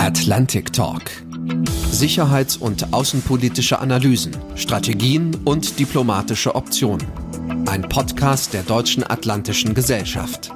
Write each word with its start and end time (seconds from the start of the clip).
Atlantic 0.00 0.72
Talk. 0.72 1.02
Sicherheits- 1.90 2.56
und 2.56 2.94
außenpolitische 2.94 3.80
Analysen, 3.80 4.34
Strategien 4.54 5.36
und 5.44 5.78
diplomatische 5.78 6.54
Optionen. 6.54 7.06
Ein 7.66 7.82
Podcast 7.82 8.54
der 8.54 8.62
Deutschen 8.62 9.04
Atlantischen 9.04 9.74
Gesellschaft. 9.74 10.52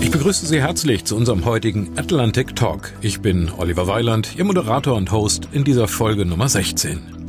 Ich 0.00 0.10
begrüße 0.10 0.46
Sie 0.46 0.62
herzlich 0.62 1.04
zu 1.04 1.14
unserem 1.14 1.44
heutigen 1.44 1.90
Atlantic 1.98 2.56
Talk. 2.56 2.94
Ich 3.02 3.20
bin 3.20 3.50
Oliver 3.58 3.86
Weiland, 3.86 4.34
Ihr 4.38 4.44
Moderator 4.44 4.96
und 4.96 5.12
Host 5.12 5.48
in 5.52 5.64
dieser 5.64 5.88
Folge 5.88 6.24
Nummer 6.24 6.48
16. 6.48 7.21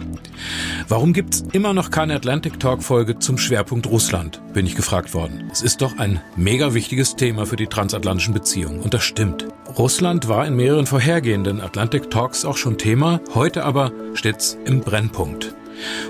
Warum 0.93 1.11
gibt's 1.11 1.43
immer 1.53 1.73
noch 1.73 1.89
keine 1.89 2.13
Atlantic 2.13 2.59
Talk 2.59 2.83
Folge 2.83 3.17
zum 3.17 3.39
Schwerpunkt 3.39 3.87
Russland? 3.87 4.39
Bin 4.53 4.67
ich 4.67 4.75
gefragt 4.75 5.15
worden. 5.15 5.49
Es 5.51 5.63
ist 5.63 5.81
doch 5.81 5.97
ein 5.97 6.21
mega 6.35 6.75
wichtiges 6.75 7.15
Thema 7.15 7.47
für 7.47 7.55
die 7.55 7.65
transatlantischen 7.65 8.35
Beziehungen. 8.35 8.79
Und 8.79 8.93
das 8.93 9.03
stimmt. 9.03 9.47
Russland 9.75 10.27
war 10.27 10.45
in 10.45 10.55
mehreren 10.55 10.85
vorhergehenden 10.85 11.61
Atlantic 11.61 12.11
Talks 12.11 12.45
auch 12.45 12.57
schon 12.57 12.77
Thema. 12.77 13.21
Heute 13.33 13.65
aber 13.65 13.91
steht's 14.13 14.55
im 14.65 14.81
Brennpunkt. 14.81 15.55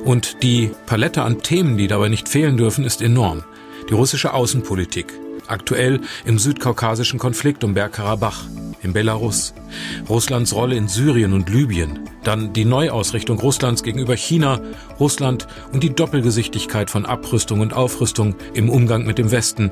Und 0.03 0.43
die 0.43 0.71
Palette 0.85 1.21
an 1.21 1.41
Themen, 1.41 1.77
die 1.77 1.87
dabei 1.87 2.09
nicht 2.09 2.27
fehlen 2.27 2.57
dürfen, 2.57 2.83
ist 2.83 3.01
enorm. 3.01 3.45
Die 3.89 3.93
russische 3.93 4.33
Außenpolitik. 4.33 5.13
Aktuell 5.53 6.01
im 6.25 6.39
südkaukasischen 6.39 7.19
Konflikt 7.19 7.63
um 7.63 7.75
Bergkarabach 7.75 8.45
in 8.81 8.91
Belarus, 8.91 9.53
Russlands 10.09 10.55
Rolle 10.55 10.75
in 10.75 10.87
Syrien 10.87 11.31
und 11.31 11.47
Libyen, 11.47 11.99
dann 12.23 12.53
die 12.53 12.65
Neuausrichtung 12.65 13.37
Russlands 13.37 13.83
gegenüber 13.83 14.15
China, 14.15 14.59
Russland 14.99 15.47
und 15.71 15.83
die 15.83 15.93
Doppelgesichtigkeit 15.93 16.89
von 16.89 17.05
Abrüstung 17.05 17.59
und 17.59 17.71
Aufrüstung 17.71 18.33
im 18.55 18.67
Umgang 18.67 19.05
mit 19.05 19.19
dem 19.19 19.29
Westen. 19.29 19.69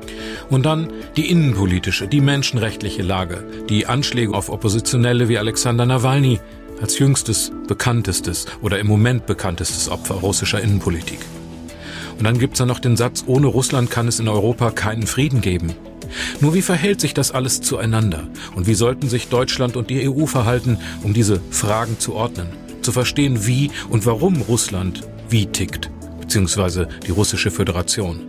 Und 0.50 0.66
dann 0.66 0.92
die 1.16 1.28
innenpolitische, 1.28 2.06
die 2.06 2.20
menschenrechtliche 2.20 3.02
Lage, 3.02 3.44
die 3.68 3.86
Anschläge 3.86 4.34
auf 4.34 4.50
Oppositionelle 4.50 5.28
wie 5.28 5.38
Alexander 5.38 5.84
Nawalny 5.84 6.38
als 6.80 6.96
jüngstes, 6.96 7.50
bekanntestes 7.66 8.46
oder 8.60 8.78
im 8.78 8.86
Moment 8.86 9.26
bekanntestes 9.26 9.88
Opfer 9.88 10.14
russischer 10.14 10.60
Innenpolitik. 10.60 11.18
Und 12.22 12.26
dann 12.26 12.38
gibt's 12.38 12.60
da 12.60 12.66
noch 12.66 12.78
den 12.78 12.96
Satz, 12.96 13.24
ohne 13.26 13.48
Russland 13.48 13.90
kann 13.90 14.06
es 14.06 14.20
in 14.20 14.28
Europa 14.28 14.70
keinen 14.70 15.08
Frieden 15.08 15.40
geben. 15.40 15.72
Nur 16.38 16.54
wie 16.54 16.62
verhält 16.62 17.00
sich 17.00 17.14
das 17.14 17.32
alles 17.32 17.62
zueinander? 17.62 18.28
Und 18.54 18.68
wie 18.68 18.74
sollten 18.74 19.08
sich 19.08 19.26
Deutschland 19.26 19.74
und 19.74 19.90
die 19.90 20.08
EU 20.08 20.26
verhalten, 20.26 20.78
um 21.02 21.14
diese 21.14 21.40
Fragen 21.50 21.98
zu 21.98 22.14
ordnen? 22.14 22.46
Zu 22.80 22.92
verstehen, 22.92 23.44
wie 23.44 23.72
und 23.90 24.06
warum 24.06 24.40
Russland 24.42 25.02
wie 25.30 25.46
tickt, 25.46 25.90
beziehungsweise 26.20 26.86
die 27.04 27.10
russische 27.10 27.50
Föderation. 27.50 28.20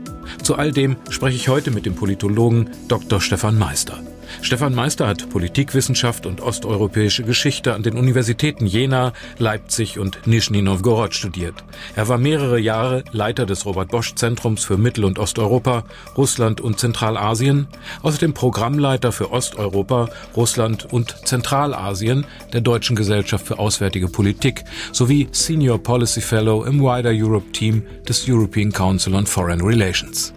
Zu 0.42 0.56
all 0.56 0.72
dem 0.72 0.96
spreche 1.12 1.36
ich 1.36 1.50
heute 1.50 1.70
mit 1.70 1.86
dem 1.86 1.94
Politologen 1.94 2.72
Dr. 2.88 3.22
Stefan 3.22 3.60
Meister. 3.60 4.02
Stefan 4.42 4.76
Meister 4.76 5.08
hat 5.08 5.30
Politikwissenschaft 5.30 6.26
und 6.26 6.42
osteuropäische 6.42 7.24
Geschichte 7.24 7.74
an 7.74 7.84
den 7.84 7.98
Universitäten 7.98 8.66
Jena, 8.66 9.14
Leipzig 9.38 10.00
und 10.00 10.26
Nischni 10.26 10.62
Novgorod 10.62 11.14
studiert. 11.14 11.64
Er 11.96 12.08
war 12.08 12.18
mehrere 12.18 12.60
Jahre 12.60 13.04
Leiter 13.12 13.46
des 13.46 13.66
Robert 13.66 13.90
Bosch 13.90 14.16
Zentrums 14.16 14.64
für 14.64 14.78
Mittel- 14.78 15.06
und 15.06 15.20
Osteuropa, 15.20 15.86
Russland 16.18 16.62
und 16.62 16.80
Zentralasien, 16.80 17.68
außerdem 18.02 18.34
Programmleiter 18.34 19.12
für 19.12 19.32
Osteuropa, 19.32 20.10
Russland 20.36 20.92
und 20.92 21.16
Zentralasien 21.26 22.26
der 22.52 22.62
Deutschen 22.62 22.96
Gesellschaft 22.96 23.48
für 23.48 23.60
Auswärtige 23.60 24.08
Politik 24.08 24.64
sowie 24.92 25.28
Senior 25.32 25.82
Policy 25.82 26.22
Fellow 26.22 26.64
im 26.64 26.82
Wider 26.82 27.12
Europe 27.14 27.52
Team 27.52 27.84
des 28.08 28.28
European 28.28 28.72
Council 28.72 29.16
on 29.16 29.26
Foreign 29.26 29.62
Relations. 29.62 30.34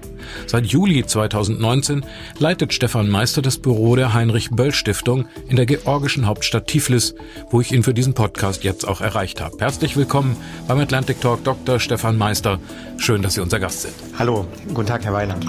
Seit 0.47 0.67
Juli 0.67 1.05
2019 1.05 2.05
leitet 2.39 2.73
Stefan 2.73 3.09
Meister 3.09 3.43
das 3.43 3.59
Büro 3.59 3.97
der 3.97 4.15
Heinrich-Böll-Stiftung 4.15 5.27
in 5.49 5.57
der 5.57 5.67
georgischen 5.67 6.27
Hauptstadt 6.27 6.67
Tiflis, 6.67 7.15
wo 7.51 7.61
ich 7.61 7.73
ihn 7.73 7.83
für 7.83 7.95
diesen 7.95 8.15
Podcast 8.15 8.65
jetzt 8.65 8.87
auch 8.87 9.01
erreicht 9.01 9.41
habe. 9.41 9.57
Herzlich 9.59 9.97
willkommen 9.97 10.37
beim 10.69 10.79
Atlantic 10.79 11.21
Talk 11.21 11.45
Dr. 11.45 11.81
Stefan 11.81 12.19
Meister. 12.19 12.59
Schön, 12.99 13.23
dass 13.23 13.35
Sie 13.35 13.41
unser 13.41 13.61
Gast 13.61 13.83
sind. 13.83 13.95
Hallo, 14.19 14.47
guten 14.69 14.87
Tag, 14.87 15.05
Herr 15.05 15.13
Weiland. 15.13 15.45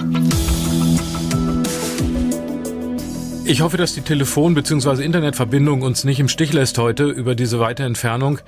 Ich 3.49 3.61
hoffe, 3.61 3.77
dass 3.77 3.93
die 3.93 4.01
Telefon- 4.01 4.55
bzw. 4.55 5.01
Internetverbindung 5.05 5.81
uns 5.81 6.03
nicht 6.03 6.19
im 6.19 6.27
Stich 6.27 6.51
lässt 6.51 6.77
heute 6.77 7.05
über 7.05 7.33
diese 7.33 7.61
weite 7.61 7.83
Entfernung. 7.83 8.39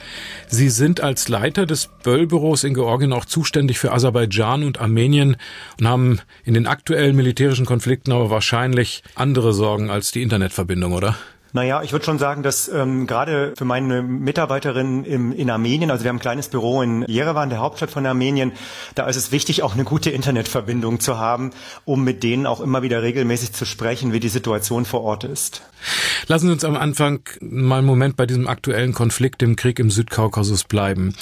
Sie 0.49 0.67
sind 0.67 0.99
als 0.99 1.29
Leiter 1.29 1.65
des 1.65 1.87
Böll-Büros 2.03 2.65
in 2.65 2.73
Georgien 2.73 3.13
auch 3.13 3.23
zuständig 3.23 3.79
für 3.79 3.93
Aserbaidschan 3.93 4.61
und 4.61 4.81
Armenien 4.81 5.37
und 5.79 5.87
haben 5.87 6.19
in 6.43 6.53
den 6.53 6.67
aktuellen 6.67 7.15
militärischen 7.15 7.65
Konflikten 7.65 8.11
aber 8.11 8.29
wahrscheinlich 8.29 9.01
andere 9.15 9.53
Sorgen 9.53 9.89
als 9.89 10.11
die 10.11 10.21
Internetverbindung, 10.21 10.91
oder? 10.91 11.15
Naja, 11.51 11.81
ich 11.81 11.91
würde 11.91 12.05
schon 12.05 12.19
sagen, 12.19 12.43
dass 12.43 12.67
ähm, 12.67 13.07
gerade 13.07 13.53
für 13.57 13.65
meine 13.65 14.01
Mitarbeiterin 14.01 15.03
im, 15.03 15.31
in 15.31 15.49
Armenien, 15.49 15.89
also 15.89 16.03
wir 16.03 16.09
haben 16.09 16.17
ein 16.17 16.21
kleines 16.21 16.49
Büro 16.49 16.81
in 16.81 17.03
Jerewan, 17.07 17.49
der 17.49 17.59
Hauptstadt 17.59 17.89
von 17.89 18.05
Armenien, 18.05 18.51
da 18.95 19.07
ist 19.07 19.15
es 19.15 19.31
wichtig, 19.31 19.63
auch 19.63 19.73
eine 19.73 19.83
gute 19.83 20.11
Internetverbindung 20.11 20.99
zu 20.99 21.17
haben, 21.17 21.51
um 21.85 22.03
mit 22.03 22.23
denen 22.23 22.45
auch 22.45 22.61
immer 22.61 22.81
wieder 22.81 23.01
regelmäßig 23.01 23.53
zu 23.53 23.65
sprechen, 23.65 24.13
wie 24.13 24.19
die 24.19 24.29
Situation 24.29 24.85
vor 24.85 25.01
Ort 25.01 25.23
ist. 25.23 25.63
Lassen 26.27 26.47
Sie 26.47 26.53
uns 26.53 26.63
am 26.63 26.75
Anfang 26.75 27.21
mal 27.41 27.79
einen 27.79 27.87
Moment 27.87 28.15
bei 28.15 28.25
diesem 28.25 28.47
aktuellen 28.47 28.93
Konflikt, 28.93 29.41
dem 29.41 29.55
Krieg 29.55 29.79
im 29.79 29.89
Südkaukasus 29.89 30.65
bleiben. 30.65 31.15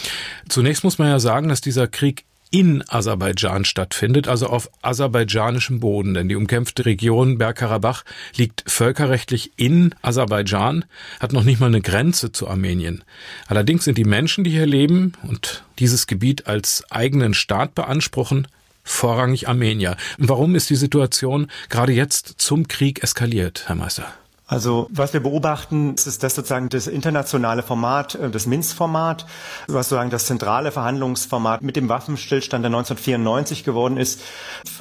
Zunächst 0.49 0.83
muss 0.83 0.97
man 0.97 1.07
ja 1.07 1.19
sagen, 1.19 1.47
dass 1.47 1.61
dieser 1.61 1.87
Krieg 1.87 2.25
in 2.52 2.84
Aserbaidschan 2.88 3.66
stattfindet, 3.66 4.28
also 4.28 4.47
auf 4.47 4.69
aserbaidschanischem 4.81 5.80
Boden. 5.80 6.13
Denn 6.13 6.30
die 6.30 6.35
umkämpfte 6.35 6.85
Region 6.85 7.38
Bergkarabach 7.38 8.03
liegt 8.35 8.63
völkerrechtlich 8.68 9.52
in 9.58 9.94
Aserbaidschan, 10.02 10.85
hat 11.19 11.34
noch 11.34 11.44
nicht 11.44 11.59
mal 11.59 11.68
eine 11.68 11.81
Grenze 11.81 12.31
zu 12.31 12.47
Armenien. 12.47 13.03
Allerdings 13.47 13.85
sind 13.85 13.97
die 13.97 14.06
Menschen, 14.06 14.44
die 14.44 14.52
hier 14.52 14.66
leben 14.66 15.13
und 15.24 15.63
dieses 15.80 16.08
Gebiet 16.08 16.47
als 16.47 16.84
eigenen 16.90 17.34
Staat 17.34 17.75
beanspruchen, 17.75 18.47
vorrangig 18.84 19.47
Armenier. 19.47 19.97
Warum 20.18 20.56
ist 20.56 20.69
die 20.69 20.75
Situation 20.75 21.47
gerade 21.69 21.91
jetzt 21.91 22.35
zum 22.38 22.68
Krieg 22.68 23.03
eskaliert, 23.03 23.64
Herr 23.68 23.75
Meister? 23.75 24.14
Also 24.50 24.88
was 24.91 25.12
wir 25.12 25.19
beobachten, 25.19 25.96
ist 25.96 26.24
das 26.24 26.35
sozusagen 26.35 26.69
das 26.69 26.88
internationale 26.88 27.63
Format, 27.63 28.16
äh, 28.16 28.30
das 28.30 28.46
Minsk-Format, 28.46 29.25
was 29.68 29.90
sozusagen 29.90 30.09
das 30.09 30.25
zentrale 30.25 30.72
Verhandlungsformat 30.72 31.62
mit 31.62 31.75
dem 31.75 31.90
Waffenstillstand 31.90 32.63
der 32.63 32.69
1994 32.69 33.66
geworden 33.66 33.97
ist, 33.97 34.22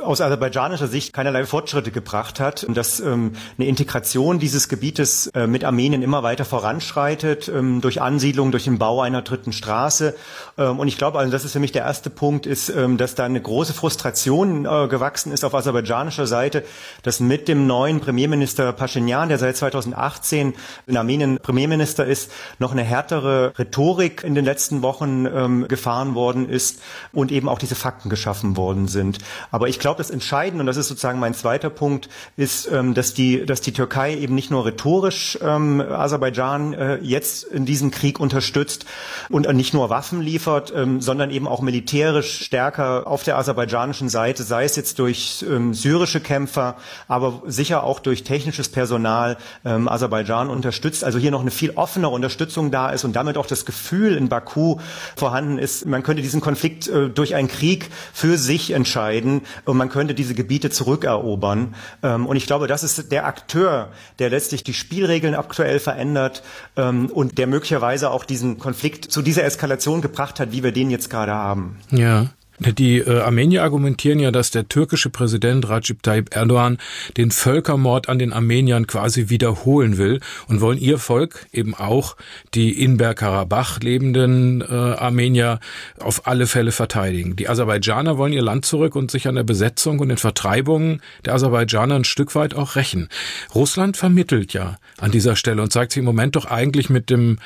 aus 0.01 0.21
aserbaidschanischer 0.21 0.87
Sicht 0.87 1.13
keinerlei 1.13 1.45
Fortschritte 1.47 1.91
gebracht 1.91 2.39
hat, 2.39 2.65
dass 2.69 3.01
ähm, 3.01 3.33
eine 3.59 3.67
Integration 3.67 4.39
dieses 4.39 4.69
Gebietes 4.69 5.27
äh, 5.35 5.49
mit 5.49 5.65
Armenien 5.65 6.03
immer 6.03 6.23
weiter 6.23 6.45
voranschreitet, 6.45 7.49
ähm, 7.49 7.81
durch 7.81 8.01
Ansiedlung, 8.01 8.53
durch 8.53 8.65
den 8.65 8.79
Bau 8.79 9.01
einer 9.01 9.23
dritten 9.23 9.53
Straße. 9.53 10.15
Ähm, 10.59 10.79
und 10.79 10.87
ich 10.87 10.97
glaube, 10.97 11.19
also 11.19 11.33
das 11.33 11.45
ist 11.45 11.53
für 11.53 11.61
mich 11.61 11.73
der 11.73 11.83
erste 11.83 12.09
Punkt, 12.09 12.47
ist, 12.47 12.69
ähm, 12.69 12.99
dass 12.99 13.17
da 13.17 13.25
eine 13.25 13.43
große 13.43 13.75
Frustration 13.75 14.65
äh, 14.65 14.87
gewachsen 14.87 15.33
ist 15.33 15.45
auf 15.45 15.57
aserbaidschanischer 15.57 16.29
Seite, 16.29 16.63
dass 17.03 17.19
mit 17.19 17.49
dem 17.49 17.67
neuen 17.67 17.99
Premierminister 17.99 18.73
Pashinyan, 18.73 19.29
der 19.29 19.39
seit 19.39 19.56
2018 19.57 20.55
in 20.87 20.97
Armenien 20.97 21.39
Premierminister 21.43 22.07
ist, 22.07 22.31
noch 22.59 22.73
eine 22.73 22.83
härtere 22.83 23.53
Rhetorik 23.59 24.23
in 24.25 24.35
den 24.35 24.45
letzten 24.45 24.83
Wochen 24.83 25.27
ähm, 25.27 25.69
gefahren 25.69 26.15
worden 26.15 26.49
ist 26.49 26.81
und 27.13 27.33
eben 27.33 27.49
auch 27.49 27.59
diese 27.59 27.75
Fakten 27.75 28.09
geschaffen 28.09 28.57
worden 28.57 28.89
sind. 28.89 29.19
Aber 29.51 29.69
ich 29.69 29.79
glaube, 29.79 29.99
das 29.99 30.11
Entscheidende, 30.11 30.61
und 30.61 30.67
das 30.67 30.77
ist 30.77 30.89
sozusagen 30.89 31.19
mein 31.19 31.35
zweiter 31.35 31.71
Punkt, 31.71 32.09
ist, 32.37 32.71
ähm, 32.71 32.95
dass, 32.95 33.15
die, 33.15 33.47
dass 33.47 33.61
die 33.61 33.73
Türkei 33.73 34.17
eben 34.17 34.35
nicht 34.35 34.51
nur 34.51 34.67
rhetorisch 34.67 35.39
ähm, 35.43 35.81
Aserbaidschan 35.81 36.73
äh, 36.75 36.97
jetzt 37.03 37.45
in 37.45 37.65
diesem 37.67 37.91
Krieg 37.91 38.21
unterstützt 38.21 38.87
und 39.29 39.53
nicht 39.55 39.75
nur 39.75 39.91
Waffen 39.91 40.21
liefert, 40.21 40.73
ähm, 40.75 41.01
sondern 41.01 41.31
eben 41.31 41.49
auch 41.49 41.61
militärisch 41.61 42.45
stärker 42.45 43.07
auf 43.07 43.23
der 43.23 43.39
aserbaidschanischen 43.39 44.09
Seite, 44.09 44.43
sei 44.43 44.65
es 44.65 44.77
jetzt 44.77 44.99
durch 44.99 45.45
ähm, 45.49 45.75
syrische 45.75 46.21
Kämpfer, 46.21 46.77
aber 47.09 47.43
sicher 47.47 47.85
auch 47.85 48.01
durch 48.01 48.25
technisches 48.25 48.69
Personal 48.69 49.37
ähm, 49.65 49.89
Aserbaidschan 49.89 50.49
unterstützt. 50.49 51.05
Also 51.05 51.19
hier 51.19 51.31
noch 51.31 51.41
eine 51.41 51.51
viel 51.51 51.73
offenere 51.73 52.11
Unterstützung 52.11 52.71
da 52.71 52.91
ist 52.91 53.05
und 53.05 53.15
damit 53.15 53.37
auch 53.37 53.47
das 53.47 53.65
Gefühl 53.65 54.17
in 54.17 54.29
Baku 54.29 54.79
vorhanden 55.17 55.59
ist, 55.59 55.87
man 55.87 56.03
könnte 56.03 56.23
diesen 56.23 56.41
Konflikt 56.41 56.89
äh, 56.89 57.09
durch 57.09 57.35
einen 57.35 57.49
Krieg 57.49 57.91
für 58.13 58.39
sich 58.39 58.73
entscheiden 58.73 59.43
und 59.65 59.77
man 59.77 59.89
könnte 59.89 60.15
diese 60.15 60.35
Gebiete 60.35 60.71
zurückerobern. 60.71 61.75
Ähm, 62.03 62.27
und 62.27 62.37
ich 62.37 62.47
glaube, 62.47 62.67
das 62.67 62.83
ist 62.83 63.11
der 63.13 63.27
Akteur, 63.27 63.91
der 64.19 64.31
letztlich 64.31 64.65
die 64.65 64.75
Spielregeln 64.75 65.35
aktuell 65.35 65.79
verändert 65.79 66.43
ähm, 66.77 67.07
und 67.07 67.39
der 67.39 67.47
möglicherweise 67.47 68.11
auch 68.11 68.25
diesen 68.25 68.59
Konflikt 68.59 69.11
zu 69.11 69.23
dieser 69.23 69.45
Eskalation 69.45 70.01
gebracht 70.01 70.41
hat, 70.41 70.53
wie 70.53 70.63
wir 70.63 70.73
den 70.73 70.91
jetzt 70.91 71.11
gerade 71.11 71.33
haben. 71.33 71.79
Ja. 71.91 72.27
Die 72.59 72.99
äh, 72.99 73.21
Armenier 73.21 73.63
argumentieren 73.63 74.19
ja, 74.19 74.31
dass 74.31 74.51
der 74.51 74.69
türkische 74.69 75.11
Präsident 75.11 75.69
Recep 75.69 76.03
Tayyip 76.03 76.35
Erdogan 76.35 76.79
den 77.17 77.31
Völkermord 77.31 78.09
an 78.09 78.19
den 78.19 78.33
Armeniern 78.33 78.87
quasi 78.87 79.29
wiederholen 79.29 79.99
will 79.99 80.21
und 80.49 80.61
wollen 80.61 80.79
ihr 80.79 80.99
Volk, 80.99 81.47
eben 81.53 81.75
auch 81.75 82.17
die 82.55 82.83
in 82.83 82.97
Bergkarabach 82.97 83.81
lebenden 83.81 84.63
äh, 84.63 84.73
Armenier, 84.73 85.61
auf 86.01 86.27
alle 86.27 86.47
Fälle 86.47 86.73
verteidigen. 86.73 87.37
Die 87.37 87.49
Aserbaidschaner 87.49 88.17
wollen 88.17 88.33
ihr 88.33 88.43
Land 88.43 88.65
zurück 88.65 88.97
und 88.97 89.11
sich 89.11 89.29
an 89.29 89.35
der 89.35 89.45
Besetzung 89.45 89.99
und 89.99 90.09
den 90.09 90.17
Vertreibungen 90.17 91.03
der 91.25 91.35
Aserbaidschaner 91.35 91.97
ein 91.97 92.05
Stück 92.05 92.35
weit 92.35 92.55
auch 92.55 92.77
rächen. 92.77 93.09
Russland 93.55 93.99
vermittelt 93.99 94.55
ja 94.55 94.79
an 94.99 95.11
dieser 95.11 95.37
Stelle 95.37 95.61
und 95.61 95.73
zeigt 95.73 95.93
sich 95.93 95.99
im 95.99 96.07
Moment 96.07 96.37
doch 96.37 96.47
eigentlich 96.47 96.89
mit 96.89 97.11
dem 97.11 97.39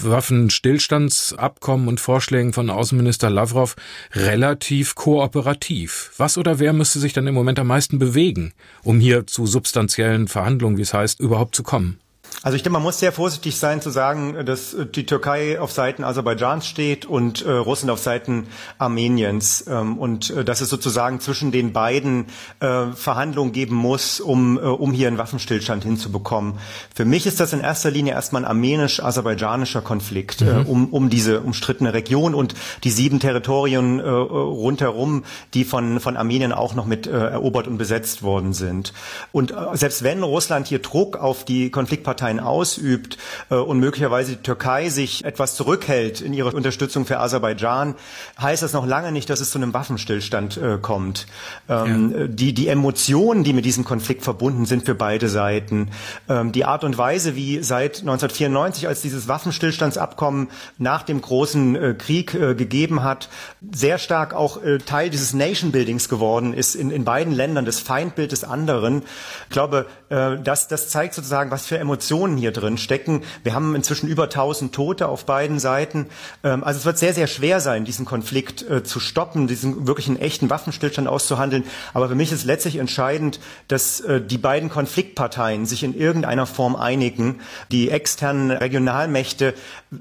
Waffenstillstandsabkommen 0.00 1.86
und 1.86 2.00
Vorschlägen 2.00 2.52
von 2.52 2.68
Außenminister 2.68 3.30
Lavrov 3.30 3.76
relativ 4.12 4.55
kooperativ. 4.94 6.12
Was 6.16 6.38
oder 6.38 6.58
wer 6.58 6.72
müsste 6.72 6.98
sich 6.98 7.12
dann 7.12 7.26
im 7.26 7.34
Moment 7.34 7.58
am 7.58 7.66
meisten 7.66 7.98
bewegen, 7.98 8.52
um 8.82 9.00
hier 9.00 9.26
zu 9.26 9.46
substanziellen 9.46 10.28
Verhandlungen, 10.28 10.76
wie 10.76 10.82
es 10.82 10.94
heißt, 10.94 11.20
überhaupt 11.20 11.54
zu 11.54 11.62
kommen? 11.62 11.98
Also 12.42 12.54
ich 12.54 12.62
denke, 12.62 12.74
man 12.74 12.82
muss 12.82 13.00
sehr 13.00 13.12
vorsichtig 13.12 13.56
sein 13.56 13.80
zu 13.80 13.90
sagen, 13.90 14.44
dass 14.44 14.76
die 14.94 15.06
Türkei 15.06 15.58
auf 15.58 15.72
Seiten 15.72 16.04
Aserbaidschans 16.04 16.66
steht 16.66 17.04
und 17.06 17.44
äh, 17.44 17.50
Russland 17.50 17.90
auf 17.90 17.98
Seiten 17.98 18.46
Armeniens 18.78 19.64
ähm, 19.66 19.98
und 19.98 20.30
äh, 20.30 20.44
dass 20.44 20.60
es 20.60 20.68
sozusagen 20.68 21.18
zwischen 21.20 21.50
den 21.50 21.72
beiden 21.72 22.26
äh, 22.60 22.92
Verhandlungen 22.94 23.52
geben 23.52 23.74
muss, 23.74 24.20
um, 24.20 24.58
äh, 24.58 24.60
um 24.60 24.92
hier 24.92 25.08
einen 25.08 25.18
Waffenstillstand 25.18 25.82
hinzubekommen. 25.82 26.58
Für 26.94 27.04
mich 27.04 27.26
ist 27.26 27.40
das 27.40 27.52
in 27.52 27.60
erster 27.60 27.90
Linie 27.90 28.12
erstmal 28.12 28.42
ein 28.42 28.48
armenisch-aserbaidschanischer 28.48 29.80
Konflikt 29.80 30.42
äh, 30.42 30.60
mhm. 30.60 30.66
um, 30.66 30.86
um 30.92 31.10
diese 31.10 31.40
umstrittene 31.40 31.94
Region 31.94 32.34
und 32.34 32.54
die 32.84 32.90
sieben 32.90 33.18
Territorien 33.18 33.98
äh, 33.98 34.08
rundherum, 34.08 35.24
die 35.54 35.64
von, 35.64 36.00
von 36.00 36.16
Armenien 36.16 36.52
auch 36.52 36.74
noch 36.74 36.86
mit 36.86 37.06
erobert 37.06 37.66
und 37.66 37.78
besetzt 37.78 38.22
worden 38.22 38.52
sind. 38.52 38.92
Und 39.32 39.54
selbst 39.74 40.02
wenn 40.02 40.22
Russland 40.22 40.66
hier 40.66 40.80
Druck 40.80 41.16
auf 41.16 41.44
die 41.44 41.70
Konfliktparteien 41.70 42.25
Parteien 42.26 42.40
ausübt 42.40 43.18
äh, 43.50 43.54
und 43.54 43.78
möglicherweise 43.78 44.32
die 44.32 44.42
Türkei 44.42 44.88
sich 44.88 45.24
etwas 45.24 45.54
zurückhält 45.54 46.20
in 46.20 46.32
ihrer 46.32 46.54
Unterstützung 46.54 47.06
für 47.06 47.20
Aserbaidschan, 47.20 47.94
heißt 48.40 48.62
das 48.62 48.72
noch 48.72 48.86
lange 48.86 49.12
nicht, 49.12 49.30
dass 49.30 49.40
es 49.40 49.50
zu 49.50 49.58
einem 49.58 49.72
Waffenstillstand 49.72 50.56
äh, 50.56 50.78
kommt. 50.80 51.26
Ähm, 51.68 52.14
ja. 52.16 52.26
Die, 52.26 52.52
die 52.52 52.68
Emotionen, 52.68 53.44
die 53.44 53.52
mit 53.52 53.64
diesem 53.64 53.84
Konflikt 53.84 54.24
verbunden 54.24 54.66
sind 54.66 54.84
für 54.84 54.94
beide 54.94 55.28
Seiten, 55.28 55.90
ähm, 56.28 56.50
die 56.50 56.64
Art 56.64 56.82
und 56.82 56.98
Weise, 56.98 57.36
wie 57.36 57.62
seit 57.62 58.00
1994, 58.00 58.88
als 58.88 59.02
dieses 59.02 59.28
Waffenstillstandsabkommen 59.28 60.48
nach 60.78 61.02
dem 61.02 61.20
großen 61.20 61.76
äh, 61.76 61.94
Krieg 61.96 62.34
äh, 62.34 62.54
gegeben 62.54 63.04
hat, 63.04 63.28
sehr 63.72 63.98
stark 63.98 64.34
auch 64.34 64.62
äh, 64.62 64.78
Teil 64.78 65.10
dieses 65.10 65.32
Nation 65.32 65.70
Buildings 65.70 66.08
geworden 66.08 66.54
ist 66.54 66.74
in, 66.74 66.90
in 66.90 67.04
beiden 67.04 67.32
Ländern, 67.32 67.64
das 67.64 67.78
Feindbild 67.78 68.32
des 68.32 68.42
anderen. 68.42 69.02
Ich 69.44 69.50
glaube, 69.50 69.86
äh, 70.08 70.38
das, 70.42 70.68
das 70.68 70.88
zeigt 70.88 71.14
sozusagen, 71.14 71.50
was 71.50 71.66
für 71.66 71.78
Emotionen 71.78 72.36
hier 72.36 72.52
drin 72.52 72.78
stecken. 72.78 73.22
Wir 73.42 73.54
haben 73.54 73.74
inzwischen 73.74 74.08
über 74.08 74.24
1000 74.24 74.74
Tote 74.74 75.08
auf 75.08 75.26
beiden 75.26 75.58
Seiten. 75.58 76.06
Ähm, 76.44 76.64
also 76.64 76.78
es 76.78 76.86
wird 76.86 76.98
sehr, 76.98 77.14
sehr 77.14 77.26
schwer 77.26 77.60
sein, 77.60 77.84
diesen 77.84 78.04
Konflikt 78.04 78.62
äh, 78.68 78.84
zu 78.84 79.00
stoppen, 79.00 79.46
diesen 79.46 79.86
wirklich 79.86 80.08
einen 80.08 80.18
echten 80.18 80.50
Waffenstillstand 80.50 81.08
auszuhandeln. 81.08 81.64
Aber 81.94 82.08
für 82.08 82.14
mich 82.14 82.32
ist 82.32 82.44
letztlich 82.44 82.76
entscheidend, 82.76 83.40
dass 83.68 84.00
äh, 84.00 84.20
die 84.20 84.38
beiden 84.38 84.68
Konfliktparteien 84.68 85.66
sich 85.66 85.82
in 85.82 85.94
irgendeiner 85.94 86.46
Form 86.46 86.76
einigen. 86.76 87.40
Die 87.70 87.90
externen 87.90 88.50
Regionalmächte 88.50 89.54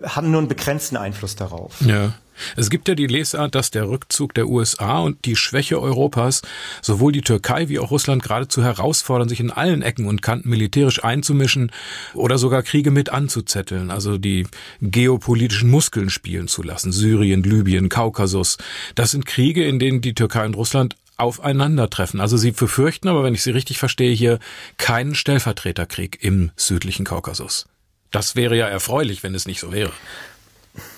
haben 0.03 0.31
nur 0.31 0.39
einen 0.39 0.47
begrenzten 0.47 0.97
Einfluss 0.97 1.35
darauf. 1.35 1.81
Ja. 1.81 2.13
Es 2.55 2.69
gibt 2.69 2.87
ja 2.87 2.95
die 2.95 3.07
Lesart, 3.07 3.55
dass 3.55 3.71
der 3.71 3.89
Rückzug 3.89 4.33
der 4.33 4.47
USA 4.47 4.99
und 4.99 5.25
die 5.25 5.35
Schwäche 5.35 5.81
Europas 5.81 6.41
sowohl 6.81 7.11
die 7.11 7.21
Türkei 7.21 7.69
wie 7.69 7.79
auch 7.79 7.91
Russland 7.91 8.23
geradezu 8.23 8.63
herausfordern, 8.63 9.29
sich 9.29 9.39
in 9.39 9.51
allen 9.51 9.81
Ecken 9.81 10.07
und 10.07 10.21
Kanten 10.21 10.49
militärisch 10.49 11.03
einzumischen 11.03 11.71
oder 12.13 12.37
sogar 12.37 12.63
Kriege 12.63 12.91
mit 12.91 13.09
anzuzetteln, 13.09 13.91
also 13.91 14.17
die 14.17 14.47
geopolitischen 14.81 15.69
Muskeln 15.69 16.09
spielen 16.09 16.47
zu 16.47 16.63
lassen. 16.63 16.91
Syrien, 16.91 17.43
Libyen, 17.43 17.89
Kaukasus. 17.89 18.57
Das 18.95 19.11
sind 19.11 19.25
Kriege, 19.25 19.65
in 19.65 19.79
denen 19.79 20.01
die 20.01 20.13
Türkei 20.13 20.45
und 20.45 20.55
Russland 20.55 20.95
aufeinandertreffen. 21.17 22.19
Also 22.19 22.37
sie 22.37 22.51
befürchten 22.51 23.07
aber, 23.07 23.23
wenn 23.23 23.33
ich 23.33 23.43
Sie 23.43 23.51
richtig 23.51 23.77
verstehe, 23.77 24.13
hier 24.13 24.39
keinen 24.77 25.15
Stellvertreterkrieg 25.15 26.17
im 26.21 26.51
südlichen 26.55 27.05
Kaukasus. 27.05 27.67
Das 28.11 28.35
wäre 28.35 28.57
ja 28.57 28.67
erfreulich, 28.67 29.23
wenn 29.23 29.35
es 29.35 29.45
nicht 29.45 29.59
so 29.59 29.71
wäre. 29.71 29.91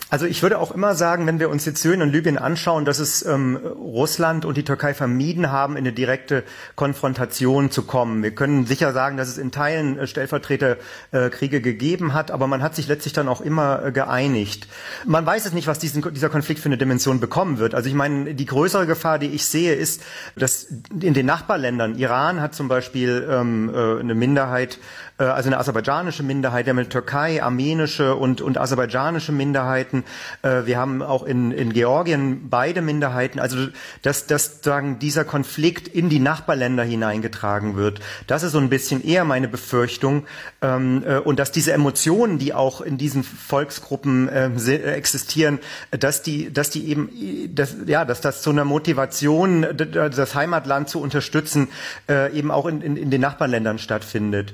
Also 0.10 0.26
ich 0.26 0.42
würde 0.42 0.58
auch 0.60 0.72
immer 0.72 0.96
sagen, 0.96 1.28
wenn 1.28 1.40
wir 1.40 1.50
uns 1.50 1.66
jetzt 1.66 1.82
Syrien 1.82 2.02
und 2.02 2.12
Libyen 2.12 2.38
anschauen, 2.38 2.86
dass 2.86 3.00
es 3.00 3.26
ähm, 3.26 3.58
Russland 3.58 4.46
und 4.46 4.56
die 4.56 4.64
Türkei 4.64 4.94
vermieden 4.94 5.52
haben, 5.52 5.74
in 5.74 5.80
eine 5.80 5.92
direkte 5.92 6.44
Konfrontation 6.76 7.72
zu 7.72 7.84
kommen. 7.84 8.24
Wir 8.24 8.32
können 8.32 8.66
sicher 8.66 8.94
sagen, 8.94 9.18
dass 9.18 9.28
es 9.28 9.38
in 9.38 9.52
Teilen 9.52 10.00
äh, 10.00 10.08
Stellvertreterkriege 10.08 11.58
äh, 11.58 11.62
gegeben 11.62 12.14
hat, 12.14 12.32
aber 12.32 12.48
man 12.48 12.64
hat 12.64 12.74
sich 12.74 12.88
letztlich 12.88 13.12
dann 13.12 13.28
auch 13.28 13.42
immer 13.42 13.84
äh, 13.84 13.92
geeinigt. 13.92 14.70
Man 15.06 15.26
weiß 15.26 15.46
es 15.46 15.52
nicht, 15.52 15.68
was 15.68 15.78
diesen, 15.78 16.02
dieser 16.14 16.30
Konflikt 16.30 16.62
für 16.62 16.70
eine 16.70 16.78
Dimension 16.78 17.20
bekommen 17.20 17.58
wird. 17.58 17.76
Also 17.76 17.90
ich 17.90 17.96
meine, 17.96 18.34
die 18.34 18.46
größere 18.46 18.88
Gefahr, 18.88 19.20
die 19.20 19.28
ich 19.28 19.46
sehe, 19.46 19.74
ist, 19.74 20.04
dass 20.38 20.68
in 21.02 21.16
den 21.16 21.26
Nachbarländern, 21.26 21.96
Iran 21.98 22.40
hat 22.40 22.56
zum 22.56 22.70
Beispiel 22.70 23.28
ähm, 23.30 23.70
äh, 23.74 24.00
eine 24.00 24.16
Minderheit, 24.16 24.80
also 25.24 25.50
eine 25.50 25.58
aserbaidschanische 25.58 26.22
Minderheit, 26.22 26.66
wir 26.66 26.72
haben 26.72 26.80
eine 26.80 26.90
Türkei, 26.90 27.42
armenische 27.42 28.16
und, 28.16 28.42
und 28.42 28.58
aserbaidschanische 28.58 29.32
Minderheiten. 29.32 30.04
Äh, 30.44 30.66
wir 30.66 30.78
haben 30.78 31.02
auch 31.02 31.24
in, 31.24 31.52
in 31.52 31.74
Georgien 31.74 32.50
beide 32.50 32.82
Minderheiten. 32.82 33.40
Also 33.40 33.68
dass, 34.04 34.28
dass 34.28 34.62
sagen, 34.62 35.00
dieser 35.00 35.26
Konflikt 35.26 35.88
in 35.88 36.10
die 36.10 36.20
Nachbarländer 36.20 36.84
hineingetragen 36.84 37.76
wird, 37.76 38.00
das 38.28 38.44
ist 38.44 38.52
so 38.52 38.60
ein 38.60 38.70
bisschen 38.70 39.04
eher 39.04 39.26
meine 39.26 39.48
Befürchtung. 39.48 40.26
Ähm, 40.62 41.04
äh, 41.06 41.18
und 41.18 41.40
dass 41.40 41.52
diese 41.52 41.74
Emotionen, 41.74 42.38
die 42.38 42.54
auch 42.54 42.82
in 42.82 42.98
diesen 42.98 43.24
Volksgruppen 43.24 44.30
ähm, 44.32 44.58
existieren, 44.68 45.60
dass 45.92 46.22
die, 46.22 46.54
dass 46.54 46.70
die 46.70 46.90
eben, 46.90 47.10
dass, 47.56 47.76
ja, 47.88 48.06
dass 48.06 48.22
das 48.22 48.42
zu 48.42 48.52
einer 48.52 48.66
Motivation, 48.66 49.66
das 49.76 50.36
Heimatland 50.36 50.90
zu 50.90 51.02
unterstützen, 51.02 51.70
äh, 52.08 52.32
eben 52.38 52.52
auch 52.52 52.68
in, 52.68 52.82
in, 52.82 52.98
in 52.98 53.10
den 53.10 53.22
Nachbarländern 53.22 53.80
stattfindet. 53.80 54.54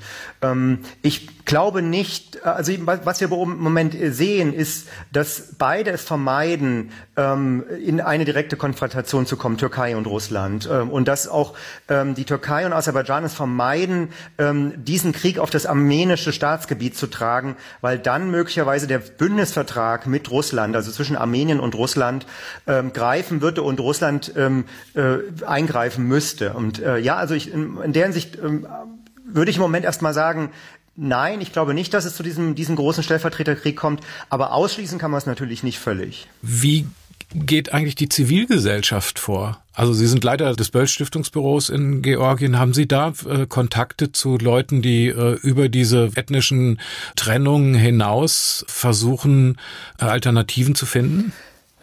Ähm, 0.54 0.80
ich 1.02 1.46
glaube 1.46 1.82
nicht, 1.82 2.46
also 2.46 2.72
was 2.86 3.20
wir 3.20 3.32
im 3.32 3.60
Moment 3.60 3.96
sehen, 4.00 4.54
ist, 4.54 4.88
dass 5.12 5.56
beide 5.58 5.92
es 5.92 6.04
vermeiden, 6.04 6.92
ähm, 7.18 7.66
in 7.84 8.00
eine 8.00 8.24
direkte 8.26 8.56
Konfrontation 8.56 9.26
zu 9.26 9.36
kommen, 9.36 9.58
Türkei 9.58 9.98
und 9.98 10.08
Russland. 10.08 10.70
Ähm, 10.72 10.90
und 10.90 11.08
dass 11.08 11.28
auch 11.28 11.54
die 11.90 12.24
Türkei 12.24 12.66
und 12.66 12.74
Aserbaidschan 12.74 13.24
es 13.24 13.34
vermeiden, 13.34 14.10
diesen 14.76 15.12
Krieg 15.12 15.38
auf 15.38 15.50
das 15.50 15.66
armenische 15.66 16.32
Staatsgebiet 16.32 16.96
zu 16.98 17.08
tragen, 17.08 17.56
weil 17.82 18.00
dann 18.00 18.32
möglicherweise 18.32 18.88
der 18.88 19.00
Bündnisvertrag 19.00 20.08
mit 20.08 20.32
Russland, 20.32 20.76
also 20.76 20.92
zwischen 20.92 21.16
Armenien 21.16 21.60
und 21.60 21.76
Russland, 21.76 22.26
greifen 22.66 23.42
würde 23.42 23.64
und 23.64 23.80
Russland 23.80 24.34
äh, 24.36 25.46
eingreifen 25.46 26.08
müsste. 26.08 26.54
Und 26.54 26.82
äh, 26.82 26.98
ja, 26.98 27.18
also 27.18 27.34
ich, 27.34 27.54
in 27.54 27.94
der 27.94 28.04
Hinsicht 28.04 28.38
würde 29.34 29.52
ich 29.52 29.58
im 29.58 29.64
Moment 29.64 29.86
erst 29.86 30.02
mal 30.02 30.14
sagen, 30.14 30.52
Nein, 30.96 31.42
ich 31.42 31.52
glaube 31.52 31.74
nicht, 31.74 31.92
dass 31.96 32.06
es 32.06 32.16
zu 32.16 32.22
diesem, 32.22 32.54
diesem 32.54 32.76
großen 32.76 33.04
Stellvertreterkrieg 33.04 33.76
kommt, 33.76 34.02
aber 34.30 34.54
ausschließen 34.54 35.00
kann 35.00 35.10
man 35.10 35.18
es 35.18 35.26
natürlich 35.26 35.64
nicht 35.64 35.80
völlig. 35.80 36.28
Wie 36.44 36.86
geht 37.34 37.74
eigentlich 37.74 37.96
die 37.96 38.10
Zivilgesellschaft 38.10 39.18
vor? 39.18 39.64
Also 39.74 39.94
Sie 39.94 40.06
sind 40.06 40.24
Leiter 40.24 40.54
des 40.54 40.70
Böll 40.70 40.88
Stiftungsbüros 40.88 41.70
in 41.70 42.04
Georgien. 42.04 42.60
Haben 42.60 42.74
Sie 42.74 42.88
da 42.88 43.14
äh, 43.28 43.48
Kontakte 43.48 44.12
zu 44.12 44.38
Leuten, 44.38 44.84
die 44.84 45.08
äh, 45.08 45.34
über 45.42 45.68
diese 45.68 46.12
ethnischen 46.16 46.80
Trennungen 47.16 47.74
hinaus 47.74 48.64
versuchen, 48.68 49.58
äh, 50.00 50.06
Alternativen 50.06 50.76
zu 50.76 50.86
finden? 50.86 51.34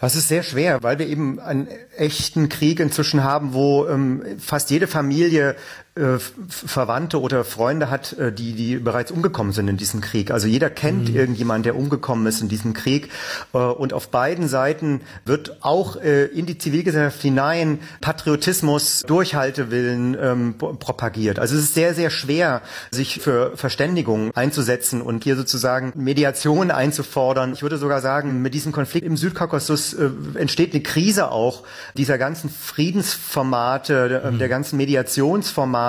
Das 0.00 0.16
ist 0.16 0.28
sehr 0.28 0.42
schwer, 0.42 0.82
weil 0.82 0.98
wir 0.98 1.08
eben 1.08 1.40
einen 1.40 1.68
echten 1.96 2.48
Krieg 2.48 2.80
inzwischen 2.80 3.22
haben, 3.22 3.52
wo 3.52 3.86
ähm, 3.86 4.22
fast 4.38 4.70
jede 4.70 4.86
Familie 4.86 5.56
äh, 5.96 6.18
Verwandte 6.48 7.20
oder 7.20 7.44
Freunde 7.44 7.90
hat, 7.90 8.12
äh, 8.12 8.32
die, 8.32 8.52
die 8.52 8.76
bereits 8.76 9.10
umgekommen 9.10 9.52
sind 9.52 9.66
in 9.66 9.76
diesem 9.76 10.00
Krieg. 10.00 10.30
Also 10.30 10.46
jeder 10.46 10.70
kennt 10.70 11.08
mhm. 11.08 11.16
irgendjemand, 11.16 11.66
der 11.66 11.74
umgekommen 11.74 12.28
ist 12.28 12.40
in 12.40 12.48
diesem 12.48 12.74
Krieg. 12.74 13.10
Äh, 13.52 13.58
und 13.58 13.92
auf 13.92 14.08
beiden 14.08 14.46
Seiten 14.46 15.00
wird 15.24 15.64
auch 15.64 15.96
äh, 15.96 16.26
in 16.26 16.46
die 16.46 16.58
Zivilgesellschaft 16.58 17.20
hinein 17.22 17.80
Patriotismus, 18.00 19.02
Durchhaltewillen 19.04 20.16
ähm, 20.20 20.54
propagiert. 20.58 21.40
Also 21.40 21.56
es 21.56 21.64
ist 21.64 21.74
sehr, 21.74 21.92
sehr 21.94 22.10
schwer, 22.10 22.62
sich 22.92 23.20
für 23.20 23.56
Verständigung 23.56 24.30
einzusetzen 24.36 25.02
und 25.02 25.24
hier 25.24 25.34
sozusagen 25.34 25.92
Mediation 25.96 26.70
einzufordern. 26.70 27.52
Ich 27.52 27.62
würde 27.62 27.78
sogar 27.78 28.00
sagen, 28.00 28.42
mit 28.42 28.54
diesem 28.54 28.70
Konflikt 28.70 29.06
im 29.06 29.16
Südkaukasus 29.16 29.94
äh, 29.94 30.10
entsteht 30.34 30.72
eine 30.72 30.84
Krise 30.84 31.32
auch 31.32 31.64
dieser 31.96 32.16
ganzen 32.16 32.48
Friedensformate, 32.48 34.08
der, 34.08 34.30
mhm. 34.30 34.38
der 34.38 34.48
ganzen 34.48 34.76
Mediationsformate. 34.76 35.79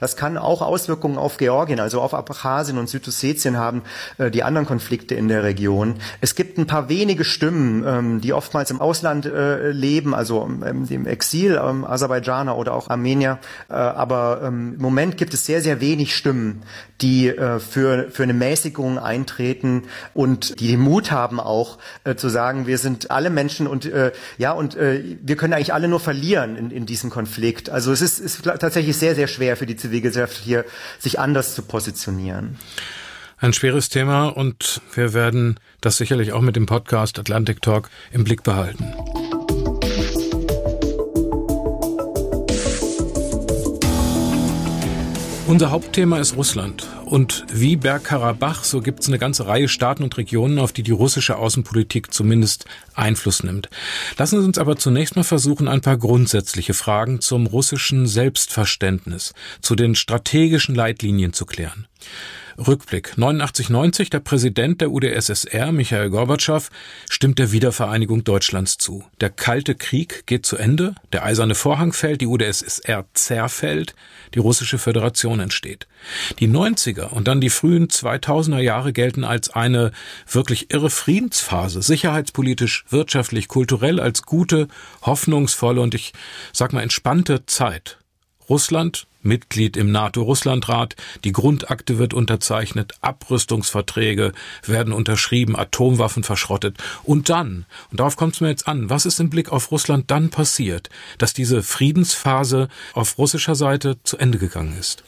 Das 0.00 0.16
kann 0.16 0.36
auch 0.36 0.62
Auswirkungen 0.62 1.18
auf 1.18 1.36
Georgien, 1.36 1.80
also 1.80 2.00
auf 2.00 2.14
Abchasien 2.14 2.78
und 2.78 2.88
Südossetien 2.88 3.56
haben, 3.56 3.82
äh, 4.18 4.30
die 4.30 4.42
anderen 4.42 4.66
Konflikte 4.66 5.14
in 5.14 5.28
der 5.28 5.42
Region. 5.42 5.96
Es 6.20 6.34
gibt 6.34 6.58
ein 6.58 6.66
paar 6.66 6.88
wenige 6.88 7.24
Stimmen, 7.24 7.84
ähm, 7.86 8.20
die 8.20 8.32
oftmals 8.32 8.70
im 8.70 8.80
Ausland 8.80 9.26
äh, 9.26 9.70
leben, 9.70 10.14
also 10.14 10.42
ähm, 10.44 10.86
im 10.88 11.06
Exil, 11.06 11.60
ähm, 11.62 11.84
Aserbaidschaner 11.84 12.56
oder 12.56 12.74
auch 12.74 12.88
Armenier. 12.88 13.38
Äh, 13.68 13.74
aber 13.74 14.42
im 14.46 14.76
Moment 14.78 15.16
gibt 15.16 15.34
es 15.34 15.46
sehr, 15.46 15.60
sehr 15.60 15.80
wenig 15.80 16.14
Stimmen, 16.14 16.62
die 17.00 17.32
für, 17.58 18.10
für 18.10 18.22
eine 18.22 18.34
Mäßigung 18.34 18.98
eintreten 18.98 19.84
und 20.14 20.58
die 20.60 20.68
den 20.68 20.80
Mut 20.80 21.12
haben 21.12 21.38
auch 21.38 21.78
zu 22.16 22.28
sagen, 22.28 22.66
wir 22.66 22.78
sind 22.78 23.10
alle 23.10 23.30
Menschen 23.30 23.66
und 23.66 23.88
ja 24.36 24.52
und 24.52 24.76
wir 24.76 25.36
können 25.36 25.52
eigentlich 25.52 25.72
alle 25.72 25.88
nur 25.88 26.00
verlieren 26.00 26.56
in, 26.56 26.70
in 26.70 26.86
diesem 26.86 27.10
Konflikt. 27.10 27.70
Also 27.70 27.92
es 27.92 28.02
ist, 28.02 28.18
ist 28.18 28.42
tatsächlich 28.44 28.96
sehr, 28.96 29.14
sehr 29.14 29.27
schwer 29.28 29.56
für 29.56 29.66
die 29.66 29.76
Zivilgesellschaft 29.76 30.36
hier, 30.42 30.64
sich 30.98 31.20
anders 31.20 31.54
zu 31.54 31.62
positionieren. 31.62 32.58
Ein 33.38 33.52
schweres 33.52 33.88
Thema 33.88 34.28
und 34.28 34.80
wir 34.94 35.14
werden 35.14 35.60
das 35.80 35.96
sicherlich 35.96 36.32
auch 36.32 36.40
mit 36.40 36.56
dem 36.56 36.66
Podcast 36.66 37.20
Atlantic 37.20 37.62
Talk 37.62 37.88
im 38.10 38.24
Blick 38.24 38.42
behalten. 38.42 38.92
Unser 45.48 45.70
Hauptthema 45.70 46.18
ist 46.18 46.36
Russland. 46.36 46.86
Und 47.06 47.46
wie 47.50 47.76
Bergkarabach, 47.76 48.64
so 48.64 48.82
gibt 48.82 49.00
es 49.00 49.08
eine 49.08 49.18
ganze 49.18 49.46
Reihe 49.46 49.66
Staaten 49.66 50.02
und 50.02 50.14
Regionen, 50.18 50.58
auf 50.58 50.72
die 50.72 50.82
die 50.82 50.90
russische 50.90 51.36
Außenpolitik 51.36 52.12
zumindest 52.12 52.66
Einfluss 52.92 53.42
nimmt. 53.42 53.70
Lassen 54.18 54.42
Sie 54.42 54.46
uns 54.46 54.58
aber 54.58 54.76
zunächst 54.76 55.16
mal 55.16 55.22
versuchen, 55.22 55.66
ein 55.66 55.80
paar 55.80 55.96
grundsätzliche 55.96 56.74
Fragen 56.74 57.22
zum 57.22 57.46
russischen 57.46 58.06
Selbstverständnis, 58.06 59.32
zu 59.62 59.74
den 59.74 59.94
strategischen 59.94 60.74
Leitlinien 60.74 61.32
zu 61.32 61.46
klären. 61.46 61.86
Rückblick. 62.58 63.14
89-90, 63.16 64.10
der 64.10 64.20
Präsident 64.20 64.80
der 64.80 64.90
UdSSR, 64.90 65.70
Michael 65.72 66.10
Gorbatschow, 66.10 66.70
stimmt 67.08 67.38
der 67.38 67.52
Wiedervereinigung 67.52 68.24
Deutschlands 68.24 68.78
zu. 68.78 69.04
Der 69.20 69.30
Kalte 69.30 69.74
Krieg 69.74 70.26
geht 70.26 70.44
zu 70.44 70.56
Ende, 70.56 70.94
der 71.12 71.24
eiserne 71.24 71.54
Vorhang 71.54 71.92
fällt, 71.92 72.20
die 72.20 72.26
UdSSR 72.26 73.04
zerfällt, 73.14 73.94
die 74.34 74.38
russische 74.38 74.78
Föderation 74.78 75.40
entsteht. 75.40 75.86
Die 76.38 76.48
90er 76.48 77.08
und 77.08 77.28
dann 77.28 77.40
die 77.40 77.50
frühen 77.50 77.88
2000er 77.88 78.60
Jahre 78.60 78.92
gelten 78.92 79.24
als 79.24 79.50
eine 79.50 79.92
wirklich 80.30 80.72
irre 80.72 80.90
Friedensphase, 80.90 81.82
sicherheitspolitisch, 81.82 82.84
wirtschaftlich, 82.88 83.48
kulturell 83.48 84.00
als 84.00 84.22
gute, 84.22 84.68
hoffnungsvolle 85.02 85.80
und 85.80 85.94
ich 85.94 86.12
sag 86.52 86.72
mal 86.72 86.82
entspannte 86.82 87.46
Zeit. 87.46 87.98
Russland 88.48 89.07
Mitglied 89.22 89.76
im 89.76 89.90
NATO-Russland-Rat, 89.90 90.96
die 91.24 91.32
Grundakte 91.32 91.98
wird 91.98 92.14
unterzeichnet, 92.14 92.94
Abrüstungsverträge 93.00 94.32
werden 94.64 94.92
unterschrieben, 94.92 95.56
Atomwaffen 95.56 96.22
verschrottet. 96.22 96.76
Und 97.04 97.28
dann, 97.28 97.66
und 97.90 98.00
darauf 98.00 98.16
kommt 98.16 98.34
es 98.34 98.40
mir 98.40 98.48
jetzt 98.48 98.68
an, 98.68 98.90
was 98.90 99.06
ist 99.06 99.20
im 99.20 99.30
Blick 99.30 99.50
auf 99.50 99.70
Russland 99.70 100.10
dann 100.10 100.30
passiert, 100.30 100.88
dass 101.18 101.32
diese 101.32 101.62
Friedensphase 101.62 102.68
auf 102.94 103.18
russischer 103.18 103.54
Seite 103.54 103.98
zu 104.02 104.18
Ende 104.18 104.38
gegangen 104.38 104.76
ist? 104.78 105.04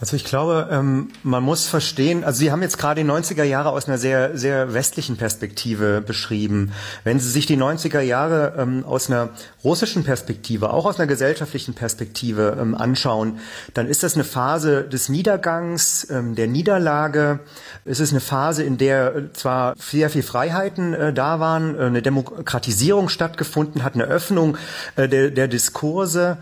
Also 0.00 0.16
ich 0.16 0.24
glaube, 0.24 0.68
ähm, 0.70 1.10
man 1.22 1.42
muss 1.42 1.66
verstehen, 1.66 2.24
also 2.24 2.38
Sie 2.38 2.50
haben 2.50 2.62
jetzt 2.62 2.78
gerade 2.78 3.02
die 3.02 3.08
90er 3.08 3.44
Jahre 3.44 3.68
aus 3.68 3.86
einer 3.86 3.98
sehr, 3.98 4.36
sehr 4.36 4.72
westlichen 4.72 5.18
Perspektive 5.18 6.00
beschrieben. 6.00 6.72
Wenn 7.04 7.20
Sie 7.20 7.28
sich 7.28 7.44
die 7.44 7.58
90er 7.58 8.00
Jahre 8.00 8.54
ähm, 8.56 8.82
aus 8.86 9.10
einer 9.10 9.28
russischen 9.62 10.02
Perspektive, 10.02 10.72
auch 10.72 10.86
aus 10.86 10.98
einer 10.98 11.06
gesellschaftlichen 11.06 11.74
Perspektive 11.74 12.56
ähm, 12.58 12.74
anschauen, 12.74 13.40
dann 13.74 13.86
ist 13.88 14.02
das 14.02 14.14
eine 14.14 14.24
Phase 14.24 14.84
des 14.84 15.10
Niedergangs, 15.10 16.06
der 16.10 16.46
Niederlage. 16.46 17.40
Es 17.84 18.00
ist 18.00 18.12
eine 18.12 18.20
Phase, 18.20 18.62
in 18.62 18.78
der 18.78 19.14
äh, 19.14 19.32
zwar 19.32 19.74
sehr 19.76 20.10
viel 20.10 20.22
Freiheiten 20.22 20.94
äh, 20.94 21.12
da 21.12 21.40
waren, 21.40 21.78
äh, 21.78 21.84
eine 21.84 22.02
Demokratisierung 22.02 23.08
stattgefunden 23.08 23.84
hat, 23.84 23.94
eine 23.94 24.04
Öffnung 24.04 24.56
der, 24.96 25.08
der 25.08 25.48
Diskurse 25.48 26.38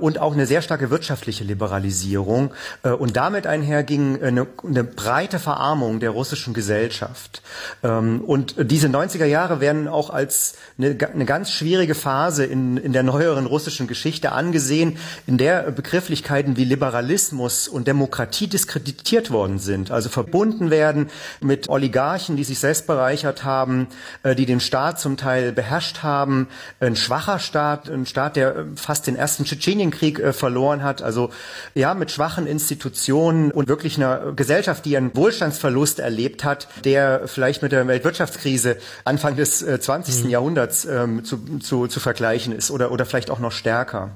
und 0.00 0.18
auch 0.18 0.32
eine 0.32 0.46
sehr 0.46 0.62
starke 0.62 0.90
wirtschaftliche 0.90 1.44
Liberalisierung 1.44 2.52
und 2.96 3.16
damit 3.16 3.46
einherging 3.46 4.22
eine, 4.22 4.46
eine 4.64 4.84
breite 4.84 5.38
Verarmung 5.38 6.00
der 6.00 6.10
russischen 6.10 6.54
Gesellschaft. 6.54 7.42
Ähm, 7.82 8.22
und 8.22 8.54
diese 8.58 8.88
90er 8.88 9.24
Jahre 9.24 9.60
werden 9.60 9.88
auch 9.88 10.10
als 10.10 10.54
eine, 10.78 10.96
eine 11.12 11.24
ganz 11.24 11.50
schwierige 11.50 11.94
Phase 11.94 12.44
in, 12.44 12.76
in 12.76 12.92
der 12.92 13.02
neueren 13.02 13.46
russischen 13.46 13.86
Geschichte 13.86 14.32
angesehen, 14.32 14.98
in 15.26 15.38
der 15.38 15.70
Begrifflichkeiten 15.70 16.56
wie 16.56 16.64
Liberalismus 16.64 17.68
und 17.68 17.88
Demokratie 17.88 18.46
diskreditiert 18.46 19.30
worden 19.30 19.58
sind, 19.58 19.90
also 19.90 20.08
verbunden 20.08 20.70
werden 20.70 21.10
mit 21.40 21.68
Oligarchen, 21.68 22.36
die 22.36 22.44
sich 22.44 22.58
selbst 22.58 22.86
bereichert 22.86 23.44
haben, 23.44 23.88
äh, 24.22 24.34
die 24.34 24.46
den 24.46 24.60
Staat 24.60 25.00
zum 25.00 25.16
Teil 25.16 25.52
beherrscht 25.52 26.02
haben, 26.02 26.48
ein 26.80 26.96
schwacher 26.96 27.38
Staat, 27.38 27.88
ein 27.88 28.06
Staat, 28.06 28.36
der 28.36 28.66
fast 28.76 29.06
den 29.06 29.16
ersten 29.16 29.44
Tschetschenienkrieg 29.44 30.18
äh, 30.18 30.32
verloren 30.32 30.82
hat, 30.82 31.02
also 31.02 31.30
ja, 31.74 31.94
mit 31.94 32.10
schwachen 32.10 32.46
Institutionen 32.46 32.81
Institutionen 32.82 33.52
und 33.52 33.68
wirklich 33.68 33.96
einer 33.96 34.32
Gesellschaft, 34.32 34.84
die 34.84 34.96
einen 34.96 35.14
Wohlstandsverlust 35.14 36.00
erlebt 36.00 36.42
hat, 36.42 36.66
der 36.84 37.28
vielleicht 37.28 37.62
mit 37.62 37.70
der 37.70 37.86
Weltwirtschaftskrise 37.86 38.76
Anfang 39.04 39.36
des 39.36 39.62
äh, 39.62 39.78
20. 39.78 40.24
Mhm. 40.24 40.30
Jahrhunderts 40.30 40.84
ähm, 40.84 41.24
zu, 41.24 41.38
zu, 41.60 41.86
zu 41.86 42.00
vergleichen 42.00 42.52
ist 42.52 42.72
oder, 42.72 42.90
oder 42.90 43.06
vielleicht 43.06 43.30
auch 43.30 43.38
noch 43.38 43.52
stärker. 43.52 44.10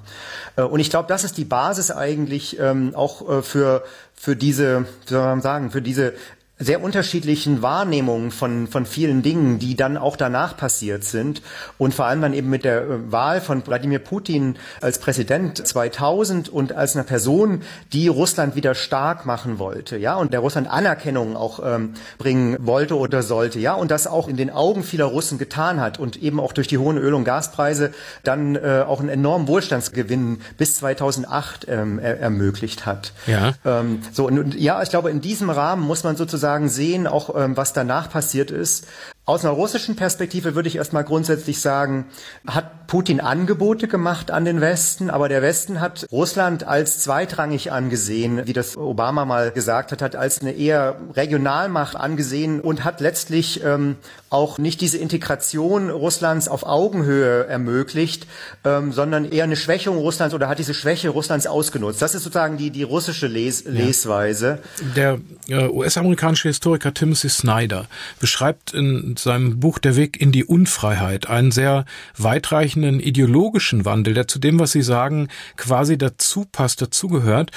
Äh, 0.57 0.63
und 0.63 0.81
ich 0.81 0.91
glaube, 0.91 1.09
das 1.09 1.23
ist 1.23 1.39
die 1.39 1.45
Basis 1.45 1.93
eigentlich 1.93 2.59
ähm, 2.59 2.93
auch 2.95 3.39
äh, 3.39 3.43
für 3.43 3.85
für 4.19 4.35
diese, 4.35 4.87
wie 5.07 5.13
soll 5.13 5.23
man 5.23 5.43
sagen, 5.43 5.71
für 5.71 5.83
diese 5.83 6.15
sehr 6.59 6.83
unterschiedlichen 6.83 7.61
Wahrnehmungen 7.61 8.31
von, 8.31 8.67
von 8.67 8.87
vielen 8.87 9.23
Dingen, 9.23 9.59
die 9.59 9.77
dann 9.77 9.99
auch 9.99 10.17
danach 10.17 10.57
passiert 10.57 11.05
sind. 11.05 11.43
Und 11.77 11.93
vor 11.93 12.07
allem 12.07 12.23
dann 12.23 12.33
eben 12.33 12.49
mit 12.49 12.65
der 12.65 12.83
äh, 12.83 13.13
Wahl 13.13 13.43
von 13.43 13.67
Wladimir 13.67 13.99
Putin 13.99 14.57
als 14.81 14.99
Präsident 14.99 15.67
2000 15.67 16.49
und 16.49 16.73
als 16.73 16.97
eine 16.97 17.05
Person, 17.05 17.61
die 17.93 18.09
Russland 18.09 18.57
wieder 18.57 18.75
stark 18.75 19.27
machen 19.27 19.59
wollte, 19.59 19.99
ja, 19.99 20.17
und 20.17 20.33
der 20.33 20.41
Russland 20.41 20.71
Anerkennung 20.71 21.37
auch 21.37 21.61
ähm, 21.63 21.93
bringen 22.17 22.57
wollte 22.61 22.97
oder 22.97 23.23
sollte, 23.23 23.59
ja, 23.59 23.75
und 23.75 23.91
das 23.91 24.07
auch 24.07 24.27
in 24.27 24.37
den 24.37 24.49
Augen 24.49 24.83
vieler 24.83 25.07
Russen 25.07 25.37
getan 25.37 25.81
hat 25.81 25.99
und 25.99 26.17
eben 26.17 26.41
auch 26.41 26.55
durch 26.55 26.69
die 26.69 26.79
hohen 26.79 26.97
Öl- 26.97 27.15
und 27.15 27.25
Gaspreise 27.25 27.93
dann 28.25 28.57
äh, 28.57 28.85
auch 28.87 29.01
einen 29.01 29.11
enormen 29.11 29.47
Wohlstandsgewinn 29.47 30.41
bis 30.57 30.77
2008 30.77 31.67
ähm, 31.69 31.99
er 31.99 32.19
ermöglicht 32.19 32.87
hat. 32.87 33.13
Ja. 33.27 33.53
Ähm, 33.67 34.01
so, 34.13 34.27
und, 34.27 34.39
und 34.39 34.55
ja, 34.55 34.83
ich 34.83 34.89
glaube, 34.89 35.11
in 35.11 35.21
diesem 35.21 35.51
Rahmen 35.51 35.83
muss 35.83 36.03
man 36.03 36.17
sozusagen 36.17 36.46
sozusagen 36.47 36.69
sehen, 36.69 37.07
auch 37.09 37.35
ähm, 37.35 37.57
was 37.57 37.73
danach 37.73 38.09
passiert 38.09 38.53
ist. 38.53 38.87
Aus 39.29 39.45
einer 39.45 39.55
russischen 39.55 39.97
Perspektive 39.97 40.55
würde 40.55 40.69
ich 40.69 40.77
erstmal 40.77 41.03
grundsätzlich 41.03 41.61
sagen, 41.61 42.07
hat 42.47 42.87
Putin 42.87 43.21
Angebote 43.21 43.89
gemacht 43.89 44.31
an 44.31 44.45
den 44.45 44.61
Westen, 44.61 45.11
aber 45.11 45.29
der 45.29 45.43
Westen 45.43 45.81
hat 45.81 46.07
Russland 46.13 46.63
als 46.63 47.01
zweitrangig 47.01 47.73
angesehen, 47.73 48.47
wie 48.47 48.53
das 48.53 48.77
Obama 48.77 49.25
mal 49.25 49.51
gesagt 49.51 49.91
hat, 49.91 50.01
hat 50.01 50.15
als 50.15 50.43
eine 50.43 50.53
eher 50.53 50.95
Regionalmacht 51.15 51.97
angesehen 51.97 52.61
und 52.61 52.85
hat 52.85 53.01
letztlich 53.01 53.65
ähm, 53.65 53.97
auch 54.31 54.59
nicht 54.59 54.81
diese 54.81 54.99
Integration 54.99 55.91
Russlands 55.91 56.47
auf 56.47 56.65
Augenhöhe 56.65 57.47
ermöglicht, 57.47 58.29
ähm, 58.65 58.93
sondern 58.93 59.25
eher 59.25 59.43
eine 59.43 59.57
Schwächung 59.57 59.97
Russlands 59.97 60.35
oder 60.37 60.49
hat 60.49 60.61
diese 60.61 60.75
Schwäche 60.75 61.09
Russlands 61.09 61.49
ausgenutzt. 61.49 62.01
Das 62.01 62.15
ist 62.15 62.23
sozusagen 62.23 62.59
die, 62.59 62.71
die 62.71 62.85
russische 62.85 63.27
Les 63.27 63.65
ja. 63.65 63.73
Lesweise. 63.73 64.61
Der 64.95 65.19
äh, 65.49 65.67
US-amerikanische 65.67 66.49
Historiker 66.49 66.95
Timothy 66.95 67.29
Snyder 67.29 67.87
beschreibt 68.21 68.73
in 68.73 69.16
seinem 69.19 69.61
Buch 69.61 69.79
Der 69.79 69.97
Weg 69.97 70.21
in 70.21 70.33
die 70.33 70.45
Unfreiheit 70.45 71.29
einen 71.29 71.51
sehr 71.51 71.85
weitreichenden 72.17 73.01
ideologischen 73.01 73.85
Wandel, 73.85 74.15
der 74.15 74.29
zu 74.29 74.39
dem, 74.39 74.59
was 74.59 74.73
Sie 74.73 74.83
sagen, 74.83 75.29
quasi 75.57 75.99
dazu 75.99 76.47
passt, 76.51 76.83
dazugehört 76.83 77.53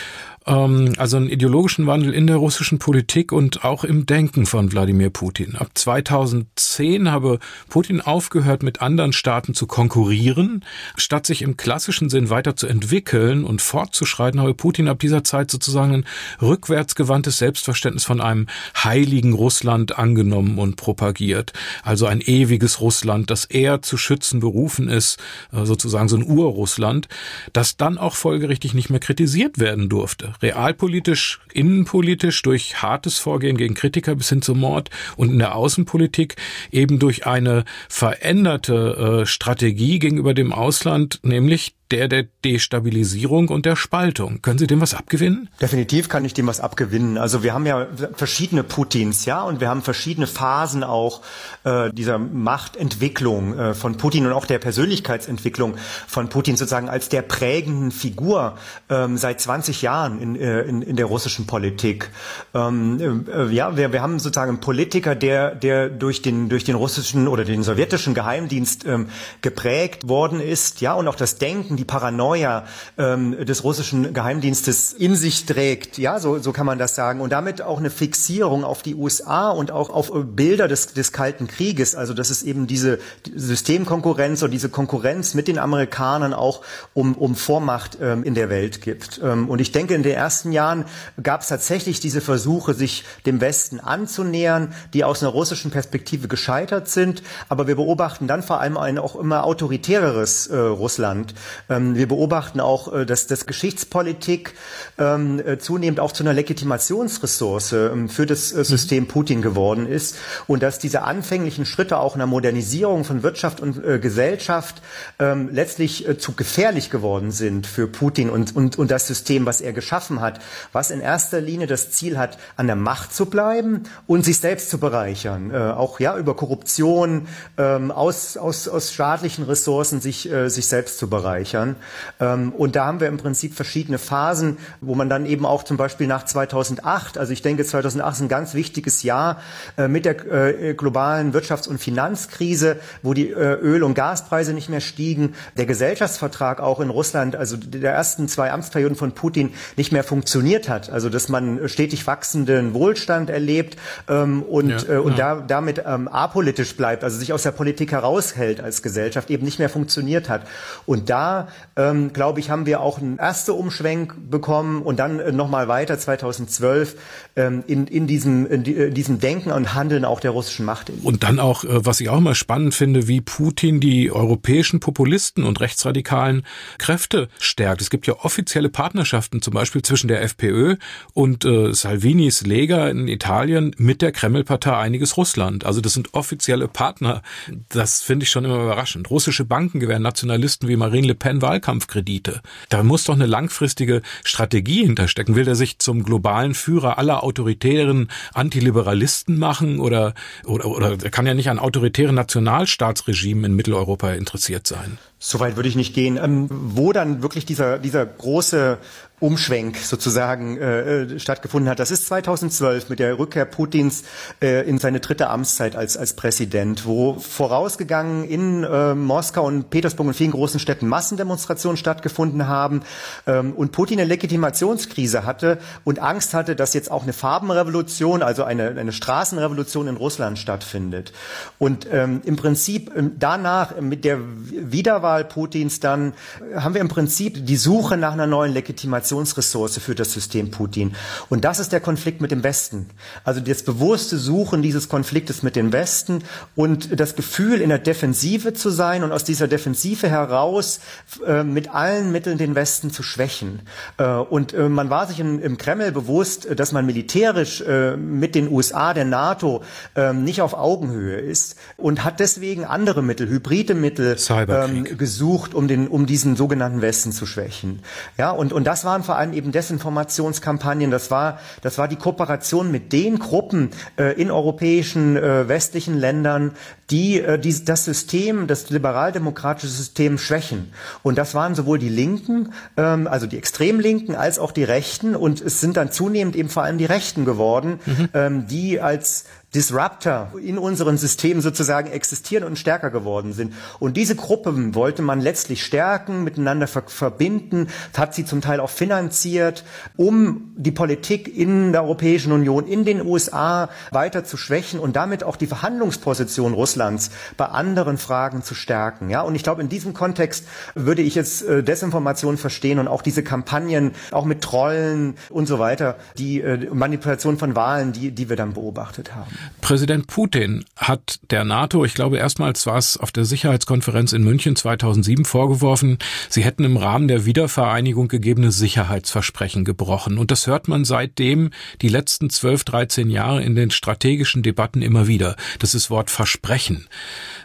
ähm, 0.49 0.93
also 0.97 1.17
einen 1.17 1.29
ideologischen 1.29 1.87
Wandel 1.87 2.13
in 2.13 2.27
der 2.27 2.37
russischen 2.37 2.79
Politik 2.79 3.31
und 3.31 3.63
auch 3.63 3.83
im 3.83 4.05
Denken 4.05 4.45
von 4.45 4.71
Wladimir 4.71 5.09
Putin. 5.09 5.55
Ab 5.55 5.69
2010 5.75 7.11
habe 7.11 7.39
Putin 7.69 8.01
aufgehört, 8.01 8.63
mit 8.63 8.81
anderen 8.81 9.13
Staaten 9.13 9.53
zu 9.53 9.67
konkurrieren. 9.67 10.65
Statt 10.97 11.25
sich 11.25 11.43
im 11.43 11.55
klassischen 11.55 12.09
Sinn 12.09 12.29
weiter 12.29 12.55
zu 12.55 12.67
entwickeln 12.67 13.43
und 13.43 13.61
fortzuschreiten, 13.61 14.41
habe 14.41 14.53
Putin 14.53 14.87
ab 14.87 14.99
dieser 14.99 15.23
Zeit 15.23 15.51
sozusagen 15.51 15.93
ein 15.93 16.05
rückwärtsgewandtes 16.41 17.37
Selbstverständnis 17.37 18.05
von 18.05 18.19
einem 18.19 18.47
heiligen 18.75 19.33
Russland 19.33 19.97
angenommen 19.97 20.57
und 20.57 20.75
propagiert. 20.75 21.48
Also 21.83 22.05
ein 22.05 22.21
ewiges 22.21 22.81
Russland, 22.81 23.29
das 23.29 23.45
er 23.45 23.81
zu 23.81 23.97
schützen 23.97 24.39
berufen 24.39 24.89
ist, 24.89 25.19
äh, 25.51 25.65
sozusagen 25.65 26.09
so 26.09 26.17
ein 26.17 26.25
Urrussland, 26.25 27.07
das 27.53 27.77
dann 27.77 27.97
auch 27.97 28.15
folgerichtig 28.15 28.73
nicht 28.73 28.89
mehr 28.89 28.99
kritisiert 28.99 29.59
werden 29.59 29.89
durfte. 29.89 30.33
Realpolitisch, 30.41 31.39
innenpolitisch 31.53 32.41
durch 32.41 32.81
hartes 32.81 33.17
Vorgehen 33.17 33.57
gegen 33.57 33.73
Kritiker 33.73 34.15
bis 34.15 34.29
hin 34.29 34.41
zum 34.41 34.59
Mord 34.59 34.89
und 35.15 35.31
in 35.31 35.39
der 35.39 35.55
Außenpolitik 35.55 36.35
eben 36.71 36.99
durch 36.99 37.25
eine 37.25 37.65
veränderte 37.87 39.21
äh, 39.21 39.25
Strategie 39.25 39.99
gegenüber 39.99 40.33
dem 40.33 40.53
Ausland, 40.53 41.19
nämlich 41.23 41.75
der 41.91 42.07
der 42.07 42.25
Destabilisierung 42.45 43.49
und 43.49 43.65
der 43.65 43.75
Spaltung. 43.75 44.41
Können 44.41 44.59
Sie 44.59 44.67
dem 44.67 44.81
was 44.81 44.93
abgewinnen? 44.93 45.49
Definitiv 45.59 46.07
kann 46.07 46.23
ich 46.23 46.33
dem 46.33 46.47
was 46.47 46.59
abgewinnen. 46.59 47.17
Also 47.17 47.43
wir 47.43 47.53
haben 47.53 47.65
ja 47.65 47.87
verschiedene 48.13 48.63
Putins, 48.63 49.25
ja, 49.25 49.41
und 49.41 49.59
wir 49.59 49.69
haben 49.69 49.81
verschiedene 49.81 50.27
Phasen 50.27 50.83
auch 50.83 51.21
äh, 51.63 51.91
dieser 51.91 52.19
Machtentwicklung 52.19 53.57
äh, 53.57 53.73
von 53.73 53.97
Putin 53.97 54.27
und 54.27 54.33
auch 54.33 54.45
der 54.45 54.59
Persönlichkeitsentwicklung 54.59 55.75
von 56.07 56.29
Putin 56.29 56.57
sozusagen 56.57 56.89
als 56.89 57.09
der 57.09 57.23
prägenden 57.23 57.91
Figur 57.91 58.57
ähm, 58.89 59.17
seit 59.17 59.41
20 59.41 59.81
Jahren 59.81 60.21
in, 60.21 60.35
äh, 60.35 60.61
in, 60.61 60.81
in 60.81 60.95
der 60.95 61.05
russischen 61.05 61.47
Politik. 61.47 62.11
Ähm, 62.53 63.25
äh, 63.27 63.47
ja, 63.47 63.75
wir, 63.77 63.91
wir 63.91 64.01
haben 64.01 64.19
sozusagen 64.19 64.49
einen 64.49 64.59
Politiker, 64.59 65.15
der, 65.15 65.55
der 65.55 65.89
durch 65.89 66.21
den, 66.21 66.49
durch 66.49 66.63
den 66.63 66.75
russischen 66.75 67.27
oder 67.27 67.45
den 67.45 67.63
sowjetischen 67.63 68.13
Geheimdienst 68.13 68.85
ähm, 68.85 69.07
geprägt 69.41 70.07
worden 70.07 70.39
ist, 70.39 70.81
ja, 70.81 70.93
und 70.93 71.07
auch 71.07 71.15
das 71.15 71.37
Denken, 71.37 71.78
die 71.79 71.85
Paranoia 71.85 72.65
ähm, 72.97 73.45
des 73.45 73.63
russischen 73.63 74.13
Geheimdienstes 74.13 74.91
in 74.93 75.15
sich 75.15 75.45
trägt. 75.45 75.97
Ja, 75.97 76.19
so, 76.19 76.37
so 76.39 76.51
kann 76.51 76.65
man 76.65 76.77
das 76.77 76.93
sagen. 76.93 77.21
Und 77.21 77.31
damit 77.31 77.61
auch 77.61 77.79
eine 77.79 77.89
Fixierung 77.89 78.65
auf 78.65 78.81
die 78.81 78.95
USA 78.95 79.49
und 79.49 79.71
auch 79.71 79.89
auf 79.89 80.11
Bilder 80.13 80.67
des, 80.67 80.93
des 80.93 81.13
Kalten 81.13 81.47
Krieges. 81.47 81.95
Also 81.95 82.13
dass 82.13 82.29
es 82.29 82.43
eben 82.43 82.67
diese 82.67 82.99
Systemkonkurrenz 83.33 84.43
und 84.43 84.51
diese 84.51 84.67
Konkurrenz 84.67 85.33
mit 85.33 85.47
den 85.47 85.57
Amerikanern 85.57 86.33
auch 86.33 86.61
um, 86.93 87.15
um 87.15 87.35
Vormacht 87.35 87.97
ähm, 88.01 88.23
in 88.23 88.35
der 88.35 88.49
Welt 88.49 88.81
gibt. 88.81 89.21
Ähm, 89.23 89.49
und 89.49 89.61
ich 89.61 89.71
denke, 89.71 89.93
in 89.93 90.03
den 90.03 90.13
ersten 90.13 90.51
Jahren 90.51 90.83
gab 91.23 91.41
es 91.41 91.47
tatsächlich 91.47 92.01
diese 92.01 92.19
Versuche, 92.19 92.73
sich 92.73 93.05
dem 93.25 93.39
Westen 93.39 93.79
anzunähern, 93.79 94.73
die 94.93 95.05
aus 95.05 95.23
einer 95.23 95.31
russischen 95.31 95.71
Perspektive 95.71 96.27
gescheitert 96.27 96.89
sind. 96.89 97.23
Aber 97.47 97.67
wir 97.67 97.75
beobachten 97.75 98.27
dann 98.27 98.43
vor 98.43 98.59
allem 98.59 98.77
ein 98.77 98.97
auch 98.97 99.15
immer 99.15 99.45
autoritäreres 99.45 100.47
äh, 100.47 100.57
Russland, 100.57 101.33
ähm, 101.69 101.95
wir 101.95 102.07
beobachten 102.07 102.59
auch, 102.59 102.91
äh, 102.91 103.05
dass 103.05 103.27
das 103.27 103.45
Geschichtspolitik 103.45 104.53
ähm, 104.97 105.39
äh, 105.45 105.57
zunehmend 105.59 105.99
auch 105.99 106.11
zu 106.11 106.23
einer 106.23 106.33
Legitimationsressource 106.33 107.73
ähm, 107.73 108.09
für 108.09 108.25
das 108.25 108.51
äh, 108.51 108.63
System 108.63 109.07
Putin 109.07 109.41
geworden 109.41 109.87
ist 109.87 110.17
und 110.47 110.63
dass 110.63 110.79
diese 110.79 111.03
anfänglichen 111.03 111.65
Schritte 111.65 111.97
auch 111.97 112.15
einer 112.15 112.25
Modernisierung 112.25 113.03
von 113.03 113.23
Wirtschaft 113.23 113.59
und 113.59 113.81
Gesellschaft 114.01 114.81
letztlich 115.19 116.07
zu 116.19 116.33
gefährlich 116.33 116.89
geworden 116.89 117.31
sind 117.31 117.67
für 117.67 117.87
Putin 117.87 118.29
und, 118.29 118.55
und, 118.55 118.77
und 118.77 118.91
das 118.91 119.07
System, 119.07 119.45
was 119.45 119.61
er 119.61 119.73
geschaffen 119.73 120.21
hat, 120.21 120.39
was 120.71 120.91
in 120.91 121.01
erster 121.01 121.41
Linie 121.41 121.67
das 121.67 121.91
Ziel 121.91 122.17
hat, 122.17 122.37
an 122.55 122.67
der 122.67 122.75
Macht 122.75 123.13
zu 123.13 123.25
bleiben 123.25 123.83
und 124.07 124.25
sich 124.25 124.39
selbst 124.39 124.69
zu 124.69 124.77
bereichern, 124.79 125.55
auch 125.55 125.99
ja 125.99 126.17
über 126.17 126.35
Korruption 126.35 127.27
aus, 127.57 128.37
aus, 128.37 128.67
aus 128.67 128.93
staatlichen 128.93 129.43
Ressourcen 129.45 130.01
sich, 130.01 130.29
sich 130.47 130.67
selbst 130.67 130.97
zu 130.97 131.09
bereichern 131.09 131.58
speichern. 131.59 131.75
Ähm, 132.19 132.51
und 132.53 132.75
da 132.75 132.85
haben 132.85 132.99
wir 132.99 133.07
im 133.07 133.17
Prinzip 133.17 133.53
verschiedene 133.53 133.97
Phasen, 133.97 134.57
wo 134.81 134.95
man 134.95 135.09
dann 135.09 135.25
eben 135.25 135.45
auch 135.45 135.63
zum 135.63 135.77
Beispiel 135.77 136.07
nach 136.07 136.25
2008, 136.25 137.17
also 137.17 137.33
ich 137.33 137.41
denke 137.41 137.63
2008 137.65 138.15
ist 138.15 138.21
ein 138.21 138.27
ganz 138.27 138.53
wichtiges 138.53 139.03
Jahr 139.03 139.41
äh, 139.77 139.87
mit 139.87 140.05
der 140.05 140.31
äh, 140.31 140.73
globalen 140.73 141.33
Wirtschafts- 141.33 141.67
und 141.67 141.79
Finanzkrise, 141.79 142.77
wo 143.01 143.13
die 143.13 143.29
äh, 143.29 143.53
Öl- 143.55 143.83
und 143.83 143.93
Gaspreise 143.93 144.53
nicht 144.53 144.69
mehr 144.69 144.81
stiegen, 144.81 145.35
der 145.57 145.65
Gesellschaftsvertrag 145.65 146.59
auch 146.59 146.79
in 146.79 146.89
Russland, 146.89 147.35
also 147.35 147.57
der 147.57 147.93
ersten 147.93 148.27
zwei 148.27 148.51
Amtsperioden 148.51 148.97
von 148.97 149.11
Putin 149.13 149.53
nicht 149.77 149.91
mehr 149.91 150.03
funktioniert 150.03 150.69
hat. 150.69 150.89
Also 150.89 151.09
dass 151.09 151.29
man 151.29 151.67
stetig 151.69 152.07
wachsenden 152.07 152.73
Wohlstand 152.73 153.29
erlebt 153.29 153.77
ähm, 154.07 154.43
und, 154.43 154.87
ja, 154.87 154.99
und 154.99 155.17
ja. 155.17 155.35
Da, 155.35 155.43
damit 155.47 155.83
ähm, 155.85 156.07
apolitisch 156.07 156.75
bleibt, 156.75 157.03
also 157.03 157.17
sich 157.17 157.33
aus 157.33 157.43
der 157.43 157.51
Politik 157.51 157.91
heraushält 157.91 158.61
als 158.61 158.81
Gesellschaft, 158.81 159.29
eben 159.29 159.45
nicht 159.45 159.59
mehr 159.59 159.69
funktioniert 159.69 160.29
hat. 160.29 160.43
Und 160.85 161.09
da 161.09 161.48
ähm, 161.75 162.13
glaube 162.13 162.39
ich, 162.39 162.49
haben 162.49 162.65
wir 162.65 162.81
auch 162.81 162.99
einen 162.99 163.19
ersten 163.19 163.51
Umschwenk 163.51 164.15
bekommen 164.29 164.81
und 164.81 164.99
dann 164.99 165.19
äh, 165.19 165.31
nochmal 165.31 165.67
weiter 165.67 165.97
2012 165.97 166.95
ähm, 167.35 167.63
in, 167.67 167.87
in, 167.87 168.07
diesem, 168.07 168.45
in, 168.47 168.63
in 168.63 168.93
diesem 168.93 169.19
Denken 169.19 169.51
und 169.51 169.73
Handeln 169.73 170.05
auch 170.05 170.19
der 170.19 170.31
russischen 170.31 170.65
Macht. 170.65 170.91
Und 171.03 171.23
dann 171.23 171.39
auch, 171.39 171.63
äh, 171.63 171.85
was 171.85 172.01
ich 172.01 172.09
auch 172.09 172.17
immer 172.17 172.35
spannend 172.35 172.73
finde, 172.73 173.07
wie 173.07 173.21
Putin 173.21 173.79
die 173.79 174.11
europäischen 174.11 174.79
Populisten 174.79 175.43
und 175.43 175.59
rechtsradikalen 175.59 176.43
Kräfte 176.77 177.29
stärkt. 177.39 177.81
Es 177.81 177.89
gibt 177.89 178.07
ja 178.07 178.15
offizielle 178.21 178.69
Partnerschaften, 178.69 179.41
zum 179.41 179.53
Beispiel 179.53 179.81
zwischen 179.81 180.07
der 180.07 180.21
FPÖ 180.23 180.75
und 181.13 181.45
äh, 181.45 181.73
Salvinis 181.73 182.45
Lega 182.45 182.89
in 182.89 183.07
Italien 183.07 183.75
mit 183.77 184.01
der 184.01 184.11
Kreml-Partei 184.11 184.75
Einiges 184.75 185.17
Russland. 185.17 185.65
Also 185.65 185.81
das 185.81 185.93
sind 185.93 186.13
offizielle 186.13 186.67
Partner. 186.67 187.21
Das 187.69 188.01
finde 188.01 188.23
ich 188.23 188.31
schon 188.31 188.45
immer 188.45 188.63
überraschend. 188.63 189.09
Russische 189.09 189.45
Banken 189.45 189.79
gewähren 189.79 190.03
Nationalisten 190.03 190.67
wie 190.67 190.75
Marine 190.75 191.07
Le 191.07 191.15
Pen 191.15 191.28
Wahlkampfkredite. 191.41 192.41
Da 192.69 192.83
muss 192.83 193.05
doch 193.05 193.13
eine 193.13 193.25
langfristige 193.25 194.01
Strategie 194.23 194.83
hinterstecken. 194.83 195.35
Will 195.35 195.47
er 195.47 195.55
sich 195.55 195.79
zum 195.79 196.03
globalen 196.03 196.53
Führer 196.53 196.97
aller 196.97 197.23
autoritären 197.23 198.09
Antiliberalisten 198.33 199.37
machen 199.37 199.79
oder, 199.79 200.13
oder, 200.45 200.65
oder 200.65 200.97
er 201.03 201.11
kann 201.11 201.27
ja 201.27 201.33
nicht 201.33 201.49
an 201.49 201.59
autoritären 201.59 202.15
Nationalstaatsregimen 202.15 203.45
in 203.45 203.55
Mitteleuropa 203.55 204.11
interessiert 204.11 204.67
sein? 204.67 204.97
Soweit 205.21 205.57
würde 205.57 205.67
ich 205.67 205.75
nicht 205.75 205.93
gehen. 205.93 206.17
Ähm, 206.17 206.47
wo 206.49 206.93
dann 206.93 207.21
wirklich 207.21 207.45
dieser, 207.45 207.77
dieser 207.77 208.05
große 208.05 208.77
Umschwenk 209.19 209.75
sozusagen 209.77 210.57
äh, 210.57 211.01
äh 211.01 211.19
stattgefunden 211.19 211.69
hat. 211.69 211.79
Das 211.79 211.91
ist 211.91 212.07
2012 212.07 212.89
mit 212.89 212.99
der 212.99 213.19
Rückkehr 213.19 213.43
Putins 213.43 214.03
äh, 214.41 214.67
in 214.67 214.77
seine 214.77 215.01
dritte 215.01 215.29
Amtszeit 215.29 215.75
als, 215.75 215.97
als 215.97 216.13
Präsident, 216.13 216.85
wo 216.85 217.15
vorausgegangen 217.15 218.23
in 218.23 218.63
äh, 218.63 218.95
Moskau 218.95 219.45
und 219.45 219.69
Petersburg 219.69 220.07
und 220.07 220.13
vielen 220.13 220.31
großen 220.31 220.61
Städten 220.61 220.87
Massendemonstrationen 220.87 221.75
stattgefunden 221.75 222.47
haben 222.47 222.83
ähm, 223.27 223.51
und 223.51 223.73
Putin 223.73 223.99
eine 223.99 224.07
Legitimationskrise 224.07 225.25
hatte 225.25 225.57
und 225.83 225.99
Angst 225.99 226.33
hatte, 226.33 226.55
dass 226.55 226.73
jetzt 226.73 226.89
auch 226.89 227.03
eine 227.03 227.11
Farbenrevolution, 227.11 228.23
also 228.23 228.45
eine, 228.45 228.69
eine 228.69 228.93
Straßenrevolution 228.93 229.89
in 229.89 229.97
Russland 229.97 230.39
stattfindet. 230.39 231.11
Und 231.57 231.87
ähm, 231.91 232.21
im 232.23 232.37
Prinzip 232.37 232.91
ähm, 232.95 233.17
danach 233.19 233.81
mit 233.81 234.05
der 234.05 234.19
Wiederwahl 234.21 235.08
Putins 235.27 235.79
dann 235.79 236.13
äh, 236.53 236.59
haben 236.59 236.73
wir 236.73 236.81
im 236.81 236.89
Prinzip 236.89 237.45
die 237.45 237.57
Suche 237.57 237.97
nach 237.97 238.13
einer 238.13 238.27
neuen 238.27 238.53
Legitimation 238.53 239.09
Informationsressource 239.09 239.77
für 239.79 239.95
das 239.95 240.13
System 240.13 240.51
Putin. 240.51 240.93
Und 241.29 241.45
das 241.45 241.59
ist 241.59 241.71
der 241.71 241.79
Konflikt 241.79 242.21
mit 242.21 242.31
dem 242.31 242.43
Westen. 242.43 242.89
Also 243.23 243.39
das 243.39 243.63
bewusste 243.63 244.17
Suchen 244.17 244.61
dieses 244.61 244.89
Konfliktes 244.89 245.43
mit 245.43 245.55
dem 245.55 245.71
Westen 245.71 246.23
und 246.55 246.99
das 246.99 247.15
Gefühl, 247.15 247.61
in 247.61 247.69
der 247.69 247.79
Defensive 247.79 248.53
zu 248.53 248.69
sein 248.69 249.03
und 249.03 249.11
aus 249.11 249.23
dieser 249.23 249.47
Defensive 249.47 250.09
heraus 250.09 250.79
äh, 251.25 251.43
mit 251.43 251.73
allen 251.73 252.11
Mitteln 252.11 252.37
den 252.37 252.55
Westen 252.55 252.91
zu 252.91 253.03
schwächen. 253.03 253.61
Äh, 253.97 254.05
und 254.05 254.53
äh, 254.53 254.69
man 254.69 254.89
war 254.89 255.07
sich 255.07 255.19
in, 255.19 255.39
im 255.39 255.57
Kreml 255.57 255.91
bewusst, 255.91 256.47
dass 256.55 256.71
man 256.71 256.85
militärisch 256.85 257.61
äh, 257.61 257.95
mit 257.95 258.35
den 258.35 258.49
USA, 258.51 258.93
der 258.93 259.05
NATO, 259.05 259.63
ähm, 259.95 260.23
nicht 260.23 260.41
auf 260.41 260.53
Augenhöhe 260.53 261.17
ist 261.17 261.55
und 261.77 262.03
hat 262.03 262.19
deswegen 262.19 262.65
andere 262.65 263.01
Mittel, 263.01 263.29
hybride 263.29 263.75
Mittel 263.75 264.17
ähm, 264.29 264.85
gesucht, 264.99 265.55
um, 265.55 265.67
den, 265.67 265.87
um 265.87 266.05
diesen 266.05 266.35
sogenannten 266.35 266.81
Westen 266.81 267.11
zu 267.11 267.25
schwächen. 267.25 267.79
Ja, 268.17 268.29
und, 268.29 268.53
und 268.53 268.65
das 268.65 268.85
war 268.85 268.89
waren 268.89 269.03
vor 269.03 269.17
allem 269.17 269.33
eben 269.33 269.51
Desinformationskampagnen, 269.51 270.89
das 270.89 271.11
war, 271.11 271.39
das 271.61 271.77
war 271.77 271.87
die 271.87 271.95
Kooperation 271.95 272.71
mit 272.71 272.91
den 272.91 273.19
Gruppen 273.19 273.69
äh, 273.97 274.19
in 274.19 274.31
europäischen 274.31 275.15
äh, 275.15 275.47
westlichen 275.47 275.95
Ländern, 275.95 276.53
die, 276.89 277.21
äh, 277.21 277.37
die 277.37 277.63
das 277.63 277.85
System, 277.85 278.47
das 278.47 278.71
liberaldemokratische 278.71 279.71
System 279.71 280.17
schwächen. 280.17 280.73
Und 281.03 281.19
das 281.19 281.35
waren 281.35 281.53
sowohl 281.53 281.77
die 281.77 281.89
Linken, 281.89 282.51
ähm, 282.77 283.07
also 283.07 283.27
die 283.27 283.37
Extremlinken, 283.37 284.15
als 284.15 284.39
auch 284.39 284.51
die 284.51 284.63
Rechten. 284.63 285.15
Und 285.15 285.39
es 285.39 285.61
sind 285.61 285.77
dann 285.77 285.91
zunehmend 285.91 286.35
eben 286.35 286.49
vor 286.49 286.63
allem 286.63 286.79
die 286.79 286.85
Rechten 286.85 287.25
geworden, 287.25 287.79
mhm. 287.85 288.09
ähm, 288.13 288.47
die 288.47 288.81
als 288.81 289.25
Disruptor 289.55 290.31
in 290.43 290.59
unseren 290.59 290.99
Systemen 290.99 291.41
sozusagen 291.41 291.91
existieren 291.91 292.43
und 292.43 292.59
stärker 292.59 292.91
geworden 292.91 293.33
sind. 293.33 293.53
Und 293.79 293.97
diese 293.97 294.15
Gruppen 294.15 294.75
wollte 294.75 295.01
man 295.01 295.19
letztlich 295.21 295.63
stärken, 295.63 296.23
miteinander 296.23 296.67
ver 296.67 296.83
verbinden, 296.85 297.67
hat 297.97 298.13
sie 298.13 298.25
zum 298.25 298.41
Teil 298.41 298.59
auch 298.59 298.69
finanziert, 298.69 299.63
um 299.97 300.53
die 300.55 300.71
Politik 300.71 301.35
in 301.35 301.71
der 301.71 301.83
Europäischen 301.83 302.31
Union, 302.31 302.67
in 302.67 302.85
den 302.85 303.03
USA 303.03 303.69
weiter 303.91 304.23
zu 304.23 304.37
schwächen 304.37 304.79
und 304.79 304.95
damit 304.95 305.23
auch 305.23 305.35
die 305.35 305.47
Verhandlungsposition 305.47 306.53
Russlands 306.53 307.09
bei 307.35 307.45
anderen 307.45 307.97
Fragen 307.97 308.43
zu 308.43 308.53
stärken. 308.53 309.09
Ja, 309.09 309.21
und 309.21 309.33
ich 309.33 309.41
glaube, 309.41 309.61
in 309.61 309.69
diesem 309.69 309.93
Kontext 309.93 310.45
würde 310.75 311.01
ich 311.01 311.15
jetzt 311.15 311.41
äh, 311.41 311.63
Desinformation 311.63 312.37
verstehen 312.37 312.77
und 312.77 312.87
auch 312.87 313.01
diese 313.01 313.23
Kampagnen, 313.23 313.93
auch 314.11 314.25
mit 314.25 314.41
Trollen 314.41 315.15
und 315.29 315.47
so 315.47 315.57
weiter, 315.57 315.97
die 316.19 316.41
äh, 316.41 316.69
Manipulation 316.71 317.37
von 317.39 317.55
Wahlen, 317.55 317.93
die, 317.93 318.11
die 318.11 318.29
wir 318.29 318.35
dann 318.35 318.53
beobachtet 318.53 319.15
haben. 319.15 319.38
Präsident 319.61 320.07
Putin 320.07 320.65
hat 320.75 321.19
der 321.29 321.43
NATO, 321.43 321.85
ich 321.85 321.93
glaube 321.93 322.17
erstmals 322.17 322.65
war 322.65 322.77
es 322.77 322.97
auf 322.97 323.11
der 323.11 323.25
Sicherheitskonferenz 323.25 324.13
in 324.13 324.23
München 324.23 324.55
2000 324.55 324.79
2007 324.99 325.25
vorgeworfen, 325.25 325.97
sie 326.29 326.43
hätten 326.43 326.63
im 326.63 326.77
Rahmen 326.77 327.07
der 327.07 327.25
Wiedervereinigung 327.25 328.07
gegebene 328.07 328.51
Sicherheitsversprechen 328.51 329.65
gebrochen. 329.65 330.17
Und 330.17 330.31
das 330.31 330.47
hört 330.47 330.67
man 330.67 330.85
seitdem 330.85 331.51
die 331.81 331.89
letzten 331.89 332.29
12, 332.29 332.63
13 332.63 333.09
Jahre 333.09 333.43
in 333.43 333.55
den 333.55 333.71
strategischen 333.71 334.43
Debatten 334.43 334.81
immer 334.81 335.07
wieder. 335.07 335.35
Das 335.59 335.75
ist 335.75 335.89
Wort 335.89 336.09
Versprechen. 336.09 336.87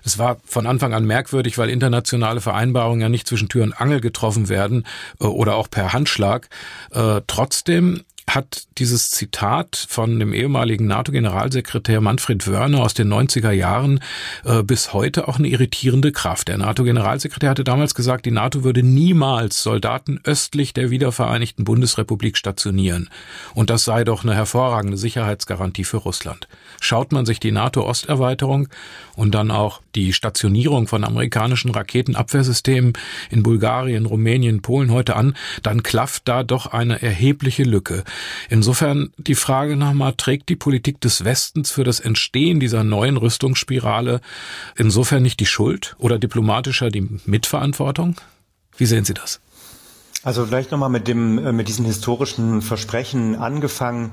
Es 0.04 0.18
war 0.18 0.38
von 0.44 0.66
Anfang 0.66 0.94
an 0.94 1.04
merkwürdig, 1.04 1.58
weil 1.58 1.70
internationale 1.70 2.40
Vereinbarungen 2.40 3.00
ja 3.00 3.08
nicht 3.08 3.26
zwischen 3.28 3.48
Tür 3.48 3.64
und 3.64 3.72
Angel 3.72 4.00
getroffen 4.00 4.48
werden 4.48 4.84
äh, 5.20 5.24
oder 5.24 5.56
auch 5.56 5.70
per 5.70 5.92
Handschlag. 5.92 6.48
Äh, 6.90 7.20
trotzdem 7.26 8.02
hat 8.28 8.64
dieses 8.78 9.10
Zitat 9.10 9.86
von 9.88 10.18
dem 10.18 10.32
ehemaligen 10.32 10.86
NATO-Generalsekretär 10.86 12.00
Manfred 12.00 12.46
Wörner 12.46 12.80
aus 12.80 12.94
den 12.94 13.12
90er 13.12 13.50
Jahren 13.50 14.00
äh, 14.44 14.62
bis 14.62 14.92
heute 14.92 15.28
auch 15.28 15.38
eine 15.38 15.48
irritierende 15.48 16.10
Kraft. 16.10 16.48
Der 16.48 16.58
NATO-Generalsekretär 16.58 17.50
hatte 17.50 17.64
damals 17.64 17.94
gesagt, 17.94 18.26
die 18.26 18.30
NATO 18.30 18.64
würde 18.64 18.82
niemals 18.82 19.62
Soldaten 19.62 20.20
östlich 20.24 20.72
der 20.72 20.90
wiedervereinigten 20.90 21.64
Bundesrepublik 21.64 22.36
stationieren. 22.36 23.08
Und 23.54 23.70
das 23.70 23.84
sei 23.84 24.04
doch 24.04 24.24
eine 24.24 24.34
hervorragende 24.34 24.96
Sicherheitsgarantie 24.96 25.84
für 25.84 25.98
Russland. 25.98 26.48
Schaut 26.80 27.12
man 27.12 27.26
sich 27.26 27.40
die 27.40 27.52
NATO-Osterweiterung 27.52 28.68
und 29.14 29.34
dann 29.34 29.50
auch 29.50 29.80
die 29.94 30.12
Stationierung 30.12 30.86
von 30.86 31.04
amerikanischen 31.04 31.70
Raketenabwehrsystemen 31.70 32.94
in 33.30 33.42
Bulgarien, 33.42 34.06
Rumänien, 34.06 34.62
Polen 34.62 34.90
heute 34.92 35.16
an, 35.16 35.34
dann 35.62 35.82
klafft 35.82 36.28
da 36.28 36.42
doch 36.42 36.66
eine 36.66 37.02
erhebliche 37.02 37.64
Lücke. 37.64 38.04
Insofern 38.48 39.10
die 39.16 39.34
Frage 39.34 39.76
nochmal, 39.76 40.14
trägt 40.16 40.48
die 40.48 40.56
Politik 40.56 41.00
des 41.00 41.24
Westens 41.24 41.70
für 41.70 41.84
das 41.84 42.00
Entstehen 42.00 42.60
dieser 42.60 42.84
neuen 42.84 43.16
Rüstungsspirale 43.16 44.20
insofern 44.76 45.22
nicht 45.22 45.40
die 45.40 45.46
Schuld 45.46 45.96
oder 45.98 46.18
diplomatischer 46.18 46.90
die 46.90 47.08
Mitverantwortung? 47.26 48.16
Wie 48.76 48.86
sehen 48.86 49.04
Sie 49.04 49.14
das? 49.14 49.40
Also 50.24 50.46
vielleicht 50.46 50.70
nochmal 50.70 50.88
mit 50.88 51.06
dem, 51.06 51.36
äh, 51.38 51.52
mit 51.52 51.68
diesen 51.68 51.84
historischen 51.84 52.62
Versprechen 52.62 53.36
angefangen. 53.36 54.12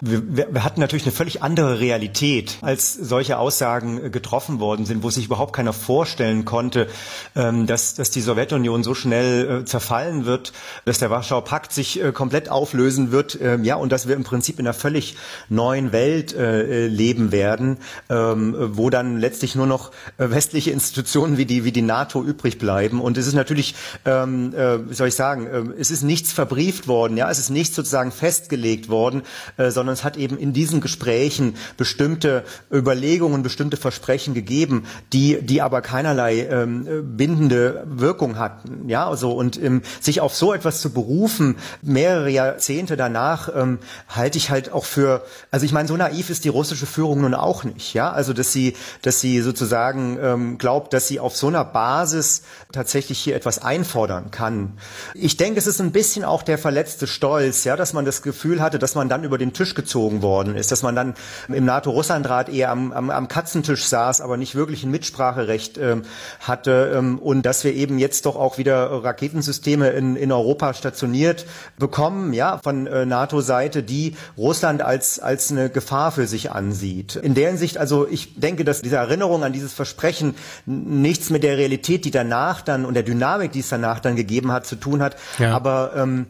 Wir, 0.00 0.22
wir, 0.54 0.64
hatten 0.64 0.80
natürlich 0.80 1.04
eine 1.04 1.12
völlig 1.12 1.42
andere 1.42 1.80
Realität, 1.80 2.56
als 2.62 2.94
solche 2.94 3.36
Aussagen 3.36 4.06
äh, 4.06 4.10
getroffen 4.10 4.58
worden 4.58 4.86
sind, 4.86 5.02
wo 5.02 5.10
sich 5.10 5.26
überhaupt 5.26 5.52
keiner 5.52 5.74
vorstellen 5.74 6.46
konnte, 6.46 6.88
ähm, 7.36 7.66
dass, 7.66 7.94
dass 7.94 8.10
die 8.10 8.22
Sowjetunion 8.22 8.82
so 8.82 8.94
schnell 8.94 9.60
äh, 9.60 9.64
zerfallen 9.66 10.24
wird, 10.24 10.54
dass 10.86 10.98
der 10.98 11.10
Warschauer 11.10 11.44
Pakt 11.44 11.72
sich 11.72 12.00
komplett 12.14 12.48
auflösen 12.48 13.12
wird, 13.12 13.38
ähm, 13.40 13.64
ja, 13.64 13.74
und 13.74 13.92
dass 13.92 14.08
wir 14.08 14.16
im 14.16 14.24
Prinzip 14.24 14.58
in 14.58 14.66
einer 14.66 14.74
völlig 14.74 15.16
neuen 15.48 15.92
Welt 15.92 16.34
leben 16.36 17.32
werden, 17.32 17.78
ähm, 18.08 18.54
wo 18.58 18.88
dann 18.88 19.18
letztlich 19.18 19.54
nur 19.54 19.66
noch 19.66 19.90
westliche 20.16 20.70
Institutionen 20.70 21.36
wie 21.36 21.44
die, 21.44 21.64
wie 21.64 21.72
die 21.72 21.82
NATO 21.82 22.22
übrig 22.22 22.58
bleiben. 22.58 23.00
Und 23.00 23.18
es 23.18 23.26
ist 23.26 23.34
natürlich, 23.34 23.74
wie 24.04 24.94
soll 24.94 25.08
ich 25.08 25.14
sagen, 25.14 25.49
ähm, 25.52 25.74
es 25.78 25.90
ist 25.90 26.02
nichts 26.02 26.32
verbrieft 26.32 26.88
worden, 26.88 27.16
ja, 27.16 27.30
es 27.30 27.38
ist 27.38 27.50
nichts 27.50 27.76
sozusagen 27.76 28.12
festgelegt 28.12 28.88
worden, 28.88 29.22
äh, 29.56 29.70
sondern 29.70 29.94
es 29.94 30.04
hat 30.04 30.16
eben 30.16 30.38
in 30.38 30.52
diesen 30.52 30.80
Gesprächen 30.80 31.56
bestimmte 31.76 32.44
Überlegungen, 32.72 33.42
bestimmte 33.42 33.76
Versprechen 33.76 34.34
gegeben, 34.34 34.84
die, 35.12 35.40
die 35.42 35.62
aber 35.62 35.82
keinerlei 35.82 36.46
ähm, 36.46 37.16
bindende 37.16 37.84
Wirkung 37.86 38.38
hatten, 38.38 38.88
ja, 38.88 39.08
also 39.08 39.32
und 39.32 39.62
ähm, 39.62 39.82
sich 40.00 40.20
auf 40.20 40.34
so 40.34 40.52
etwas 40.52 40.80
zu 40.80 40.90
berufen, 40.90 41.56
mehrere 41.82 42.30
Jahrzehnte 42.30 42.96
danach, 42.96 43.48
ähm, 43.54 43.78
halte 44.08 44.38
ich 44.38 44.50
halt 44.50 44.72
auch 44.72 44.84
für, 44.84 45.24
also 45.50 45.66
ich 45.66 45.72
meine, 45.72 45.88
so 45.88 45.96
naiv 45.96 46.30
ist 46.30 46.44
die 46.44 46.48
russische 46.48 46.86
Führung 46.86 47.22
nun 47.22 47.34
auch 47.34 47.64
nicht, 47.64 47.94
ja, 47.94 48.10
also 48.10 48.32
dass 48.32 48.52
sie, 48.52 48.74
dass 49.02 49.20
sie 49.20 49.40
sozusagen 49.40 50.18
ähm, 50.22 50.58
glaubt, 50.58 50.92
dass 50.92 51.08
sie 51.08 51.20
auf 51.20 51.36
so 51.36 51.48
einer 51.48 51.64
Basis 51.64 52.42
tatsächlich 52.72 53.18
hier 53.18 53.36
etwas 53.36 53.58
einfordern 53.60 54.30
kann. 54.30 54.74
Ich 55.14 55.36
denke, 55.40 55.58
es 55.58 55.66
ist 55.66 55.80
ein 55.80 55.90
bisschen 55.90 56.24
auch 56.24 56.42
der 56.42 56.58
verletzte 56.58 57.06
Stolz, 57.06 57.64
ja, 57.64 57.74
dass 57.74 57.92
man 57.94 58.04
das 58.04 58.20
Gefühl 58.22 58.60
hatte, 58.60 58.78
dass 58.78 58.94
man 58.94 59.08
dann 59.08 59.24
über 59.24 59.38
den 59.38 59.52
Tisch 59.52 59.74
gezogen 59.74 60.22
worden 60.22 60.54
ist, 60.54 60.70
dass 60.70 60.82
man 60.82 60.94
dann 60.94 61.14
im 61.48 61.64
NATO-Russland-Rat 61.64 62.50
eher 62.50 62.70
am, 62.70 62.92
am, 62.92 63.10
am, 63.10 63.28
Katzentisch 63.28 63.86
saß, 63.86 64.20
aber 64.20 64.36
nicht 64.36 64.54
wirklich 64.54 64.84
ein 64.84 64.90
Mitspracherecht 64.90 65.78
ähm, 65.78 66.02
hatte 66.40 66.92
ähm, 66.94 67.18
und 67.18 67.42
dass 67.46 67.64
wir 67.64 67.74
eben 67.74 67.98
jetzt 67.98 68.26
doch 68.26 68.36
auch 68.36 68.58
wieder 68.58 68.90
Raketensysteme 69.02 69.88
in, 69.90 70.16
in 70.16 70.30
Europa 70.30 70.74
stationiert 70.74 71.46
bekommen, 71.78 72.32
ja, 72.34 72.58
von 72.62 72.86
äh, 72.86 73.06
NATO-Seite, 73.06 73.82
die 73.82 74.16
Russland 74.36 74.82
als, 74.82 75.20
als 75.20 75.50
eine 75.50 75.70
Gefahr 75.70 76.12
für 76.12 76.26
sich 76.26 76.50
ansieht. 76.50 77.16
In 77.16 77.34
der 77.34 77.48
Hinsicht, 77.48 77.78
also 77.78 78.06
ich 78.06 78.38
denke, 78.38 78.64
dass 78.64 78.82
diese 78.82 78.96
Erinnerung 78.96 79.42
an 79.42 79.52
dieses 79.52 79.72
Versprechen 79.72 80.34
nichts 80.66 81.30
mit 81.30 81.42
der 81.42 81.56
Realität, 81.56 82.04
die 82.04 82.10
danach 82.10 82.60
dann 82.60 82.84
und 82.84 82.94
der 82.94 83.04
Dynamik, 83.04 83.52
die 83.52 83.60
es 83.60 83.70
danach 83.70 84.00
dann 84.00 84.16
gegeben 84.16 84.52
hat, 84.52 84.66
zu 84.66 84.76
tun 84.76 85.00
hat, 85.00 85.16
ja. 85.38 85.54
Aber 85.54 85.92
ähm, 85.96 86.26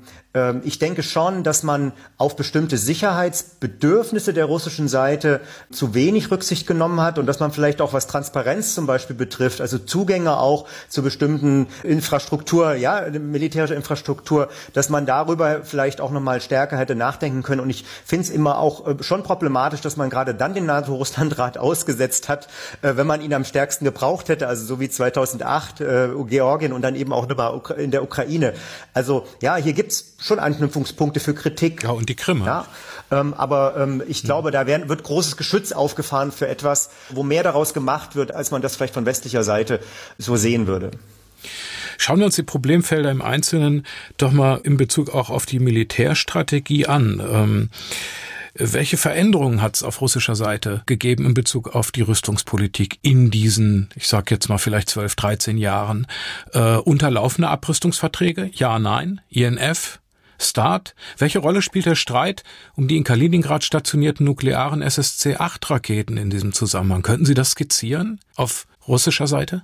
ich 0.62 0.78
denke 0.78 1.02
schon, 1.02 1.42
dass 1.42 1.64
man 1.64 1.92
auf 2.16 2.36
bestimmte 2.36 2.78
Sicherheitsbedürfnisse 2.78 4.32
der 4.32 4.44
russischen 4.44 4.86
Seite 4.86 5.40
zu 5.72 5.92
wenig 5.94 6.30
Rücksicht 6.30 6.68
genommen 6.68 7.00
hat 7.00 7.18
und 7.18 7.26
dass 7.26 7.40
man 7.40 7.50
vielleicht 7.50 7.80
auch 7.80 7.92
was 7.92 8.06
Transparenz 8.06 8.74
zum 8.74 8.86
Beispiel 8.86 9.16
betrifft, 9.16 9.60
also 9.60 9.78
Zugänge 9.78 10.38
auch 10.38 10.66
zu 10.88 11.02
bestimmten 11.02 11.66
Infrastruktur, 11.82 12.74
ja, 12.74 13.06
militärische 13.10 13.74
Infrastruktur, 13.74 14.48
dass 14.72 14.88
man 14.88 15.06
darüber 15.06 15.64
vielleicht 15.64 16.00
auch 16.00 16.10
nochmal 16.10 16.40
stärker 16.40 16.76
hätte 16.76 16.94
nachdenken 16.94 17.42
können. 17.42 17.60
Und 17.60 17.70
ich 17.70 17.84
finde 18.04 18.24
es 18.24 18.30
immer 18.30 18.58
auch 18.58 18.86
äh, 18.86 19.02
schon 19.02 19.22
problematisch, 19.22 19.80
dass 19.80 19.96
man 19.96 20.10
gerade 20.10 20.34
dann 20.34 20.54
den 20.54 20.66
NATO-Russland-Rat 20.66 21.58
ausgesetzt 21.58 22.28
hat, 22.28 22.48
äh, 22.82 22.96
wenn 22.96 23.06
man 23.06 23.20
ihn 23.20 23.34
am 23.34 23.44
stärksten 23.44 23.84
gebraucht 23.84 24.28
hätte, 24.28 24.46
also 24.46 24.64
so 24.64 24.80
wie 24.80 24.88
2008 24.88 25.80
äh, 25.80 26.08
Georgien 26.28 26.72
und 26.72 26.82
dann 26.82 26.94
eben 26.94 27.12
auch 27.12 27.28
in 27.76 27.90
der 27.90 28.02
Ukraine. 28.02 28.54
Also 28.94 29.26
ja, 29.40 29.56
hier 29.56 29.72
gibt's 29.72 30.14
schon 30.20 30.38
Anknüpfungspunkte 30.38 31.20
für 31.20 31.34
Kritik. 31.34 31.82
Ja, 31.82 31.90
und 31.90 32.08
die 32.08 32.16
Krim. 32.16 32.44
Ja, 32.44 32.66
ähm, 33.10 33.34
aber 33.34 33.76
ähm, 33.76 34.02
ich 34.06 34.22
glaube, 34.22 34.50
da 34.50 34.66
werden, 34.66 34.88
wird 34.88 35.02
großes 35.02 35.36
Geschütz 35.36 35.72
aufgefahren 35.72 36.32
für 36.32 36.48
etwas, 36.48 36.90
wo 37.10 37.22
mehr 37.22 37.42
daraus 37.42 37.74
gemacht 37.74 38.14
wird, 38.16 38.34
als 38.34 38.50
man 38.50 38.62
das 38.62 38.76
vielleicht 38.76 38.94
von 38.94 39.06
westlicher 39.06 39.42
Seite 39.42 39.80
so 40.18 40.36
sehen 40.36 40.66
würde. 40.66 40.90
Schauen 41.98 42.18
wir 42.18 42.26
uns 42.26 42.36
die 42.36 42.42
Problemfelder 42.42 43.10
im 43.10 43.22
Einzelnen 43.22 43.86
doch 44.16 44.32
mal 44.32 44.60
in 44.62 44.76
Bezug 44.76 45.10
auch 45.10 45.28
auf 45.28 45.44
die 45.44 45.58
Militärstrategie 45.58 46.86
an. 46.86 47.20
Ähm, 47.20 47.70
welche 48.54 48.96
Veränderungen 48.96 49.62
hat 49.62 49.76
es 49.76 49.82
auf 49.82 50.00
russischer 50.00 50.34
Seite 50.34 50.82
gegeben 50.86 51.24
in 51.24 51.34
Bezug 51.34 51.74
auf 51.74 51.92
die 51.92 52.02
Rüstungspolitik 52.02 52.98
in 53.02 53.30
diesen, 53.30 53.90
ich 53.94 54.08
sage 54.08 54.34
jetzt 54.34 54.48
mal 54.48 54.58
vielleicht 54.58 54.88
12, 54.88 55.14
13 55.14 55.58
Jahren? 55.58 56.06
Äh, 56.52 56.76
unterlaufende 56.76 57.48
Abrüstungsverträge? 57.48 58.50
Ja, 58.54 58.78
nein. 58.78 59.20
INF? 59.28 60.00
Start? 60.42 60.94
Welche 61.18 61.38
Rolle 61.38 61.62
spielt 61.62 61.86
der 61.86 61.94
Streit 61.94 62.44
um 62.74 62.88
die 62.88 62.96
in 62.96 63.04
Kaliningrad 63.04 63.64
stationierten 63.64 64.24
nuklearen 64.26 64.82
SSC-8-Raketen 64.82 66.16
in 66.16 66.30
diesem 66.30 66.52
Zusammenhang? 66.52 67.02
Könnten 67.02 67.26
Sie 67.26 67.34
das 67.34 67.50
skizzieren 67.50 68.20
auf 68.36 68.66
russischer 68.86 69.26
Seite? 69.26 69.62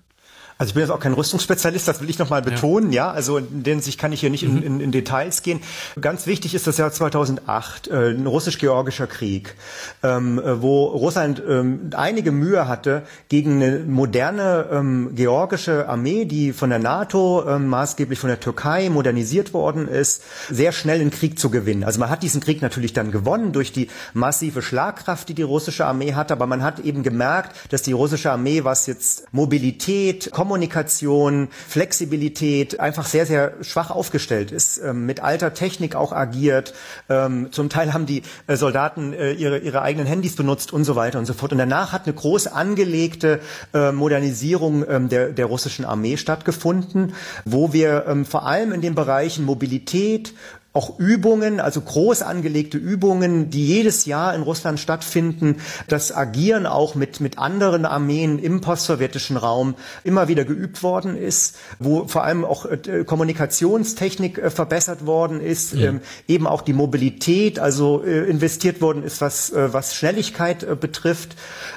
Also 0.59 0.71
ich 0.71 0.75
bin 0.75 0.81
jetzt 0.81 0.91
auch 0.91 1.01
kein 1.01 1.13
Rüstungsspezialist, 1.13 1.87
das 1.87 2.01
will 2.01 2.09
ich 2.09 2.19
nochmal 2.19 2.41
betonen, 2.41 2.91
ja. 2.91 3.09
ja. 3.09 3.13
Also 3.13 3.37
in 3.37 3.63
der 3.63 3.75
Hinsicht 3.75 4.01
kann 4.01 4.13
ich 4.13 4.21
hier 4.21 4.31
nicht 4.31 4.43
in, 4.43 4.55
mhm. 4.55 4.63
in, 4.63 4.81
in, 4.81 4.93
Details 4.93 5.43
gehen. 5.43 5.61
Ganz 6.01 6.27
wichtig 6.27 6.55
ist 6.55 6.67
das 6.67 6.79
Jahr 6.79 6.91
2008, 6.91 7.89
äh, 7.89 8.11
ein 8.13 8.27
russisch-georgischer 8.27 9.07
Krieg, 9.07 9.55
ähm, 10.03 10.39
äh, 10.39 10.63
wo 10.63 10.87
Russland 10.87 11.43
ähm, 11.47 11.91
einige 11.95 12.33
Mühe 12.33 12.69
hatte, 12.69 13.03
gegen 13.29 13.63
eine 13.63 13.81
moderne 13.81 14.67
ähm, 14.73 15.11
georgische 15.15 15.91
Armee, 15.91 16.25
die 16.25 16.55
von 16.55 16.71
der 16.71 16.79
NATO, 16.79 17.45
ähm, 17.47 17.67
maßgeblich 17.67 18.19
von 18.19 18.29
der 18.29 18.41
Türkei 18.41 18.89
modernisiert 18.89 19.53
worden 19.53 19.87
ist, 19.87 20.23
sehr 20.49 20.73
schnell 20.73 21.03
einen 21.03 21.11
Krieg 21.11 21.39
zu 21.39 21.51
gewinnen. 21.51 21.85
Also 21.85 22.01
man 22.01 22.09
hat 22.09 22.23
diesen 22.23 22.41
Krieg 22.41 22.63
natürlich 22.63 22.95
dann 22.95 23.13
gewonnen 23.13 23.53
durch 23.53 23.73
die 23.73 23.89
massive 24.15 24.63
Schlagkraft, 24.63 25.29
die 25.29 25.35
die 25.35 25.43
russische 25.43 25.85
Armee 25.85 26.15
hatte, 26.15 26.33
aber 26.33 26.47
man 26.47 26.63
hat 26.63 26.79
eben 26.79 27.03
gemerkt, 27.03 27.55
dass 27.71 27.83
die 27.83 27.93
russische 27.93 28.31
Armee, 28.31 28.65
was 28.65 28.87
jetzt 28.87 29.31
Mobilität, 29.33 30.31
Kommunikation, 30.47 31.49
Flexibilität 31.67 32.79
einfach 32.79 33.07
sehr, 33.07 33.27
sehr 33.27 33.55
schwach 33.63 33.91
aufgestellt 33.91 34.53
ist, 34.53 34.79
ähm, 34.79 35.05
mit 35.05 35.19
alter 35.19 35.55
Technik 35.55 35.97
auch 35.97 36.13
agiert. 36.13 36.73
Ähm, 37.09 37.49
zum 37.51 37.69
Teil 37.69 37.93
haben 37.93 38.07
die 38.07 38.23
äh, 38.47 38.55
Soldaten 38.55 39.13
äh, 39.13 39.33
ihre, 39.33 39.59
ihre 39.59 39.83
eigenen 39.83 40.07
Handys 40.07 40.37
benutzt 40.37 40.73
und 40.73 40.85
so 40.85 40.95
weiter 40.95 41.19
und 41.19 41.27
so 41.27 41.33
fort. 41.33 41.51
Und 41.51 41.59
danach 41.59 41.91
hat 41.93 42.05
eine 42.05 42.15
groß 42.15 42.47
angelegte 42.47 43.41
äh, 43.75 43.91
Modernisierung 43.91 44.89
ähm, 44.89 45.09
der, 45.09 45.31
der 45.31 45.47
russischen 45.47 45.85
Armee 45.85 46.17
stattgefunden, 46.17 47.15
wo 47.45 47.73
wir 47.73 48.25
vor 48.29 48.47
allem 48.47 48.73
in 48.73 48.81
den 48.81 48.95
Bereichen 48.95 49.45
Mobilität, 49.45 50.33
auch 50.77 50.99
Übungen, 50.99 51.59
also 51.59 51.81
groß 51.81 52.21
angelegte 52.21 52.77
Übungen, 52.77 53.49
die 53.49 53.67
jedes 53.67 54.05
Jahr 54.05 54.35
in 54.35 54.43
Russland 54.43 54.79
stattfinden. 54.79 55.57
Das 55.89 56.15
Agieren 56.15 56.67
auch 56.67 56.95
mit, 56.95 57.21
mit 57.21 57.39
anderen 57.39 57.87
Armeen 57.87 58.39
im 58.39 58.61
postsowjetischen 58.61 59.39
Raum 59.39 59.75
immer 60.05 60.29
wieder 60.29 60.45
geübt 60.45 60.83
worden 60.83 61.17
ist, 61.17 61.57
wo 61.79 62.07
vor 62.07 62.25
allem 62.25 62.45
auch 62.45 62.67
äh, 62.67 63.05
Kommunikationstechnik 63.05 64.39
äh, 64.39 64.51
verbessert 64.51 65.07
worden 65.07 65.41
ist, 65.41 65.75
mhm. 65.75 65.83
ähm, 65.83 66.01
eben 66.29 66.47
auch 66.47 66.61
die 66.61 66.75
Mobilität, 66.75 67.59
also 67.59 68.05
äh, 68.05 68.29
investiert 68.29 68.83
worden 68.83 69.03
ist, 69.03 69.23
was, 69.23 69.51
äh, 69.51 69.73
was 69.73 69.95
Schnelligkeit 69.95 70.63
äh, 70.63 70.77
betrifft. 70.79 71.37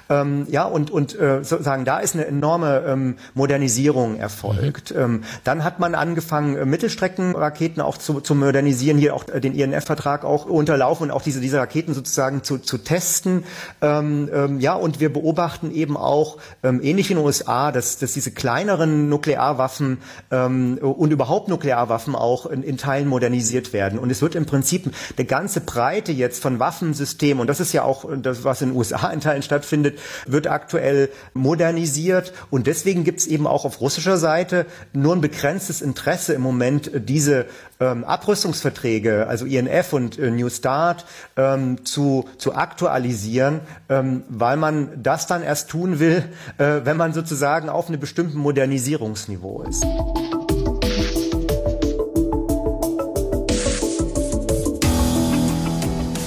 Ähm, 0.09 0.45
ja, 0.49 0.65
und, 0.65 0.91
und 0.91 1.17
äh, 1.17 1.43
sozusagen 1.43 1.85
da 1.85 1.99
ist 1.99 2.15
eine 2.15 2.25
enorme 2.25 2.83
ähm, 2.85 3.15
Modernisierung 3.33 4.17
erfolgt. 4.17 4.93
Mhm. 4.93 5.01
Ähm, 5.01 5.23
dann 5.45 5.63
hat 5.63 5.79
man 5.79 5.95
angefangen, 5.95 6.69
Mittelstreckenraketen 6.69 7.81
auch 7.81 7.97
zu, 7.97 8.19
zu 8.19 8.35
modernisieren, 8.35 8.88
hier 8.97 9.15
auch 9.15 9.27
äh, 9.27 9.39
den 9.39 9.53
INF-Vertrag 9.53 10.25
auch 10.25 10.45
unterlaufen 10.45 11.05
und 11.05 11.11
auch 11.11 11.21
diese, 11.21 11.39
diese 11.39 11.59
Raketen 11.59 11.93
sozusagen 11.93 12.43
zu, 12.43 12.57
zu 12.57 12.77
testen. 12.77 13.43
Ähm, 13.81 14.29
ähm, 14.33 14.59
ja, 14.59 14.73
und 14.73 14.99
wir 14.99 15.11
beobachten 15.11 15.71
eben 15.71 15.97
auch, 15.97 16.37
ähm, 16.63 16.81
ähnlich 16.81 17.11
in 17.11 17.17
den 17.17 17.25
USA, 17.25 17.71
dass, 17.71 17.97
dass 17.97 18.13
diese 18.13 18.31
kleineren 18.31 19.09
Nuklearwaffen 19.09 19.99
ähm, 20.31 20.77
und 20.77 21.11
überhaupt 21.11 21.47
Nuklearwaffen 21.47 22.15
auch 22.15 22.45
in, 22.45 22.63
in 22.63 22.77
Teilen 22.77 23.07
modernisiert 23.07 23.73
werden. 23.73 23.99
Und 23.99 24.09
es 24.09 24.21
wird 24.21 24.35
im 24.35 24.45
Prinzip 24.45 24.91
eine 25.17 25.25
ganze 25.25 25.61
Breite 25.61 26.11
jetzt 26.11 26.41
von 26.41 26.59
Waffensystemen, 26.59 27.41
und 27.41 27.47
das 27.47 27.59
ist 27.59 27.73
ja 27.73 27.83
auch 27.83 28.05
das, 28.21 28.43
was 28.43 28.61
in 28.61 28.69
den 28.69 28.77
USA 28.77 29.09
in 29.09 29.21
Teilen 29.21 29.43
stattfindet, 29.43 29.99
wird 30.25 30.47
aktuell 30.47 31.09
modernisiert. 31.33 32.33
Und 32.49 32.67
deswegen 32.67 33.03
gibt 33.03 33.19
es 33.19 33.27
eben 33.27 33.47
auch 33.47 33.65
auf 33.65 33.81
russischer 33.81 34.17
Seite 34.17 34.65
nur 34.93 35.15
ein 35.15 35.21
begrenztes 35.21 35.81
Interesse 35.81 36.33
im 36.33 36.41
Moment, 36.41 36.91
diese 36.93 37.45
ähm, 37.79 38.03
Abrüstungsverträge, 38.03 39.27
also 39.27 39.45
INF 39.45 39.93
und 39.93 40.19
äh, 40.19 40.31
New 40.31 40.49
Start, 40.49 41.05
ähm, 41.37 41.85
zu, 41.85 42.25
zu 42.37 42.53
aktualisieren, 42.53 43.61
ähm, 43.87 44.23
weil 44.27 44.57
man 44.57 45.01
das 45.01 45.27
dann 45.27 45.43
erst 45.43 45.69
tun 45.69 45.99
will, 45.99 46.23
äh, 46.57 46.81
wenn 46.83 46.97
man 46.97 47.13
sozusagen 47.13 47.69
auf 47.69 47.87
einem 47.87 47.99
bestimmten 47.99 48.37
Modernisierungsniveau 48.37 49.63
ist. 49.63 49.85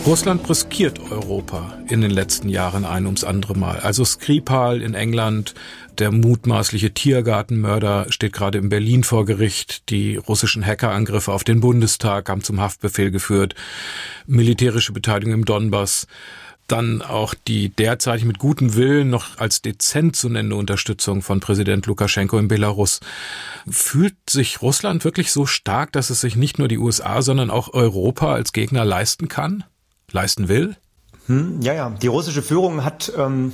Russland 0.05 0.49
riskiert 0.51 0.99
Europa 1.13 1.79
in 1.89 2.01
den 2.01 2.11
letzten 2.11 2.49
Jahren 2.49 2.85
ein 2.85 3.07
ums 3.07 3.23
andere 3.23 3.57
Mal. 3.57 3.79
Also 3.79 4.05
Skripal 4.05 4.83
in 4.83 4.95
England, 4.95 5.55
der 5.99 6.11
mutmaßliche 6.11 6.93
Tiergartenmörder 6.93 8.07
steht 8.11 8.33
gerade 8.33 8.59
in 8.59 8.69
Berlin 8.69 9.05
vor 9.05 9.25
Gericht. 9.25 9.89
Die 9.91 10.17
russischen 10.17 10.65
Hackerangriffe 10.65 11.33
auf 11.33 11.45
den 11.45 11.61
Bundestag 11.61 12.29
haben 12.29 12.43
zum 12.43 12.61
Haftbefehl 12.61 13.11
geführt. 13.11 13.55
Militärische 14.27 14.93
Beteiligung 14.93 15.35
im 15.35 15.45
Donbass. 15.45 16.07
Dann 16.69 17.03
auch 17.03 17.35
die 17.35 17.69
derzeit 17.71 18.25
mit 18.25 18.39
gutem 18.39 18.75
Willen 18.75 19.11
noch 19.11 19.39
als 19.39 19.63
dezent 19.63 20.17
zu 20.17 20.29
nennende 20.29 20.57
Unterstützung 20.57 21.21
von 21.21 21.41
Präsident 21.41 21.87
Lukaschenko 21.87 22.39
in 22.39 22.49
Belarus. 22.49 23.01
Fühlt 23.69 24.15
sich 24.31 24.63
Russland 24.63 25.05
wirklich 25.05 25.33
so 25.33 25.45
stark, 25.45 25.93
dass 25.93 26.11
es 26.11 26.21
sich 26.21 26.37
nicht 26.37 26.59
nur 26.59 26.69
die 26.69 26.79
USA, 26.79 27.21
sondern 27.21 27.51
auch 27.51 27.75
Europa 27.75 28.33
als 28.33 28.53
Gegner 28.53 28.85
leisten 28.85 29.29
kann? 29.29 29.65
leisten 30.13 30.49
will? 30.49 30.77
Hm, 31.27 31.61
ja, 31.63 31.73
ja. 31.73 31.91
Die 31.91 32.09
russische 32.09 32.43
Führung 32.43 32.85
hat 32.85 33.13
ähm, 33.17 33.53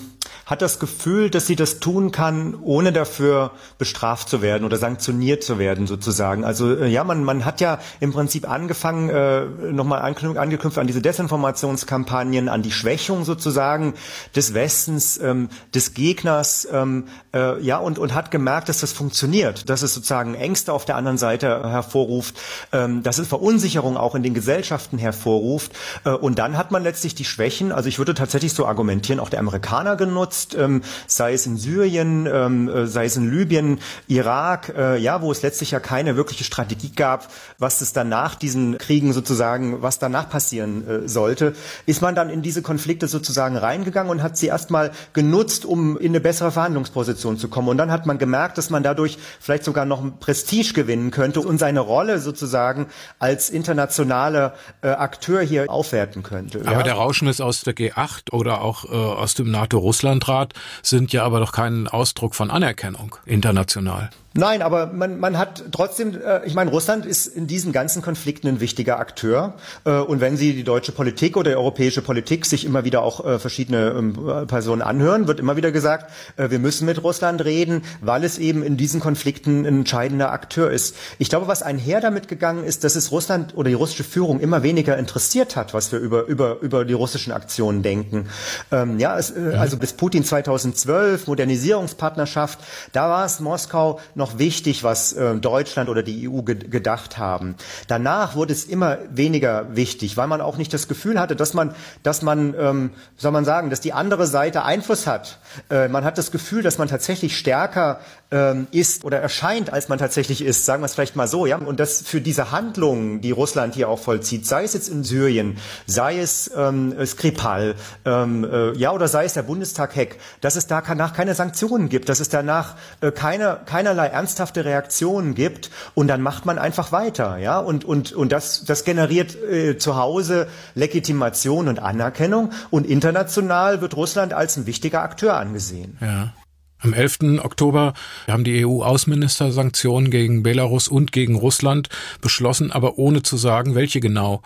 hat 0.48 0.62
das 0.62 0.78
Gefühl, 0.78 1.28
dass 1.28 1.46
sie 1.46 1.56
das 1.56 1.78
tun 1.78 2.10
kann, 2.10 2.56
ohne 2.62 2.90
dafür 2.90 3.50
bestraft 3.76 4.30
zu 4.30 4.40
werden 4.40 4.64
oder 4.64 4.78
sanktioniert 4.78 5.44
zu 5.44 5.58
werden, 5.58 5.86
sozusagen. 5.86 6.42
Also 6.42 6.74
äh, 6.74 6.88
ja, 6.88 7.04
man, 7.04 7.22
man 7.22 7.44
hat 7.44 7.60
ja 7.60 7.78
im 8.00 8.12
Prinzip 8.12 8.48
angefangen, 8.48 9.10
äh, 9.10 9.44
nochmal 9.44 10.00
angeknüpft 10.00 10.78
an 10.78 10.86
diese 10.86 11.02
Desinformationskampagnen, 11.02 12.48
an 12.48 12.62
die 12.62 12.72
Schwächung 12.72 13.26
sozusagen 13.26 13.92
des 14.34 14.54
Westens, 14.54 15.20
ähm, 15.20 15.50
des 15.74 15.92
Gegners, 15.92 16.66
ähm, 16.72 17.04
äh, 17.34 17.60
ja, 17.60 17.76
und, 17.76 17.98
und 17.98 18.14
hat 18.14 18.30
gemerkt, 18.30 18.70
dass 18.70 18.80
das 18.80 18.92
funktioniert, 18.92 19.68
dass 19.68 19.82
es 19.82 19.92
sozusagen 19.92 20.34
Ängste 20.34 20.72
auf 20.72 20.86
der 20.86 20.96
anderen 20.96 21.18
Seite 21.18 21.68
hervorruft, 21.68 22.38
ähm, 22.72 23.02
dass 23.02 23.18
es 23.18 23.28
Verunsicherung 23.28 23.98
auch 23.98 24.14
in 24.14 24.22
den 24.22 24.32
Gesellschaften 24.32 24.96
hervorruft. 24.96 25.72
Äh, 26.04 26.12
und 26.12 26.38
dann 26.38 26.56
hat 26.56 26.70
man 26.70 26.82
letztlich 26.82 27.14
die 27.14 27.26
Schwächen, 27.26 27.70
also 27.70 27.90
ich 27.90 27.98
würde 27.98 28.14
tatsächlich 28.14 28.54
so 28.54 28.64
argumentieren, 28.64 29.20
auch 29.20 29.28
der 29.28 29.40
Amerikaner 29.40 29.96
genutzt, 29.96 30.37
genutzt, 30.38 30.56
ähm, 30.58 30.82
sei 31.06 31.32
es 31.32 31.46
in 31.46 31.56
Syrien, 31.56 32.26
ähm, 32.26 32.68
äh, 32.68 32.86
sei 32.86 33.06
es 33.06 33.16
in 33.16 33.30
Libyen, 33.30 33.80
Irak, 34.06 34.72
äh, 34.76 34.98
ja, 34.98 35.22
wo 35.22 35.32
es 35.32 35.42
letztlich 35.42 35.70
ja 35.70 35.80
keine 35.80 36.16
wirkliche 36.16 36.44
Strategie 36.44 36.92
gab, 36.94 37.28
was 37.58 37.80
es 37.80 37.92
dann 37.92 38.08
nach 38.08 38.34
diesen 38.34 38.78
Kriegen 38.78 39.12
sozusagen, 39.12 39.82
was 39.82 39.98
danach 39.98 40.28
passieren 40.28 40.86
äh, 40.86 41.08
sollte, 41.08 41.54
ist 41.86 42.02
man 42.02 42.14
dann 42.14 42.30
in 42.30 42.42
diese 42.42 42.62
Konflikte 42.62 43.08
sozusagen 43.08 43.56
reingegangen 43.56 44.10
und 44.10 44.22
hat 44.22 44.36
sie 44.36 44.46
erstmal 44.46 44.92
genutzt, 45.12 45.64
um 45.64 45.96
in 45.98 46.12
eine 46.12 46.20
bessere 46.20 46.52
Verhandlungsposition 46.52 47.38
zu 47.38 47.48
kommen. 47.48 47.68
Und 47.68 47.78
dann 47.78 47.90
hat 47.90 48.06
man 48.06 48.18
gemerkt, 48.18 48.58
dass 48.58 48.70
man 48.70 48.82
dadurch 48.82 49.18
vielleicht 49.40 49.64
sogar 49.64 49.84
noch 49.84 50.02
ein 50.02 50.18
Prestige 50.18 50.72
gewinnen 50.72 51.10
könnte 51.10 51.40
und 51.40 51.58
seine 51.58 51.80
Rolle 51.80 52.18
sozusagen 52.18 52.86
als 53.18 53.50
internationaler 53.50 54.54
äh, 54.82 54.88
Akteur 54.88 55.42
hier 55.42 55.68
aufwerten 55.68 56.22
könnte. 56.22 56.60
Aber 56.60 56.72
ja? 56.72 56.82
der 56.82 56.94
Rauschmiss 56.94 57.40
aus 57.40 57.62
der 57.62 57.74
G8 57.74 58.32
oder 58.32 58.60
auch 58.60 58.84
äh, 58.84 58.88
aus 58.88 59.34
dem 59.34 59.50
NATO-Russland 59.50 60.27
Staatsrat 60.28 60.52
sind 60.82 61.12
ja 61.12 61.24
aber 61.24 61.40
doch 61.40 61.52
kein 61.52 61.88
Ausdruck 61.88 62.34
von 62.34 62.50
Anerkennung 62.50 63.16
international. 63.24 64.10
Nein, 64.38 64.62
aber 64.62 64.86
man, 64.86 65.18
man 65.18 65.36
hat 65.36 65.64
trotzdem, 65.72 66.16
äh, 66.16 66.46
ich 66.46 66.54
meine, 66.54 66.70
Russland 66.70 67.04
ist 67.04 67.26
in 67.26 67.48
diesen 67.48 67.72
ganzen 67.72 68.02
Konflikten 68.02 68.46
ein 68.46 68.60
wichtiger 68.60 69.00
Akteur. 69.00 69.54
Äh, 69.84 69.98
und 69.98 70.20
wenn 70.20 70.36
Sie 70.36 70.54
die 70.54 70.62
deutsche 70.62 70.92
Politik 70.92 71.36
oder 71.36 71.50
die 71.50 71.56
europäische 71.56 72.02
Politik 72.02 72.46
sich 72.46 72.64
immer 72.64 72.84
wieder 72.84 73.02
auch 73.02 73.26
äh, 73.26 73.40
verschiedene 73.40 73.88
ähm, 73.98 74.46
Personen 74.46 74.80
anhören, 74.80 75.26
wird 75.26 75.40
immer 75.40 75.56
wieder 75.56 75.72
gesagt, 75.72 76.12
äh, 76.36 76.50
wir 76.50 76.60
müssen 76.60 76.86
mit 76.86 77.02
Russland 77.02 77.44
reden, 77.44 77.82
weil 78.00 78.22
es 78.22 78.38
eben 78.38 78.62
in 78.62 78.76
diesen 78.76 79.00
Konflikten 79.00 79.62
ein 79.62 79.78
entscheidender 79.78 80.30
Akteur 80.30 80.70
ist. 80.70 80.94
Ich 81.18 81.30
glaube, 81.30 81.48
was 81.48 81.64
einher 81.64 82.00
damit 82.00 82.28
gegangen 82.28 82.62
ist, 82.62 82.84
dass 82.84 82.94
es 82.94 83.10
Russland 83.10 83.56
oder 83.56 83.70
die 83.70 83.74
russische 83.74 84.04
Führung 84.04 84.38
immer 84.38 84.62
weniger 84.62 84.96
interessiert 84.98 85.56
hat, 85.56 85.74
was 85.74 85.90
wir 85.90 85.98
über, 85.98 86.26
über, 86.26 86.60
über 86.60 86.84
die 86.84 86.94
russischen 86.94 87.32
Aktionen 87.32 87.82
denken. 87.82 88.28
Ähm, 88.70 89.00
ja, 89.00 89.18
es, 89.18 89.32
äh, 89.32 89.56
also 89.58 89.78
bis 89.78 89.94
Putin 89.94 90.22
2012, 90.22 91.26
Modernisierungspartnerschaft, 91.26 92.60
da 92.92 93.10
war 93.10 93.26
es 93.26 93.40
Moskau 93.40 93.98
noch 94.14 94.27
noch 94.28 94.38
wichtig, 94.38 94.84
was 94.84 95.12
äh, 95.12 95.36
Deutschland 95.36 95.88
oder 95.88 96.02
die 96.02 96.28
EU 96.28 96.42
ge 96.42 96.56
gedacht 96.58 97.18
haben. 97.18 97.54
Danach 97.86 98.34
wurde 98.34 98.52
es 98.52 98.64
immer 98.64 98.98
weniger 99.10 99.74
wichtig, 99.74 100.16
weil 100.16 100.26
man 100.26 100.40
auch 100.40 100.56
nicht 100.56 100.72
das 100.74 100.88
Gefühl 100.88 101.18
hatte, 101.18 101.36
dass 101.36 101.54
man, 101.54 101.74
dass 102.02 102.22
man, 102.22 102.54
ähm, 102.58 102.90
soll 103.16 103.32
man 103.32 103.44
sagen, 103.44 103.70
dass 103.70 103.80
die 103.80 103.92
andere 103.92 104.26
Seite 104.26 104.64
Einfluss 104.64 105.06
hat. 105.06 105.38
Äh, 105.70 105.88
man 105.88 106.04
hat 106.04 106.18
das 106.18 106.30
Gefühl, 106.30 106.62
dass 106.62 106.78
man 106.78 106.88
tatsächlich 106.88 107.38
stärker 107.38 108.00
ähm, 108.30 108.66
ist 108.72 109.04
oder 109.04 109.20
erscheint, 109.20 109.72
als 109.72 109.88
man 109.88 109.98
tatsächlich 109.98 110.42
ist. 110.42 110.66
Sagen 110.66 110.82
wir 110.82 110.86
es 110.86 110.94
vielleicht 110.94 111.16
mal 111.16 111.28
so, 111.28 111.46
ja. 111.46 111.56
Und 111.56 111.80
das 111.80 112.02
für 112.02 112.20
diese 112.20 112.50
Handlungen, 112.50 113.20
die 113.20 113.30
Russland 113.30 113.74
hier 113.74 113.88
auch 113.88 113.98
vollzieht, 113.98 114.46
sei 114.46 114.64
es 114.64 114.74
jetzt 114.74 114.88
in 114.88 115.02
Syrien, 115.02 115.56
sei 115.86 116.18
es 116.18 116.50
ähm, 116.54 116.94
Skripal, 117.06 117.74
ähm, 118.04 118.44
äh, 118.44 118.76
ja, 118.76 118.92
oder 118.92 119.08
sei 119.08 119.24
es 119.24 119.32
der 119.32 119.42
Bundestag-Hack, 119.42 120.16
dass 120.40 120.56
es 120.56 120.66
danach 120.66 121.14
keine 121.14 121.34
Sanktionen 121.34 121.88
gibt, 121.88 122.08
dass 122.08 122.20
es 122.20 122.28
danach 122.28 122.76
äh, 123.00 123.10
keine, 123.12 123.60
keinerlei 123.64 124.08
ernsthafte 124.08 124.64
Reaktionen 124.64 125.34
gibt 125.34 125.70
und 125.94 126.08
dann 126.08 126.20
macht 126.20 126.44
man 126.44 126.58
einfach 126.58 126.92
weiter, 126.92 127.38
ja. 127.38 127.58
Und, 127.58 127.84
und, 127.84 128.12
und 128.12 128.30
das, 128.30 128.64
das 128.64 128.84
generiert 128.84 129.36
äh, 129.42 129.78
zu 129.78 129.96
Hause 129.96 130.48
Legitimation 130.74 131.68
und 131.68 131.78
Anerkennung 131.78 132.50
und 132.70 132.86
international 132.86 133.80
wird 133.80 133.96
Russland 133.96 134.34
als 134.34 134.56
ein 134.56 134.66
wichtiger 134.66 135.02
Akteur 135.02 135.34
angesehen. 135.34 135.96
Ja. 136.00 136.32
Am 136.80 136.92
11. 136.92 137.40
Oktober 137.42 137.92
haben 138.28 138.44
die 138.44 138.64
EU-Außenminister 138.64 139.50
Sanktionen 139.50 140.10
gegen 140.10 140.44
Belarus 140.44 140.86
und 140.86 141.10
gegen 141.10 141.34
Russland 141.34 141.88
beschlossen, 142.20 142.70
aber 142.70 142.98
ohne 142.98 143.22
zu 143.22 143.36
sagen, 143.36 143.74
welche 143.74 144.00
genau. 144.00 144.42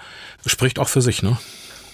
Spricht 0.46 0.78
auch 0.78 0.88
für 0.88 1.02
sich, 1.02 1.22
ne? 1.22 1.36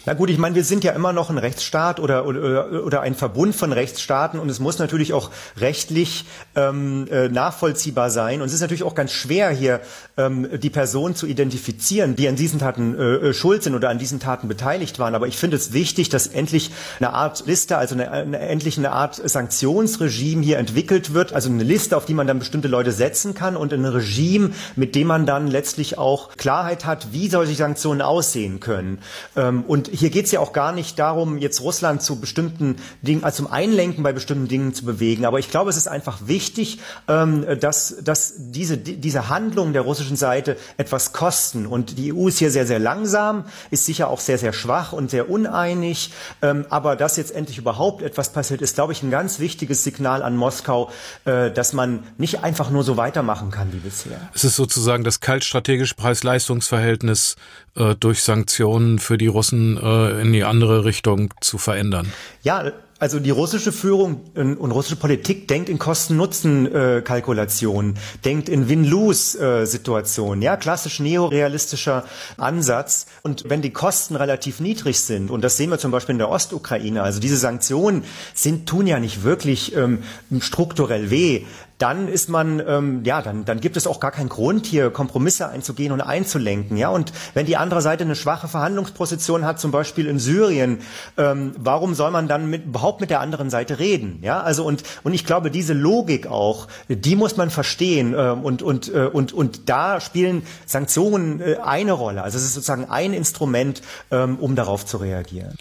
Na 0.09 0.14
gut, 0.14 0.31
ich 0.31 0.38
meine, 0.38 0.55
wir 0.55 0.64
sind 0.64 0.85
ja 0.85 0.92
immer 0.92 1.12
noch 1.12 1.29
ein 1.29 1.37
Rechtsstaat 1.37 2.01
oder, 2.01 2.25
oder, 2.25 2.83
oder 2.83 3.03
ein 3.03 3.14
Verbund 3.14 3.55
von 3.55 3.75
Rechtsstaaten 3.75 4.40
und 4.40 4.49
es 4.49 4.59
muss 4.59 4.79
natürlich 4.79 5.12
auch 5.12 5.31
rechtlich 5.59 6.25
ähm, 6.57 7.07
äh, 7.11 7.29
nachvollziehbar 7.29 8.09
sein. 8.09 8.40
Und 8.40 8.47
es 8.47 8.55
ist 8.55 8.62
natürlich 8.62 8.85
auch 8.85 8.94
ganz 8.94 9.12
schwer, 9.12 9.51
hier 9.51 9.81
ähm, 10.16 10.49
die 10.61 10.71
Personen 10.71 11.14
zu 11.14 11.27
identifizieren, 11.27 12.16
die 12.16 12.27
an 12.27 12.37
diesen 12.37 12.59
Taten 12.59 12.99
äh, 12.99 13.03
äh, 13.03 13.35
schuld 13.35 13.62
sind 13.62 13.75
oder 13.75 13.90
an 13.90 13.99
diesen 13.99 14.18
Taten 14.18 14.49
beteiligt 14.49 14.99
waren. 14.99 15.14
Aber 15.14 15.27
ich 15.27 15.37
finde 15.37 15.59
es 15.59 15.75
wichtig, 15.75 16.09
dass 16.09 16.27
endlich 16.27 16.71
eine 17.01 17.12
Art 17.12 17.44
Liste, 17.44 17.77
also 17.77 17.94
eine, 17.94 18.11
eine, 18.11 18.38
endlich 18.38 18.79
eine 18.79 18.92
Art 18.92 19.21
Sanktionsregime 19.23 20.42
hier 20.42 20.57
entwickelt 20.57 21.12
wird, 21.12 21.35
also 21.35 21.51
eine 21.51 21.64
Liste, 21.64 21.94
auf 21.99 22.07
die 22.07 22.14
man 22.14 22.27
dann 22.27 22.38
bestimmte 22.38 22.68
Leute 22.68 22.92
setzen 22.92 23.35
kann 23.35 23.59
und 23.59 23.75
ein 23.75 23.85
Regime, 23.85 24.53
mit 24.75 24.94
dem 24.94 25.09
man 25.09 25.27
dann 25.27 25.49
letztlich 25.49 25.99
auch 25.99 26.35
Klarheit 26.38 26.87
hat, 26.87 27.12
wie 27.12 27.29
solche 27.29 27.55
Sanktionen 27.57 28.01
aussehen 28.01 28.59
können. 28.59 29.01
Ähm, 29.37 29.64
und 29.66 29.97
hier 29.98 30.11
geht 30.11 30.26
es 30.26 30.30
ja 30.30 30.38
auch 30.38 30.52
gar 30.52 30.72
nicht 30.72 30.98
darum, 30.98 31.38
jetzt 31.38 31.61
Russland 31.61 32.02
zu 32.02 32.20
bestimmten 32.20 32.76
Dingen, 33.02 33.24
also 33.24 33.38
zum 33.38 33.52
Einlenken 33.52 34.04
bei 34.04 34.12
bestimmten 34.12 34.46
Dingen 34.46 34.72
zu 34.72 34.84
bewegen. 34.84 35.24
Aber 35.24 35.40
ich 35.40 35.50
glaube, 35.50 35.70
es 35.70 35.76
ist 35.76 35.88
einfach 35.88 36.18
wichtig, 36.26 36.78
ähm, 37.08 37.44
dass, 37.61 37.96
dass 38.02 38.34
diese, 38.37 38.78
diese 38.78 39.28
Handlungen 39.28 39.72
der 39.72 39.82
russischen 39.82 40.16
Seite 40.16 40.56
etwas 40.76 41.12
kosten. 41.12 41.66
Und 41.66 41.98
die 41.98 42.12
EU 42.12 42.28
ist 42.28 42.38
hier 42.38 42.52
sehr, 42.52 42.66
sehr 42.66 42.78
langsam, 42.78 43.44
ist 43.70 43.87
sicher 43.87 44.08
auch 44.08 44.20
sehr, 44.20 44.38
sehr 44.38 44.52
schwach 44.52 44.92
und 44.92 45.11
sehr 45.11 45.28
uneinig. 45.28 46.12
Ähm, 46.42 46.64
aber 46.70 46.94
dass 46.94 47.16
jetzt 47.16 47.34
endlich 47.34 47.58
überhaupt 47.58 48.02
etwas 48.02 48.32
passiert, 48.32 48.62
ist, 48.62 48.76
glaube 48.76 48.92
ich, 48.92 49.02
ein 49.02 49.11
ganz 49.11 49.40
wichtiges 49.40 49.82
Signal 49.82 50.22
an 50.22 50.37
Moskau, 50.37 50.92
äh, 51.24 51.50
dass 51.50 51.72
man 51.72 52.04
nicht 52.18 52.44
einfach 52.44 52.70
nur 52.70 52.84
so 52.84 52.96
weitermachen 52.96 53.50
kann 53.50 53.72
wie 53.72 53.78
bisher. 53.78 54.20
Es 54.32 54.44
ist 54.44 54.54
sozusagen 54.54 55.02
das 55.02 55.18
kaltstrategische 55.18 55.96
Preis-Leistungs-Verhältnis 55.96 57.34
äh, 57.74 57.94
durch 57.94 58.22
Sanktionen 58.22 58.98
für 58.98 59.18
die 59.18 59.26
Russen 59.26 59.76
äh, 59.88 60.20
in 60.20 60.33
die 60.33 60.44
andere 60.44 60.85
Richtung 60.85 61.35
zu 61.40 61.59
verändern. 61.59 62.12
Ja, 62.42 62.72
also 63.01 63.20
die 63.20 63.31
russische 63.31 63.70
Führung 63.70 64.22
und 64.35 64.72
russische 64.72 64.96
Politik 64.96 65.46
denkt 65.46 65.68
in 65.68 65.79
Kosten-Nutzen-Kalkulationen, 65.79 67.94
denkt 68.24 68.48
in 68.48 68.68
Win-Lose-Situationen, 68.68 70.42
ja, 70.42 70.57
klassisch 70.57 70.98
neorealistischer 70.98 72.05
Ansatz. 72.38 73.07
Und 73.22 73.48
wenn 73.48 73.62
die 73.62 73.72
Kosten 73.72 74.16
relativ 74.16 74.59
niedrig 74.59 74.98
sind, 74.98 75.31
und 75.31 75.44
das 75.44 75.57
sehen 75.57 75.70
wir 75.70 75.79
zum 75.79 75.92
Beispiel 75.92 76.14
in 76.14 76.18
der 76.18 76.29
Ostukraine, 76.29 77.05
also 77.05 77.20
diese 77.20 77.37
Sanktionen 77.37 78.03
sind, 78.35 78.68
tun 78.68 78.88
ja 78.88 78.98
nicht 78.98 79.22
wirklich 79.22 79.77
ähm, 79.77 80.03
strukturell 80.40 81.11
weh, 81.11 81.44
dann 81.78 82.08
ist 82.08 82.28
man, 82.28 82.62
ähm, 82.66 83.02
ja, 83.04 83.22
dann, 83.22 83.44
dann 83.44 83.60
gibt 83.60 83.76
es 83.76 83.86
auch 83.86 84.00
gar 84.00 84.10
keinen 84.10 84.28
Grund, 84.28 84.66
hier 84.66 84.90
Kompromisse 84.90 85.48
einzugehen 85.48 85.92
und 85.92 86.00
einzulenken. 86.00 86.76
Ja, 86.76 86.88
und 86.88 87.12
wenn 87.34 87.46
die 87.46 87.56
andere 87.56 87.80
Seite 87.82 88.04
eine 88.04 88.16
schwache 88.16 88.48
Verhandlungsposition 88.48 89.44
hat, 89.44 89.60
zum 89.60 89.70
Beispiel 89.70 90.06
in 90.06 90.18
Syrien, 90.18 90.80
ähm, 91.16 91.52
warum 91.56 91.94
soll 91.94 92.10
man 92.10 92.26
dann 92.26 92.50
mit, 92.50 92.66
überhaupt 92.66 93.00
mit 93.00 93.10
der 93.10 93.20
anderen 93.20 93.48
Seite 93.48 93.78
reden? 93.78 94.18
Ja, 94.22 94.40
also 94.40 94.64
und 94.64 94.82
und 95.04 95.14
ich 95.14 95.24
glaube, 95.24 95.50
diese 95.50 95.72
Logik 95.72 96.26
auch, 96.26 96.66
die 96.88 97.14
muss 97.14 97.36
man 97.36 97.50
verstehen 97.50 98.14
ähm, 98.16 98.42
und 98.42 98.62
und 98.62 98.92
äh, 98.92 99.06
und 99.06 99.32
und 99.32 99.68
da 99.68 100.00
spielen 100.00 100.42
Sanktionen 100.66 101.40
äh, 101.40 101.56
eine 101.62 101.92
Rolle. 101.92 102.22
Also 102.22 102.38
es 102.38 102.44
ist 102.44 102.54
sozusagen 102.54 102.86
ein 102.86 103.12
Instrument, 103.12 103.82
ähm, 104.10 104.36
um 104.40 104.56
darauf 104.56 104.84
zu 104.84 104.96
reagieren. 104.96 105.54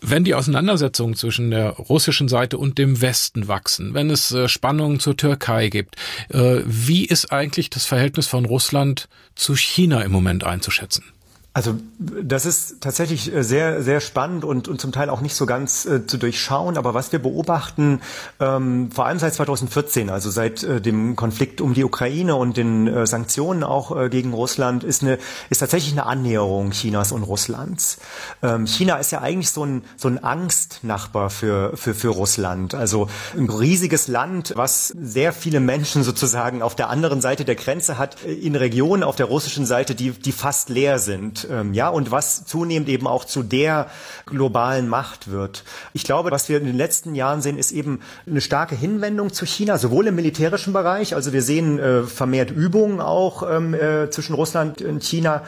Wenn 0.00 0.24
die 0.24 0.34
Auseinandersetzungen 0.34 1.16
zwischen 1.16 1.50
der 1.50 1.70
russischen 1.70 2.28
Seite 2.28 2.56
und 2.56 2.78
dem 2.78 3.00
Westen 3.00 3.48
wachsen, 3.48 3.94
wenn 3.94 4.10
es 4.10 4.30
äh, 4.30 4.48
Spannungen 4.48 5.00
zur 5.00 5.16
Türkei 5.16 5.68
gibt, 5.68 5.96
äh, 6.28 6.60
wie 6.64 7.04
ist 7.04 7.32
eigentlich 7.32 7.68
das 7.68 7.84
Verhältnis 7.84 8.28
von 8.28 8.44
Russland 8.44 9.08
zu 9.34 9.56
China 9.56 10.02
im 10.02 10.12
Moment 10.12 10.44
einzuschätzen? 10.44 11.04
Also 11.54 11.74
das 11.98 12.46
ist 12.46 12.80
tatsächlich 12.82 13.34
äh, 13.34 13.42
sehr, 13.42 13.82
sehr 13.82 14.00
spannend 14.00 14.44
und, 14.44 14.68
und 14.68 14.80
zum 14.80 14.92
Teil 14.92 15.10
auch 15.10 15.20
nicht 15.20 15.34
so 15.34 15.44
ganz 15.44 15.86
äh, 15.86 16.06
zu 16.06 16.16
durchschauen. 16.16 16.78
Aber 16.78 16.94
was 16.94 17.10
wir 17.10 17.18
beobachten, 17.18 18.00
ähm, 18.38 18.92
vor 18.92 19.06
allem 19.06 19.18
seit 19.18 19.34
2014, 19.34 20.08
also 20.08 20.30
seit 20.30 20.62
äh, 20.62 20.80
dem 20.80 21.16
Konflikt 21.16 21.60
um 21.60 21.74
die 21.74 21.82
Ukraine 21.82 22.36
und 22.36 22.56
den 22.56 22.86
äh, 22.86 23.06
Sanktionen 23.08 23.64
auch 23.64 23.96
äh, 23.96 24.08
gegen 24.08 24.34
Russland, 24.34 24.84
ist, 24.84 25.02
eine, 25.02 25.18
ist 25.50 25.58
tatsächlich 25.58 25.92
eine 25.92 26.06
Annäherung 26.06 26.70
Chinas 26.70 27.10
und 27.10 27.24
Russlands. 27.24 27.98
Ähm, 28.42 28.66
China 28.66 28.96
ist 28.96 29.10
ja 29.10 29.20
eigentlich 29.20 29.50
so 29.50 29.64
ein, 29.64 29.82
so 29.96 30.06
ein 30.06 30.22
Angstnachbar 30.22 31.28
für, 31.28 31.76
für, 31.76 31.94
für 31.94 32.10
Russland. 32.10 32.74
Also 32.74 33.08
ein 33.36 33.48
riesiges 33.48 34.06
Land, 34.06 34.52
was 34.54 34.88
sehr 34.88 35.32
viele 35.32 35.58
Menschen 35.58 36.02
sozusagen 36.04 36.62
auf 36.62 36.76
der 36.76 36.88
anderen 36.88 37.20
Seite 37.20 37.44
der 37.44 37.56
Grenze 37.56 37.98
hat, 37.98 38.22
äh, 38.24 38.32
in 38.32 38.54
Regionen 38.54 39.02
auf 39.02 39.16
der 39.16 39.26
russischen 39.26 39.66
Seite, 39.66 39.96
die, 39.96 40.10
die 40.12 40.32
fast 40.32 40.68
leer 40.68 41.00
sind 41.00 41.37
ähm, 41.50 41.74
ja, 41.74 41.88
und 41.88 42.10
was 42.10 42.44
zunehmend 42.46 42.88
eben 42.88 43.06
auch 43.06 43.24
zu 43.24 43.42
der 43.42 43.90
globalen 44.26 44.88
Macht 44.88 45.30
wird. 45.30 45.64
Ich 45.92 46.04
glaube, 46.04 46.30
was 46.30 46.48
wir 46.48 46.58
in 46.58 46.64
den 46.64 46.76
letzten 46.76 47.14
Jahren 47.14 47.42
sehen, 47.42 47.58
ist 47.58 47.72
eben 47.72 48.00
eine 48.26 48.40
starke 48.40 48.74
Hinwendung 48.74 49.32
zu 49.32 49.46
China, 49.46 49.78
sowohl 49.78 50.06
im 50.06 50.14
militärischen 50.14 50.72
Bereich, 50.72 51.14
also 51.14 51.32
wir 51.32 51.42
sehen 51.42 51.78
äh, 51.78 52.02
vermehrt 52.02 52.50
Übungen 52.50 53.00
auch 53.00 53.48
ähm, 53.48 53.74
äh, 53.74 54.10
zwischen 54.10 54.34
Russland 54.34 54.82
und 54.82 55.02
China, 55.02 55.42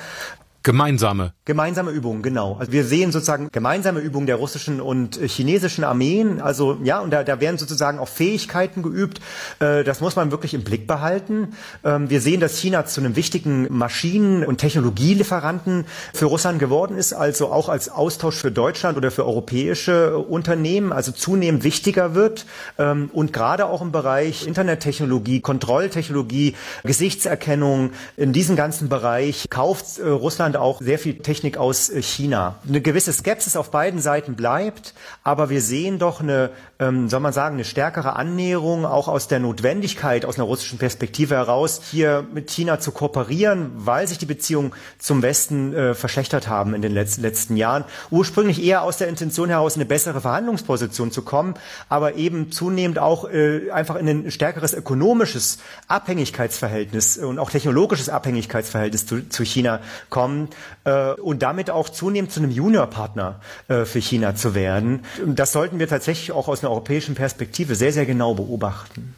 Gemeinsame. 0.62 1.32
Gemeinsame 1.46 1.90
Übungen, 1.90 2.22
genau. 2.22 2.56
Also 2.60 2.70
wir 2.70 2.84
sehen 2.84 3.12
sozusagen 3.12 3.48
gemeinsame 3.50 4.00
Übungen 4.00 4.26
der 4.26 4.36
russischen 4.36 4.82
und 4.82 5.20
äh, 5.20 5.26
chinesischen 5.26 5.84
Armeen. 5.84 6.40
Also 6.40 6.76
ja, 6.84 7.00
und 7.00 7.10
da, 7.10 7.24
da 7.24 7.40
werden 7.40 7.56
sozusagen 7.56 7.98
auch 7.98 8.08
Fähigkeiten 8.08 8.82
geübt. 8.82 9.20
Äh, 9.58 9.84
das 9.84 10.02
muss 10.02 10.16
man 10.16 10.30
wirklich 10.30 10.52
im 10.52 10.62
Blick 10.62 10.86
behalten. 10.86 11.54
Ähm, 11.82 12.10
wir 12.10 12.20
sehen, 12.20 12.40
dass 12.40 12.58
China 12.58 12.84
zu 12.84 13.00
einem 13.00 13.16
wichtigen 13.16 13.68
Maschinen- 13.70 14.44
und 14.44 14.58
Technologielieferanten 14.58 15.86
für 16.12 16.26
Russland 16.26 16.58
geworden 16.58 16.98
ist, 16.98 17.14
also 17.14 17.50
auch 17.50 17.70
als 17.70 17.88
Austausch 17.88 18.36
für 18.36 18.50
Deutschland 18.50 18.98
oder 18.98 19.10
für 19.10 19.24
europäische 19.24 20.18
Unternehmen, 20.18 20.92
also 20.92 21.10
zunehmend 21.10 21.64
wichtiger 21.64 22.14
wird. 22.14 22.44
Ähm, 22.78 23.08
und 23.14 23.32
gerade 23.32 23.64
auch 23.64 23.80
im 23.80 23.92
Bereich 23.92 24.46
Internettechnologie, 24.46 25.40
Kontrolltechnologie, 25.40 26.54
Gesichtserkennung, 26.84 27.92
in 28.18 28.34
diesem 28.34 28.56
ganzen 28.56 28.90
Bereich 28.90 29.46
kauft 29.48 29.98
äh, 29.98 30.06
Russland 30.06 30.49
Russland 30.50 30.56
auch 30.56 30.80
sehr 30.80 30.98
viel 30.98 31.18
Technik 31.18 31.56
aus 31.56 31.90
äh, 31.90 32.02
China. 32.02 32.56
Eine 32.68 32.80
gewisse 32.80 33.12
Skepsis 33.12 33.56
auf 33.56 33.70
beiden 33.70 34.00
Seiten 34.00 34.34
bleibt, 34.34 34.94
aber 35.22 35.50
wir 35.50 35.60
sehen 35.60 35.98
doch 35.98 36.20
eine, 36.20 36.50
ähm, 36.78 37.08
soll 37.08 37.20
man 37.20 37.32
sagen, 37.32 37.54
eine 37.54 37.64
stärkere 37.64 38.16
Annäherung 38.16 38.84
auch 38.84 39.08
aus 39.08 39.28
der 39.28 39.38
Notwendigkeit, 39.38 40.24
aus 40.24 40.36
einer 40.36 40.44
russischen 40.44 40.78
Perspektive 40.78 41.34
heraus, 41.36 41.80
hier 41.90 42.26
mit 42.32 42.50
China 42.50 42.80
zu 42.80 42.92
kooperieren, 42.92 43.70
weil 43.74 44.06
sich 44.08 44.18
die 44.18 44.26
Beziehungen 44.26 44.72
zum 44.98 45.22
Westen 45.22 45.74
äh, 45.74 45.94
verschlechtert 45.94 46.48
haben 46.48 46.74
in 46.74 46.82
den 46.82 46.92
letzten, 46.92 47.22
letzten 47.22 47.56
Jahren. 47.56 47.84
Ursprünglich 48.10 48.62
eher 48.62 48.82
aus 48.82 48.98
der 48.98 49.08
Intention 49.08 49.48
heraus, 49.48 49.76
eine 49.76 49.86
bessere 49.86 50.20
Verhandlungsposition 50.20 51.10
zu 51.10 51.22
kommen, 51.22 51.54
aber 51.88 52.14
eben 52.14 52.50
zunehmend 52.50 52.98
auch 52.98 53.28
äh, 53.30 53.70
einfach 53.70 53.96
in 53.96 54.08
ein 54.08 54.30
stärkeres 54.30 54.74
ökonomisches 54.74 55.58
Abhängigkeitsverhältnis 55.88 57.18
und 57.18 57.38
auch 57.38 57.50
technologisches 57.50 58.08
Abhängigkeitsverhältnis 58.08 59.06
zu, 59.06 59.28
zu 59.28 59.44
China 59.44 59.80
kommen 60.08 60.39
äh, 60.84 61.12
und 61.12 61.42
damit 61.42 61.70
auch 61.70 61.88
zunehmend 61.88 62.32
zu 62.32 62.40
einem 62.40 62.50
Juniorpartner 62.50 63.40
äh, 63.68 63.84
für 63.84 64.00
China 64.00 64.34
zu 64.34 64.54
werden. 64.54 65.04
Das 65.26 65.52
sollten 65.52 65.78
wir 65.78 65.88
tatsächlich 65.88 66.32
auch 66.32 66.48
aus 66.48 66.62
einer 66.62 66.70
europäischen 66.70 67.14
Perspektive 67.14 67.74
sehr, 67.74 67.92
sehr 67.92 68.06
genau 68.06 68.34
beobachten. 68.34 69.14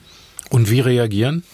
Und 0.51 0.71
wie 0.71 0.81
reagieren? 0.81 1.45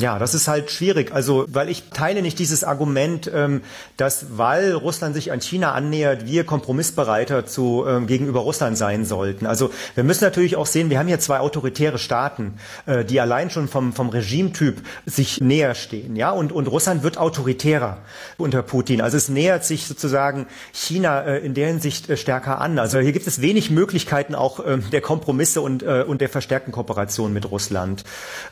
Ja, 0.00 0.20
das 0.20 0.32
ist 0.32 0.46
halt 0.46 0.70
schwierig. 0.70 1.12
Also, 1.12 1.44
weil 1.48 1.68
ich 1.68 1.90
teile 1.90 2.22
nicht 2.22 2.38
dieses 2.38 2.62
Argument, 2.62 3.28
ähm, 3.34 3.62
dass 3.96 4.38
weil 4.38 4.72
Russland 4.72 5.16
sich 5.16 5.32
an 5.32 5.40
China 5.40 5.72
annähert, 5.72 6.24
wir 6.24 6.44
kompromissbereiter 6.44 7.46
zu 7.46 7.84
ähm, 7.84 8.06
gegenüber 8.06 8.40
Russland 8.40 8.78
sein 8.78 9.04
sollten. 9.04 9.44
Also 9.44 9.72
wir 9.96 10.04
müssen 10.04 10.22
natürlich 10.22 10.54
auch 10.54 10.66
sehen, 10.66 10.88
wir 10.88 11.00
haben 11.00 11.08
hier 11.08 11.18
zwei 11.18 11.40
autoritäre 11.40 11.98
Staaten, 11.98 12.60
äh, 12.86 13.04
die 13.04 13.20
allein 13.20 13.50
schon 13.50 13.66
vom 13.66 13.92
vom 13.92 14.08
Regimetyp 14.10 14.82
sich 15.04 15.40
näher 15.40 15.74
stehen. 15.74 16.14
Ja, 16.14 16.30
und 16.30 16.52
und 16.52 16.68
Russland 16.68 17.02
wird 17.02 17.18
autoritärer 17.18 17.98
unter 18.36 18.62
Putin. 18.62 19.00
Also 19.00 19.16
es 19.16 19.28
nähert 19.28 19.64
sich 19.64 19.88
sozusagen 19.88 20.46
China 20.72 21.22
äh, 21.22 21.38
in 21.38 21.54
der 21.54 21.66
Hinsicht 21.66 22.08
äh, 22.08 22.16
stärker 22.16 22.60
an. 22.60 22.78
Also 22.78 23.00
hier 23.00 23.12
gibt 23.12 23.26
es 23.26 23.40
wenig 23.40 23.72
Möglichkeiten 23.72 24.36
auch 24.36 24.64
äh, 24.64 24.78
der 24.78 25.00
Kompromisse 25.00 25.60
und 25.60 25.82
äh, 25.82 26.04
und 26.06 26.20
der 26.20 26.28
verstärkten 26.28 26.72
Kooperation 26.72 27.32
mit 27.32 27.50
Russland. 27.50 28.04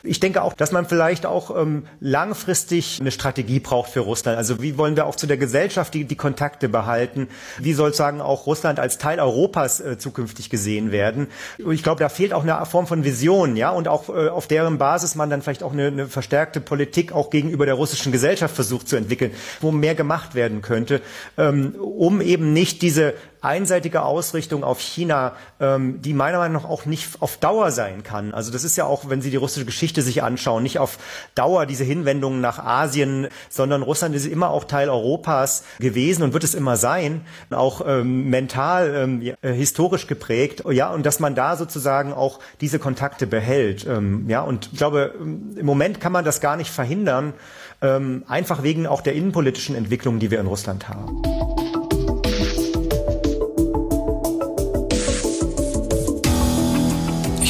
Ich 0.03 0.19
denke 0.19 0.41
auch, 0.41 0.53
dass 0.53 0.73
man 0.73 0.85
vielleicht 0.85 1.25
auch 1.25 1.36
auch 1.37 1.55
ähm, 1.55 1.83
langfristig 1.99 2.97
eine 2.99 3.11
Strategie 3.11 3.59
braucht 3.59 3.91
für 3.91 3.99
Russland. 3.99 4.37
Also 4.37 4.61
wie 4.61 4.77
wollen 4.77 4.95
wir 4.95 5.05
auch 5.05 5.15
zu 5.15 5.27
der 5.27 5.37
Gesellschaft 5.37 5.93
die, 5.93 6.05
die 6.05 6.15
Kontakte 6.15 6.67
behalten? 6.67 7.27
Wie 7.59 7.73
soll 7.73 7.93
sagen 7.93 8.21
auch 8.21 8.47
Russland 8.47 8.79
als 8.79 8.97
Teil 8.97 9.19
Europas 9.19 9.79
äh, 9.79 9.97
zukünftig 9.99 10.49
gesehen 10.49 10.91
werden? 10.91 11.27
Ich 11.69 11.83
glaube, 11.83 11.99
da 11.99 12.09
fehlt 12.09 12.33
auch 12.33 12.41
eine 12.41 12.65
Form 12.65 12.87
von 12.87 13.03
Vision, 13.03 13.55
ja, 13.55 13.69
und 13.69 13.87
auch 13.87 14.09
äh, 14.09 14.29
auf 14.29 14.47
deren 14.47 14.79
Basis 14.79 15.13
man 15.13 15.29
dann 15.29 15.43
vielleicht 15.43 15.61
auch 15.61 15.73
eine, 15.73 15.87
eine 15.87 16.07
verstärkte 16.07 16.59
Politik 16.59 17.11
auch 17.11 17.29
gegenüber 17.29 17.65
der 17.65 17.75
russischen 17.75 18.11
Gesellschaft 18.11 18.55
versucht 18.55 18.89
zu 18.89 18.95
entwickeln, 18.95 19.31
wo 19.61 19.71
mehr 19.71 19.93
gemacht 19.93 20.33
werden 20.33 20.63
könnte, 20.63 21.01
ähm, 21.37 21.75
um 21.79 22.19
eben 22.19 22.51
nicht 22.51 22.81
diese 22.81 23.13
einseitige 23.41 24.03
Ausrichtung 24.03 24.63
auf 24.63 24.79
China, 24.79 25.33
ähm, 25.59 26.01
die 26.01 26.13
meiner 26.13 26.39
Meinung 26.39 26.61
nach 26.61 26.69
auch 26.69 26.85
nicht 26.85 27.21
auf 27.21 27.37
Dauer 27.37 27.71
sein 27.71 28.03
kann. 28.03 28.33
Also 28.33 28.51
das 28.51 28.63
ist 28.63 28.75
ja 28.75 28.85
auch, 28.85 29.09
wenn 29.09 29.21
Sie 29.21 29.29
die 29.29 29.37
russische 29.37 29.65
Geschichte 29.65 30.01
sich 30.01 30.23
anschauen, 30.23 30.63
nicht 30.63 30.79
auf 30.79 30.97
Dauer 31.35 31.65
diese 31.65 31.83
Hinwendungen 31.83 32.41
nach 32.41 32.59
Asien, 32.59 33.27
sondern 33.49 33.83
Russland 33.83 34.15
ist 34.15 34.25
immer 34.25 34.49
auch 34.49 34.63
Teil 34.63 34.89
Europas 34.89 35.63
gewesen 35.79 36.23
und 36.23 36.33
wird 36.33 36.43
es 36.43 36.55
immer 36.55 36.77
sein, 36.77 37.21
auch 37.49 37.81
ähm, 37.85 38.29
mental, 38.29 38.93
ähm, 38.95 39.21
äh, 39.41 39.53
historisch 39.53 40.07
geprägt. 40.07 40.63
Ja, 40.69 40.91
und 40.91 41.05
dass 41.05 41.19
man 41.19 41.35
da 41.35 41.55
sozusagen 41.55 42.13
auch 42.13 42.39
diese 42.61 42.79
Kontakte 42.79 43.27
behält. 43.27 43.85
Ähm, 43.85 44.29
ja, 44.29 44.41
und 44.41 44.69
ich 44.71 44.77
glaube, 44.77 45.13
im 45.19 45.65
Moment 45.65 46.01
kann 46.01 46.11
man 46.11 46.25
das 46.25 46.41
gar 46.41 46.55
nicht 46.55 46.71
verhindern, 46.71 47.33
ähm, 47.81 48.23
einfach 48.27 48.63
wegen 48.63 48.87
auch 48.87 49.01
der 49.01 49.13
innenpolitischen 49.13 49.75
Entwicklung, 49.75 50.19
die 50.19 50.31
wir 50.31 50.39
in 50.39 50.47
Russland 50.47 50.89
haben. 50.89 51.66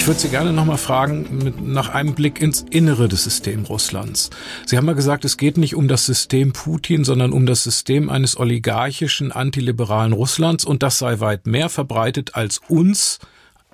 Ich 0.07 0.09
würde 0.09 0.21
Sie 0.21 0.29
gerne 0.29 0.53
nochmal 0.53 0.77
fragen, 0.77 1.43
mit, 1.43 1.61
nach 1.61 1.89
einem 1.89 2.15
Blick 2.15 2.39
ins 2.39 2.61
Innere 2.61 3.09
des 3.09 3.25
Systems 3.25 3.69
Russlands. 3.69 4.29
Sie 4.65 4.77
haben 4.77 4.85
mal 4.85 4.95
gesagt, 4.95 5.25
es 5.25 5.35
geht 5.35 5.57
nicht 5.57 5.75
um 5.75 5.89
das 5.89 6.05
System 6.05 6.53
Putin, 6.53 7.03
sondern 7.03 7.33
um 7.33 7.45
das 7.45 7.63
System 7.63 8.09
eines 8.09 8.39
oligarchischen, 8.39 9.33
antiliberalen 9.33 10.13
Russlands 10.13 10.63
und 10.63 10.81
das 10.81 10.97
sei 10.97 11.19
weit 11.19 11.45
mehr 11.45 11.67
verbreitet 11.67 12.35
als 12.35 12.61
uns 12.69 13.19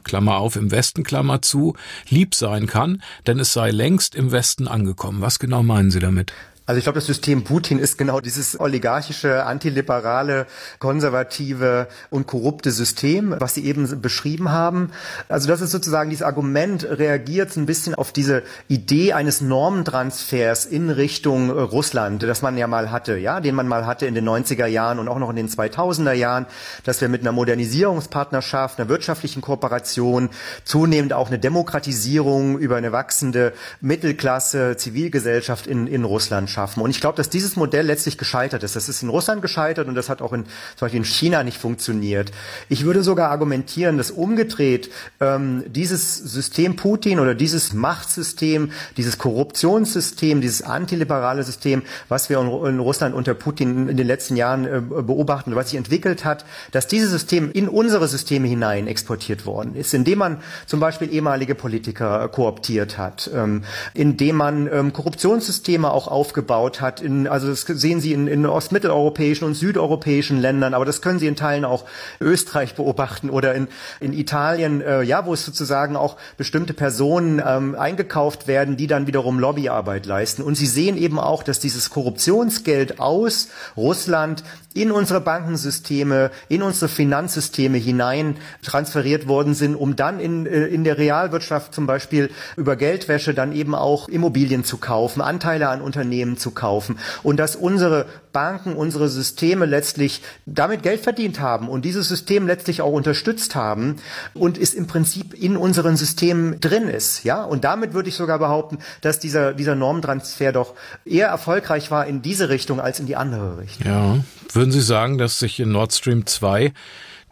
Klammer 0.04 0.38
auf, 0.38 0.56
im 0.56 0.72
Westen, 0.72 1.04
Klammer 1.04 1.44
zu, 1.44 1.76
lieb 2.10 2.34
sein 2.34 2.66
kann, 2.66 3.04
denn 3.28 3.38
es 3.38 3.54
sei 3.54 3.70
längst 3.70 4.16
im 4.16 4.32
Westen 4.32 4.68
angekommen. 4.68 5.22
Was 5.22 5.38
genau 5.38 5.62
meinen 5.62 5.92
Sie 5.92 6.00
damit? 6.00 6.34
Also 6.66 6.78
ich 6.78 6.86
glaube, 6.86 6.98
das 6.98 7.08
System 7.08 7.44
Putin 7.44 7.78
ist 7.78 7.98
genau 7.98 8.22
dieses 8.22 8.58
oligarchische, 8.58 9.46
antiliberale, 9.46 10.48
konservative 10.80 11.90
und 12.10 12.26
korrupte 12.26 12.72
System, 12.72 13.36
was 13.38 13.56
Sie 13.56 13.66
eben 13.66 14.02
beschrieben 14.02 14.50
haben. 14.50 14.92
Also 15.28 15.50
das 15.50 15.60
ist 15.60 15.72
sozusagen 15.72 16.10
dieses 16.10 16.24
Argument, 16.24 16.86
reagiert 16.90 17.58
ein 17.58 17.66
bisschen 17.66 17.96
auf 17.96 18.14
diese 18.14 18.44
Idee 18.70 19.12
eines 19.12 19.42
Normentransfers 19.42 20.66
in 20.66 20.90
Richtung 20.90 21.50
Russland, 21.50 22.24
das 22.24 22.42
man 22.42 22.58
ja 22.58 22.68
mal 22.68 22.92
hatte, 22.92 23.18
ja, 23.18 23.42
den 23.42 23.56
man 23.56 23.68
mal 23.68 23.86
hatte 23.86 24.06
in 24.06 24.16
den 24.16 24.28
90er 24.28 24.68
Jahren 24.68 25.00
und 25.00 25.10
auch 25.10 25.20
noch 25.20 25.32
in 25.32 25.36
den 25.36 25.50
2000er 25.50 26.14
Jahren, 26.14 26.46
dass 26.86 27.02
wir 27.02 27.10
mit 27.10 27.22
einer 27.22 27.34
Modernisierungspartnerschaft, 27.34 28.80
einer 28.80 28.88
wirtschaftlichen 28.88 29.42
Kooperation, 29.42 30.30
zunehmend 30.64 31.12
auch 31.12 31.28
eine 31.28 31.40
Demokratisierung 31.40 32.58
über 32.58 32.78
eine 32.78 32.94
wachsende 32.94 33.52
Mittelklasse, 33.82 34.78
Zivilgesellschaft 34.78 35.68
in, 35.68 35.88
in 35.88 36.06
Russland 36.06 36.53
schaffen. 36.54 36.82
Und 36.82 36.90
ich 36.92 37.02
glaube, 37.02 37.18
dass 37.18 37.30
dieses 37.30 37.56
Modell 37.56 37.86
letztlich 37.86 38.18
gescheitert 38.18 38.64
ist. 38.64 38.76
Das 38.76 38.88
ist 38.88 39.04
in 39.04 39.10
Russland 39.10 39.42
gescheitert 39.42 39.88
und 39.88 39.96
das 39.96 40.10
hat 40.10 40.22
auch 40.22 40.32
in, 40.32 40.46
zum 40.46 40.86
Beispiel 40.86 41.00
in 41.00 41.06
China 41.06 41.44
nicht 41.44 41.58
funktioniert. 41.58 42.32
Ich 42.70 42.86
würde 42.86 43.04
sogar 43.04 43.32
argumentieren, 43.32 43.98
dass 43.98 44.12
umgedreht 44.12 44.90
ähm, 45.20 45.64
dieses 45.68 46.16
System 46.16 46.76
Putin 46.76 47.20
oder 47.20 47.36
dieses 47.36 47.74
Machtsystem, 47.74 48.72
dieses 48.96 49.18
Korruptionssystem, 49.18 50.40
dieses 50.42 50.62
antiliberale 50.62 51.44
System, 51.44 51.82
was 52.08 52.30
wir 52.30 52.40
in, 52.40 52.80
Russland 52.80 53.16
unter 53.16 53.34
Putin 53.34 53.90
in 53.90 53.98
den 53.98 54.08
letzten 54.08 54.36
Jahren 54.36 54.66
äh, 54.66 54.82
beobachten, 54.82 55.56
was 55.56 55.72
sich 55.72 55.78
entwickelt 55.78 56.24
hat, 56.24 56.46
dass 56.72 56.88
dieses 56.88 57.10
System 57.12 57.52
in 57.52 57.68
unsere 57.68 58.08
Systeme 58.08 58.48
hinein 58.48 58.88
exportiert 58.88 59.46
worden 59.46 59.76
ist, 59.76 59.94
indem 59.94 60.20
man 60.20 60.38
zum 60.68 60.80
Beispiel 60.80 61.12
ehemalige 61.12 61.56
Politiker 61.56 62.28
kooptiert 62.30 62.98
hat, 62.98 63.30
ähm, 63.34 63.64
indem 63.94 64.38
man 64.38 64.70
ähm, 64.72 64.94
Korruptionssysteme 64.94 65.92
auch 65.92 66.08
aufgebaut 66.08 66.43
aufgebaut 66.44 66.82
hat. 66.82 67.02
In, 67.02 67.28
also 67.28 67.48
das 67.48 67.62
sehen 67.62 68.02
Sie 68.02 68.14
in, 68.14 68.28
in 68.28 68.46
ostmitteleuropäischen 68.46 69.46
und 69.46 69.56
südeuropäischen 69.56 70.40
Ländern, 70.40 70.74
aber 70.74 70.86
das 70.86 71.02
können 71.02 71.20
Sie 71.20 71.28
in 71.28 71.36
Teilen 71.36 71.66
auch 71.66 71.86
Österreich 72.20 72.76
beobachten 72.76 73.30
oder 73.30 73.56
in, 73.56 73.68
in 74.00 74.14
Italien, 74.14 74.82
äh, 74.82 75.04
ja, 75.04 75.26
wo 75.26 75.34
es 75.34 75.46
sozusagen 75.46 75.96
auch 75.96 76.18
bestimmte 76.38 76.74
Personen 76.74 77.42
ähm, 77.46 77.76
eingekauft 77.76 78.48
werden, 78.48 78.78
die 78.78 78.88
dann 78.88 79.08
wiederum 79.08 79.40
Lobbyarbeit 79.40 80.06
leisten. 80.06 80.44
Und 80.44 80.56
Sie 80.56 80.68
sehen 80.68 80.98
eben 80.98 81.20
auch, 81.20 81.44
dass 81.44 81.60
dieses 81.60 81.90
Korruptionsgeld 81.90 83.00
aus 83.00 83.50
Russland 83.78 84.44
in 84.74 84.92
unsere 84.92 85.22
Bankensysteme, 85.22 86.32
in 86.50 86.64
unsere 86.64 86.90
Finanzsysteme 86.90 87.78
hinein 87.78 88.38
transferiert 88.64 89.28
worden 89.28 89.54
sind, 89.54 89.76
um 89.76 89.96
dann 89.96 90.20
in, 90.20 90.46
äh, 90.46 90.66
in 90.66 90.84
der 90.84 90.98
Realwirtschaft 90.98 91.74
zum 91.74 91.86
Beispiel 91.86 92.32
über 92.58 92.76
Geldwäsche 92.76 93.34
dann 93.34 93.54
eben 93.54 93.76
auch 93.76 94.10
Immobilien 94.10 94.64
zu 94.64 94.78
kaufen, 94.78 95.22
Anteile 95.22 95.70
an 95.70 95.82
Unternehmen 95.82 96.33
zu 96.38 96.52
kaufen 96.52 97.00
und 97.24 97.38
dass 97.38 97.56
unsere 97.56 98.06
Banken, 98.32 98.76
unsere 98.76 99.10
Systeme 99.10 99.66
letztlich 99.66 100.22
damit 100.46 100.84
Geld 100.84 101.02
verdient 101.02 101.40
haben 101.40 101.70
und 101.70 101.86
dieses 101.86 102.08
System 102.08 102.48
letztlich 102.48 102.82
auch 102.82 102.92
unterstützt 102.92 103.56
haben 103.56 103.98
und 104.34 104.58
es 104.58 104.74
im 104.74 104.88
Prinzip 104.88 105.34
in 105.34 105.56
unseren 105.56 105.98
Systemen 105.98 106.60
drin 106.60 106.88
ist, 106.90 107.24
ja? 107.24 107.44
Und 107.44 107.64
damit 107.64 107.94
würde 107.94 108.10
ich 108.10 108.16
sogar 108.16 108.40
behaupten, 108.40 108.80
dass 109.02 109.20
dieser, 109.20 109.54
dieser 109.54 109.76
Normtransfer 109.76 110.52
doch 110.52 110.74
eher 111.06 111.28
erfolgreich 111.28 111.92
war 111.92 112.08
in 112.08 112.22
diese 112.22 112.50
Richtung 112.50 112.80
als 112.80 113.00
in 113.00 113.06
die 113.06 113.16
andere 113.16 113.60
Richtung. 113.60 113.86
Ja, 113.86 114.18
würden 114.52 114.72
Sie 114.72 114.82
sagen, 114.82 115.18
dass 115.18 115.40
sich 115.40 115.60
in 115.60 115.72
Nord 115.72 115.94
Stream 115.94 116.26
2 116.26 116.74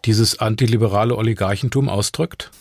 dieses 0.05 0.39
antiliberale 0.39 1.15
Oligarchentum 1.15 1.89
ausdrückt? 1.89 2.51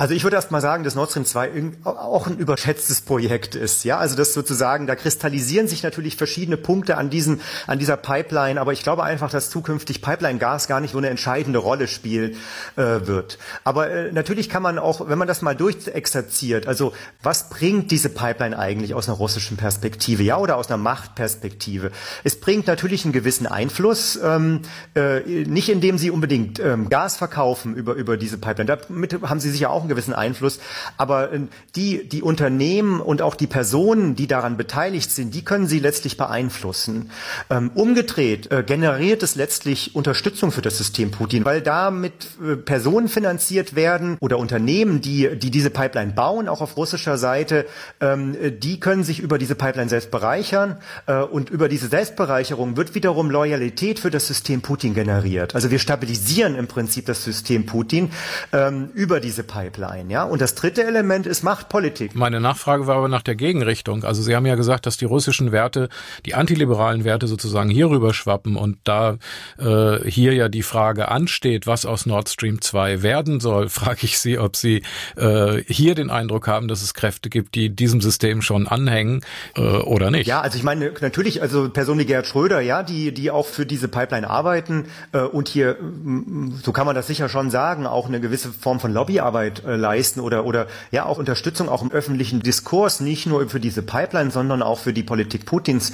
Also 0.00 0.14
ich 0.14 0.22
würde 0.22 0.36
erst 0.36 0.50
mal 0.50 0.62
sagen, 0.62 0.82
dass 0.82 0.94
Nord 0.94 1.10
Stream 1.10 1.26
2 1.26 1.72
auch 1.84 2.26
ein 2.26 2.38
überschätztes 2.38 3.02
Projekt 3.02 3.54
ist. 3.54 3.84
Ja, 3.84 3.98
also 3.98 4.16
das 4.16 4.32
sozusagen, 4.32 4.86
da 4.86 4.96
kristallisieren 4.96 5.68
sich 5.68 5.82
natürlich 5.82 6.16
verschiedene 6.16 6.56
Punkte 6.56 6.96
an 6.96 7.10
diesen, 7.10 7.42
an 7.66 7.78
dieser 7.78 7.98
Pipeline, 7.98 8.58
aber 8.58 8.72
ich 8.72 8.82
glaube 8.82 9.02
einfach, 9.02 9.30
dass 9.30 9.50
zukünftig 9.50 10.00
Pipeline-Gas 10.00 10.68
gar 10.68 10.80
nicht 10.80 10.92
so 10.92 10.98
eine 10.98 11.10
entscheidende 11.10 11.58
Rolle 11.58 11.86
spielen 11.86 12.36
äh, 12.76 12.82
wird. 13.06 13.36
Aber 13.62 13.90
äh, 13.90 14.10
natürlich 14.10 14.48
kann 14.48 14.62
man 14.62 14.78
auch, 14.78 15.06
wenn 15.06 15.18
man 15.18 15.28
das 15.28 15.42
mal 15.42 15.54
durchexerziert, 15.54 16.66
also 16.66 16.94
was 17.22 17.50
bringt 17.50 17.90
diese 17.90 18.08
Pipeline 18.08 18.58
eigentlich 18.58 18.94
aus 18.94 19.06
einer 19.06 19.18
russischen 19.18 19.58
Perspektive, 19.58 20.22
ja, 20.22 20.38
oder 20.38 20.56
aus 20.56 20.68
einer 20.68 20.78
Machtperspektive? 20.78 21.92
Es 22.24 22.40
bringt 22.40 22.68
natürlich 22.68 23.04
einen 23.04 23.12
gewissen 23.12 23.46
Einfluss, 23.46 24.18
ähm, 24.24 24.62
äh, 24.96 25.20
nicht 25.44 25.68
indem 25.68 25.98
sie 25.98 26.10
unbedingt 26.10 26.58
ähm, 26.58 26.88
Gas 26.88 27.18
verkaufen 27.18 27.74
über, 27.74 27.92
über 27.92 28.16
diese 28.16 28.38
Pipeline. 28.38 28.78
Damit 28.88 29.20
haben 29.28 29.40
sie 29.40 29.50
sicher 29.50 29.68
auch 29.68 29.89
gewissen 29.90 30.14
Einfluss. 30.14 30.58
Aber 30.96 31.32
äh, 31.32 31.40
die, 31.76 32.08
die 32.08 32.22
Unternehmen 32.22 33.00
und 33.00 33.20
auch 33.20 33.34
die 33.34 33.46
Personen, 33.46 34.16
die 34.16 34.26
daran 34.26 34.56
beteiligt 34.56 35.10
sind, 35.10 35.34
die 35.34 35.44
können 35.44 35.66
sie 35.66 35.78
letztlich 35.78 36.16
beeinflussen. 36.16 37.10
Ähm, 37.50 37.70
umgedreht 37.74 38.50
äh, 38.50 38.62
generiert 38.62 39.22
es 39.22 39.34
letztlich 39.34 39.94
Unterstützung 39.94 40.52
für 40.52 40.62
das 40.62 40.78
System 40.78 41.10
Putin, 41.10 41.44
weil 41.44 41.60
damit 41.60 42.12
äh, 42.42 42.56
Personen 42.56 43.08
finanziert 43.08 43.74
werden 43.74 44.16
oder 44.20 44.38
Unternehmen, 44.38 45.00
die, 45.00 45.36
die 45.36 45.50
diese 45.50 45.70
Pipeline 45.70 46.12
bauen, 46.12 46.48
auch 46.48 46.60
auf 46.60 46.76
russischer 46.76 47.18
Seite, 47.18 47.66
ähm, 48.00 48.36
die 48.58 48.80
können 48.80 49.04
sich 49.04 49.20
über 49.20 49.38
diese 49.38 49.54
Pipeline 49.54 49.90
selbst 49.90 50.10
bereichern 50.10 50.76
äh, 51.06 51.20
und 51.20 51.50
über 51.50 51.68
diese 51.68 51.88
Selbstbereicherung 51.88 52.76
wird 52.76 52.94
wiederum 52.94 53.30
Loyalität 53.30 53.98
für 53.98 54.10
das 54.10 54.26
System 54.26 54.62
Putin 54.62 54.94
generiert. 54.94 55.54
Also 55.54 55.70
wir 55.70 55.78
stabilisieren 55.78 56.54
im 56.54 56.66
Prinzip 56.66 57.06
das 57.06 57.24
System 57.24 57.66
Putin 57.66 58.10
ähm, 58.52 58.90
über 58.94 59.20
diese 59.20 59.42
Pipeline. 59.42 59.69
Pipeline. 59.70 60.10
Ja? 60.10 60.24
Und 60.24 60.40
das 60.40 60.54
dritte 60.54 60.84
Element 60.84 61.26
ist 61.26 61.42
Machtpolitik. 61.42 62.14
Meine 62.14 62.40
Nachfrage 62.40 62.86
war 62.86 62.96
aber 62.96 63.08
nach 63.08 63.22
der 63.22 63.36
Gegenrichtung. 63.36 64.04
Also 64.04 64.22
Sie 64.22 64.34
haben 64.34 64.46
ja 64.46 64.54
gesagt, 64.54 64.86
dass 64.86 64.96
die 64.96 65.04
russischen 65.04 65.52
Werte, 65.52 65.88
die 66.26 66.34
antiliberalen 66.34 67.04
Werte 67.04 67.26
sozusagen 67.26 67.70
hier 67.70 67.90
rüber 67.90 68.14
schwappen 68.14 68.56
und 68.56 68.78
da 68.84 69.16
äh, 69.58 69.98
hier 70.08 70.34
ja 70.34 70.48
die 70.48 70.62
Frage 70.62 71.08
ansteht, 71.08 71.66
was 71.66 71.86
aus 71.86 72.06
Nord 72.06 72.28
Stream 72.28 72.60
2 72.60 73.02
werden 73.02 73.40
soll, 73.40 73.68
frage 73.80 74.00
ich 74.02 74.18
Sie, 74.18 74.38
ob 74.38 74.56
Sie 74.56 74.82
äh, 75.16 75.62
hier 75.66 75.94
den 75.94 76.10
Eindruck 76.10 76.48
haben, 76.48 76.68
dass 76.68 76.82
es 76.82 76.94
Kräfte 76.94 77.30
gibt, 77.30 77.54
die 77.54 77.70
diesem 77.70 78.00
System 78.00 78.42
schon 78.42 78.66
anhängen 78.66 79.22
äh, 79.56 79.60
oder 79.60 80.10
nicht. 80.10 80.26
Ja, 80.26 80.40
also 80.40 80.56
ich 80.56 80.64
meine 80.64 80.92
natürlich, 81.00 81.42
also 81.42 81.68
Personen 81.70 82.00
wie 82.00 82.06
Gerhard 82.06 82.26
Schröder, 82.26 82.60
ja, 82.60 82.82
die, 82.82 83.12
die 83.12 83.30
auch 83.30 83.46
für 83.46 83.66
diese 83.66 83.88
Pipeline 83.88 84.28
arbeiten 84.28 84.86
äh, 85.12 85.20
und 85.20 85.48
hier, 85.48 85.76
so 86.62 86.72
kann 86.72 86.86
man 86.86 86.94
das 86.94 87.06
sicher 87.06 87.28
schon 87.28 87.50
sagen, 87.50 87.86
auch 87.86 88.08
eine 88.08 88.20
gewisse 88.20 88.50
Form 88.52 88.80
von 88.80 88.92
Lobbyarbeit 88.92 89.59
äh, 89.66 89.76
leisten 89.76 90.20
oder, 90.20 90.44
oder 90.44 90.66
ja 90.90 91.06
auch 91.06 91.18
Unterstützung 91.18 91.68
auch 91.68 91.82
im 91.82 91.90
öffentlichen 91.90 92.40
Diskurs, 92.40 93.00
nicht 93.00 93.26
nur 93.26 93.48
für 93.48 93.60
diese 93.60 93.82
Pipeline, 93.82 94.30
sondern 94.30 94.62
auch 94.62 94.78
für 94.78 94.92
die 94.92 95.02
Politik 95.02 95.46
Putins 95.46 95.92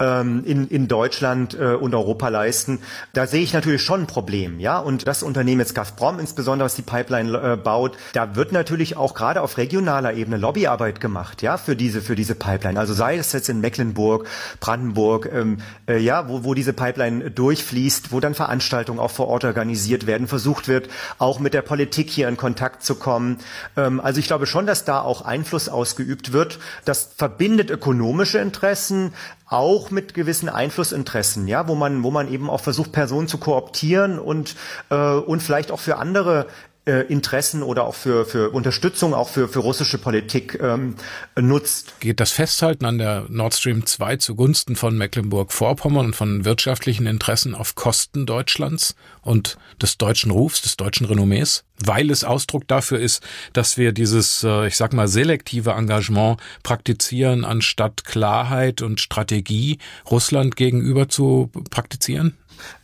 ähm, 0.00 0.42
in, 0.44 0.68
in 0.68 0.88
Deutschland 0.88 1.54
äh, 1.54 1.74
und 1.74 1.94
Europa 1.94 2.28
leisten. 2.28 2.80
Da 3.12 3.26
sehe 3.26 3.42
ich 3.42 3.52
natürlich 3.52 3.82
schon 3.82 4.02
ein 4.02 4.06
Problem, 4.06 4.60
ja. 4.60 4.78
Und 4.78 5.06
das 5.06 5.22
Unternehmen 5.22 5.60
jetzt 5.60 5.74
Gazprom 5.74 6.18
insbesondere, 6.18 6.66
was 6.66 6.74
die 6.74 6.82
Pipeline 6.82 7.52
äh, 7.52 7.56
baut, 7.56 7.96
da 8.12 8.36
wird 8.36 8.52
natürlich 8.52 8.96
auch 8.96 9.14
gerade 9.14 9.42
auf 9.42 9.56
regionaler 9.58 10.14
Ebene 10.14 10.36
Lobbyarbeit 10.36 11.00
gemacht, 11.00 11.42
ja, 11.42 11.56
für 11.56 11.76
diese, 11.76 12.02
für 12.02 12.16
diese 12.16 12.34
Pipeline. 12.34 12.78
Also 12.78 12.94
sei 12.94 13.16
es 13.16 13.32
jetzt 13.32 13.48
in 13.48 13.60
Mecklenburg, 13.60 14.26
Brandenburg, 14.60 15.30
ähm, 15.32 15.58
äh, 15.88 15.98
ja, 15.98 16.28
wo, 16.28 16.44
wo 16.44 16.54
diese 16.54 16.72
Pipeline 16.72 17.30
durchfließt, 17.30 18.12
wo 18.12 18.20
dann 18.20 18.34
Veranstaltungen 18.34 18.98
auch 18.98 19.10
vor 19.10 19.28
Ort 19.28 19.44
organisiert 19.44 20.06
werden, 20.06 20.26
versucht 20.26 20.68
wird, 20.68 20.88
auch 21.18 21.38
mit 21.38 21.54
der 21.54 21.62
Politik 21.62 22.10
hier 22.10 22.28
in 22.28 22.36
Kontakt 22.36 22.82
zu 22.82 22.94
kommen. 23.04 23.36
Ähm, 23.76 24.00
also 24.00 24.18
ich 24.18 24.26
glaube 24.26 24.46
schon, 24.46 24.66
dass 24.66 24.86
da 24.86 25.02
auch 25.02 25.20
Einfluss 25.20 25.68
ausgeübt 25.68 26.32
wird. 26.32 26.58
Das 26.86 27.10
verbindet 27.14 27.70
ökonomische 27.70 28.38
Interessen 28.38 29.12
auch 29.46 29.90
mit 29.90 30.14
gewissen 30.14 30.48
Einflussinteressen, 30.48 31.46
ja, 31.46 31.68
wo 31.68 31.74
man, 31.74 32.02
wo 32.02 32.10
man 32.10 32.32
eben 32.32 32.48
auch 32.48 32.62
versucht, 32.62 32.92
Personen 32.92 33.28
zu 33.28 33.36
kooptieren 33.36 34.18
und, 34.18 34.56
äh, 34.88 34.96
und 34.96 35.42
vielleicht 35.42 35.70
auch 35.70 35.80
für 35.80 35.98
andere 35.98 36.46
äh, 36.86 37.00
Interessen 37.02 37.62
oder 37.62 37.84
auch 37.84 37.94
für, 37.94 38.26
für 38.26 38.50
Unterstützung 38.50 39.14
auch 39.14 39.28
für, 39.28 39.48
für 39.48 39.60
russische 39.60 39.98
Politik 39.98 40.58
ähm, 40.60 40.96
nutzt. 41.36 41.98
Geht 42.00 42.20
das 42.20 42.32
Festhalten 42.32 42.84
an 42.84 42.98
der 42.98 43.26
Nord 43.28 43.54
Stream 43.54 43.86
2 43.86 44.16
zugunsten 44.16 44.76
von 44.76 44.96
Mecklenburg-Vorpommern 44.96 46.06
und 46.06 46.16
von 46.16 46.44
wirtschaftlichen 46.44 47.06
Interessen 47.06 47.54
auf 47.54 47.74
Kosten 47.74 48.26
Deutschlands 48.26 48.94
und 49.22 49.56
des 49.80 49.96
deutschen 49.96 50.30
Rufs, 50.30 50.62
des 50.62 50.76
deutschen 50.76 51.06
Renommees? 51.06 51.64
Weil 51.84 52.10
es 52.10 52.22
Ausdruck 52.22 52.68
dafür 52.68 53.00
ist, 53.00 53.22
dass 53.52 53.76
wir 53.76 53.92
dieses, 53.92 54.44
äh, 54.44 54.66
ich 54.66 54.76
sag 54.76 54.92
mal, 54.92 55.08
selektive 55.08 55.70
Engagement 55.72 56.38
praktizieren, 56.62 57.44
anstatt 57.44 58.04
Klarheit 58.04 58.82
und 58.82 59.00
Strategie 59.00 59.78
Russland 60.10 60.56
gegenüber 60.56 61.08
zu 61.08 61.50
praktizieren? 61.70 62.36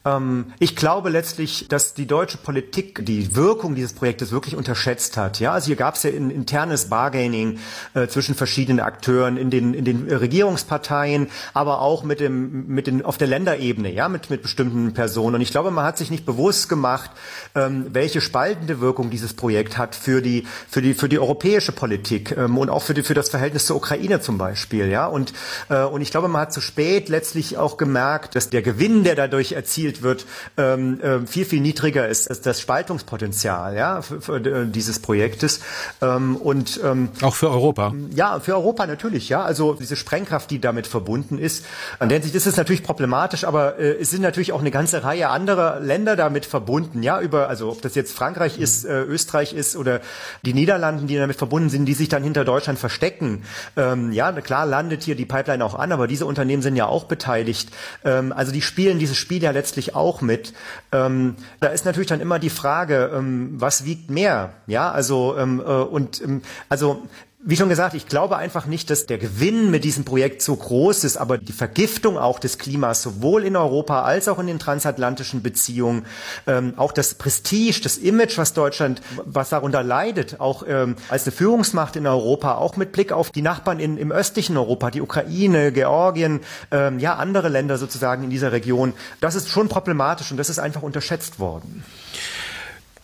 Ähm, 0.05 0.47
ich 0.59 0.77
glaube 0.77 1.11
letztlich, 1.11 1.67
dass 1.69 1.93
die 1.93 2.07
deutsche 2.07 2.39
Politik 2.39 3.05
die 3.05 3.37
Wirkung 3.37 3.75
dieses 3.75 3.93
Projektes 3.93 4.33
wirklich 4.33 4.57
unterschätzt 4.57 5.19
hat. 5.19 5.41
Ja, 5.41 5.53
also 5.53 5.67
hier 5.67 5.77
gab 5.77 5.97
es 5.97 6.05
ja 6.05 6.11
ein 6.11 6.31
internes 6.31 6.89
Bargaining 6.89 7.59
äh, 7.93 8.07
zwischen 8.07 8.35
verschiedenen 8.35 8.81
Akteuren 8.81 9.37
in 9.37 9.51
den 9.51 9.75
in 9.75 9.85
den 9.85 10.11
Regierungsparteien, 10.11 11.29
aber 11.53 11.83
auch 11.83 12.03
mit 12.03 12.21
dem 12.21 12.67
mit 12.69 12.87
den 12.87 13.05
auf 13.05 13.19
der 13.19 13.29
Länderebene, 13.29 13.93
ja, 13.93 14.09
mit 14.09 14.31
mit 14.31 14.41
bestimmten 14.41 14.95
Personen. 14.95 15.35
Und 15.35 15.41
ich 15.43 15.51
glaube, 15.51 15.71
man 15.71 15.85
hat 15.85 15.99
sich 15.99 16.11
nicht 16.11 16.25
bewusst 16.25 16.71
gemacht, 16.71 17.11
ähm, 17.55 17.87
welche 17.91 18.23
spaltende 18.23 18.81
Wirkung 18.81 19.11
dieses 19.11 19.35
Projekt 19.35 19.77
hat 19.77 19.95
für 19.95 20.23
die 20.23 20.47
für 20.69 20.81
die 20.81 20.95
für 20.95 21.11
die 21.11 21.19
europäische 21.19 21.73
Politik 21.73 22.35
ähm, 22.39 22.57
und 22.57 22.71
auch 22.71 22.83
für 22.83 22.95
die 22.95 23.03
für 23.03 23.15
das 23.15 23.29
Verhältnis 23.29 23.67
zur 23.67 23.77
Ukraine 23.77 24.23
zum 24.23 24.39
Beispiel. 24.39 24.89
Ja, 24.89 25.07
und 25.07 25.35
äh, 25.69 25.85
und 25.85 26.01
ich 26.01 26.11
glaube, 26.11 26.29
man 26.29 26.41
hat 26.41 26.55
zu 26.55 26.63
spät 26.63 27.11
letztlich 27.11 27.59
auch 27.59 27.77
gemerkt, 27.77 28.35
dass 28.35 28.49
der 28.49 28.63
Gewinn, 28.63 29.05
der 29.05 29.15
dadurch 29.15 29.53
erzielt 29.53 29.90
erzielt 29.91 30.03
wird, 30.03 30.27
ähm, 30.57 31.01
äh, 31.01 31.27
viel, 31.27 31.45
viel 31.45 31.61
niedriger 31.61 32.09
ist 32.09 32.29
als 32.29 32.41
das 32.41 32.61
Spaltungspotenzial 32.61 33.77
ja, 33.77 34.03
für, 34.03 34.21
für, 34.21 34.41
dieses 34.67 34.99
Projektes. 35.01 35.61
Ähm, 36.01 36.37
und 36.37 36.81
ähm, 36.85 37.11
Auch 37.23 37.35
für 37.35 37.51
Europa? 37.51 37.93
Ja, 38.15 38.41
für 38.41 38.55
Europa 38.55 38.87
natürlich, 38.87 39.29
ja. 39.29 39.43
Also 39.43 39.75
diese 39.75 39.97
Sprengkraft, 39.97 40.51
die 40.51 40.61
damit 40.61 40.87
verbunden 40.87 41.39
ist. 41.39 41.65
An 41.99 42.09
der 42.09 42.19
Hinsicht 42.19 42.35
ist 42.35 42.47
es 42.47 42.57
natürlich 42.57 42.83
problematisch, 42.83 43.45
aber 43.45 43.79
äh, 43.79 43.97
es 44.01 44.11
sind 44.11 44.23
natürlich 44.23 44.53
auch 44.53 44.61
eine 44.61 44.71
ganze 44.71 45.03
Reihe 45.05 45.29
anderer 45.29 45.81
Länder 45.81 46.17
damit 46.17 46.47
verbunden, 46.47 47.03
ja, 47.03 47.21
über, 47.21 47.49
also 47.49 47.71
ob 47.71 47.83
das 47.83 47.95
jetzt 47.95 48.13
Frankreich 48.13 48.59
ist, 48.59 48.85
äh, 48.85 49.03
Österreich 49.03 49.53
ist 49.53 49.77
oder 49.77 50.01
die 50.45 50.55
Niederlanden, 50.55 51.07
die 51.07 51.17
damit 51.17 51.37
verbunden 51.37 51.71
sind, 51.71 51.87
die 51.87 51.95
sich 51.95 52.09
dann 52.09 52.23
hinter 52.23 52.45
Deutschland 52.45 52.79
verstecken. 52.79 53.43
Ähm, 53.77 54.13
ja, 54.13 54.33
klar 54.33 54.67
landet 54.67 55.03
hier 55.03 55.15
die 55.15 55.27
Pipeline 55.27 55.65
auch 55.65 55.75
an, 55.75 55.93
aber 55.93 56.07
diese 56.07 56.27
Unternehmen 56.27 56.63
sind 56.63 56.77
ja 56.77 56.87
auch 56.87 57.05
beteiligt. 57.05 57.71
Ähm, 58.05 58.33
also 58.33 58.53
die 58.53 58.63
spielen 58.63 59.01
dieses 59.01 59.17
Spiel 59.17 59.43
ja 59.43 59.51
letztlich 59.51 59.80
letztlich 59.81 59.95
auch 59.95 60.21
mit. 60.21 60.53
Ähm, 60.93 61.37
da 61.61 61.69
ist 61.69 61.85
natürlich 61.85 62.09
dann 62.09 62.21
immer 62.21 62.39
die 62.39 62.51
Frage, 62.51 63.11
ähm, 63.15 63.55
was 63.55 63.85
wiegt 63.85 64.11
mehr? 64.11 64.53
Ja, 64.67 64.91
also 64.91 65.37
ähm, 65.39 65.61
äh, 65.61 65.63
und 65.63 66.21
ähm, 66.21 66.43
also 66.69 67.03
wie 67.43 67.57
schon 67.57 67.71
gesagt, 67.71 67.95
ich 67.95 68.07
glaube 68.07 68.37
einfach 68.37 68.67
nicht, 68.67 68.91
dass 68.91 69.07
der 69.07 69.17
Gewinn 69.17 69.71
mit 69.71 69.83
diesem 69.85 70.05
Projekt 70.05 70.43
so 70.43 70.55
groß 70.55 71.05
ist, 71.05 71.17
aber 71.17 71.39
die 71.39 71.53
Vergiftung 71.53 72.19
auch 72.19 72.39
des 72.39 72.59
Klimas 72.59 73.01
sowohl 73.01 73.45
in 73.45 73.57
Europa 73.57 74.03
als 74.03 74.29
auch 74.29 74.39
in 74.39 74.47
den 74.47 74.59
transatlantischen 74.59 75.43
Beziehungen, 75.43 76.05
ähm, 76.47 76.75
auch 76.77 76.93
das 76.93 77.15
Prestige, 77.15 77.81
das 77.83 77.97
Image, 77.97 78.37
was 78.37 78.53
Deutschland, 78.53 79.01
was 79.25 79.49
darunter 79.49 79.83
leidet, 79.83 80.39
auch 80.39 80.65
ähm, 80.69 80.97
als 81.09 81.25
eine 81.25 81.33
Führungsmacht 81.33 81.97
in 81.97 82.07
Europa, 82.07 82.57
auch 82.57 82.77
mit 82.77 82.93
Blick 82.93 83.11
auf 83.11 83.31
die 83.31 83.43
Nachbarn 83.43 83.81
in, 83.81 83.97
im 83.97 84.13
östlichen 84.13 84.59
Europa, 84.59 84.91
die 84.91 85.01
Ukraine, 85.01 85.73
Georgien, 85.73 86.41
ähm, 86.71 86.99
ja 86.99 87.17
andere 87.17 87.49
Länder 87.49 87.79
sozusagen 87.79 88.23
in 88.23 88.29
dieser 88.29 88.53
Region, 88.53 88.93
das 89.21 89.35
ist 89.35 89.49
schon 89.49 89.71
problematisch 89.71 90.31
und 90.31 90.37
das 90.37 90.51
ist 90.51 90.59
einfach 90.59 90.83
unterschätzt 90.83 91.39
worden. 91.39 91.85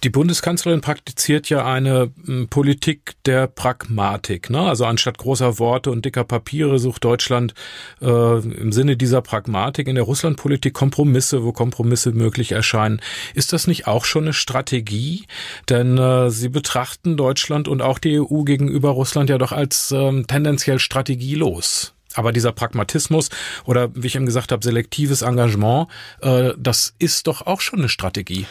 Die 0.04 0.10
Bundeskanzlerin 0.10 0.82
praktiziert 0.82 1.48
ja 1.48 1.64
eine 1.64 2.12
hm, 2.24 2.48
Politik 2.48 3.14
der 3.24 3.46
Pragmatik. 3.46 4.50
Ne? 4.50 4.60
Also 4.60 4.84
anstatt 4.84 5.16
großer 5.16 5.58
Worte 5.58 5.90
und 5.90 6.04
dicker 6.04 6.24
Papiere 6.24 6.78
sucht 6.78 7.04
Deutschland 7.04 7.54
äh, 8.02 8.38
im 8.38 8.72
Sinne 8.72 8.96
dieser 8.96 9.22
Pragmatik 9.22 9.88
in 9.88 9.94
der 9.94 10.04
Russlandpolitik 10.04 10.74
Kompromisse, 10.74 11.44
wo 11.44 11.52
Kompromisse 11.52 12.12
möglich 12.12 12.52
erscheinen. 12.52 13.00
Ist 13.34 13.52
das 13.52 13.66
nicht 13.66 13.86
auch 13.86 14.04
schon 14.04 14.24
eine 14.24 14.32
Strategie? 14.34 15.24
Denn 15.70 15.96
äh, 15.96 16.30
Sie 16.30 16.50
betrachten 16.50 17.16
Deutschland 17.16 17.66
und 17.66 17.80
auch 17.80 17.98
die 17.98 18.20
EU 18.20 18.42
gegenüber 18.42 18.90
Russland 18.90 19.30
ja 19.30 19.38
doch 19.38 19.52
als 19.52 19.90
äh, 19.92 20.22
tendenziell 20.24 20.78
strategielos. 20.78 21.94
Aber 22.14 22.32
dieser 22.32 22.52
Pragmatismus 22.52 23.28
oder, 23.64 23.90
wie 23.94 24.06
ich 24.06 24.16
eben 24.16 24.26
gesagt 24.26 24.52
habe, 24.52 24.64
selektives 24.64 25.22
Engagement, 25.22 25.88
äh, 26.20 26.52
das 26.58 26.94
ist 26.98 27.26
doch 27.26 27.46
auch 27.46 27.60
schon 27.60 27.80
eine 27.80 27.88
Strategie. 27.88 28.46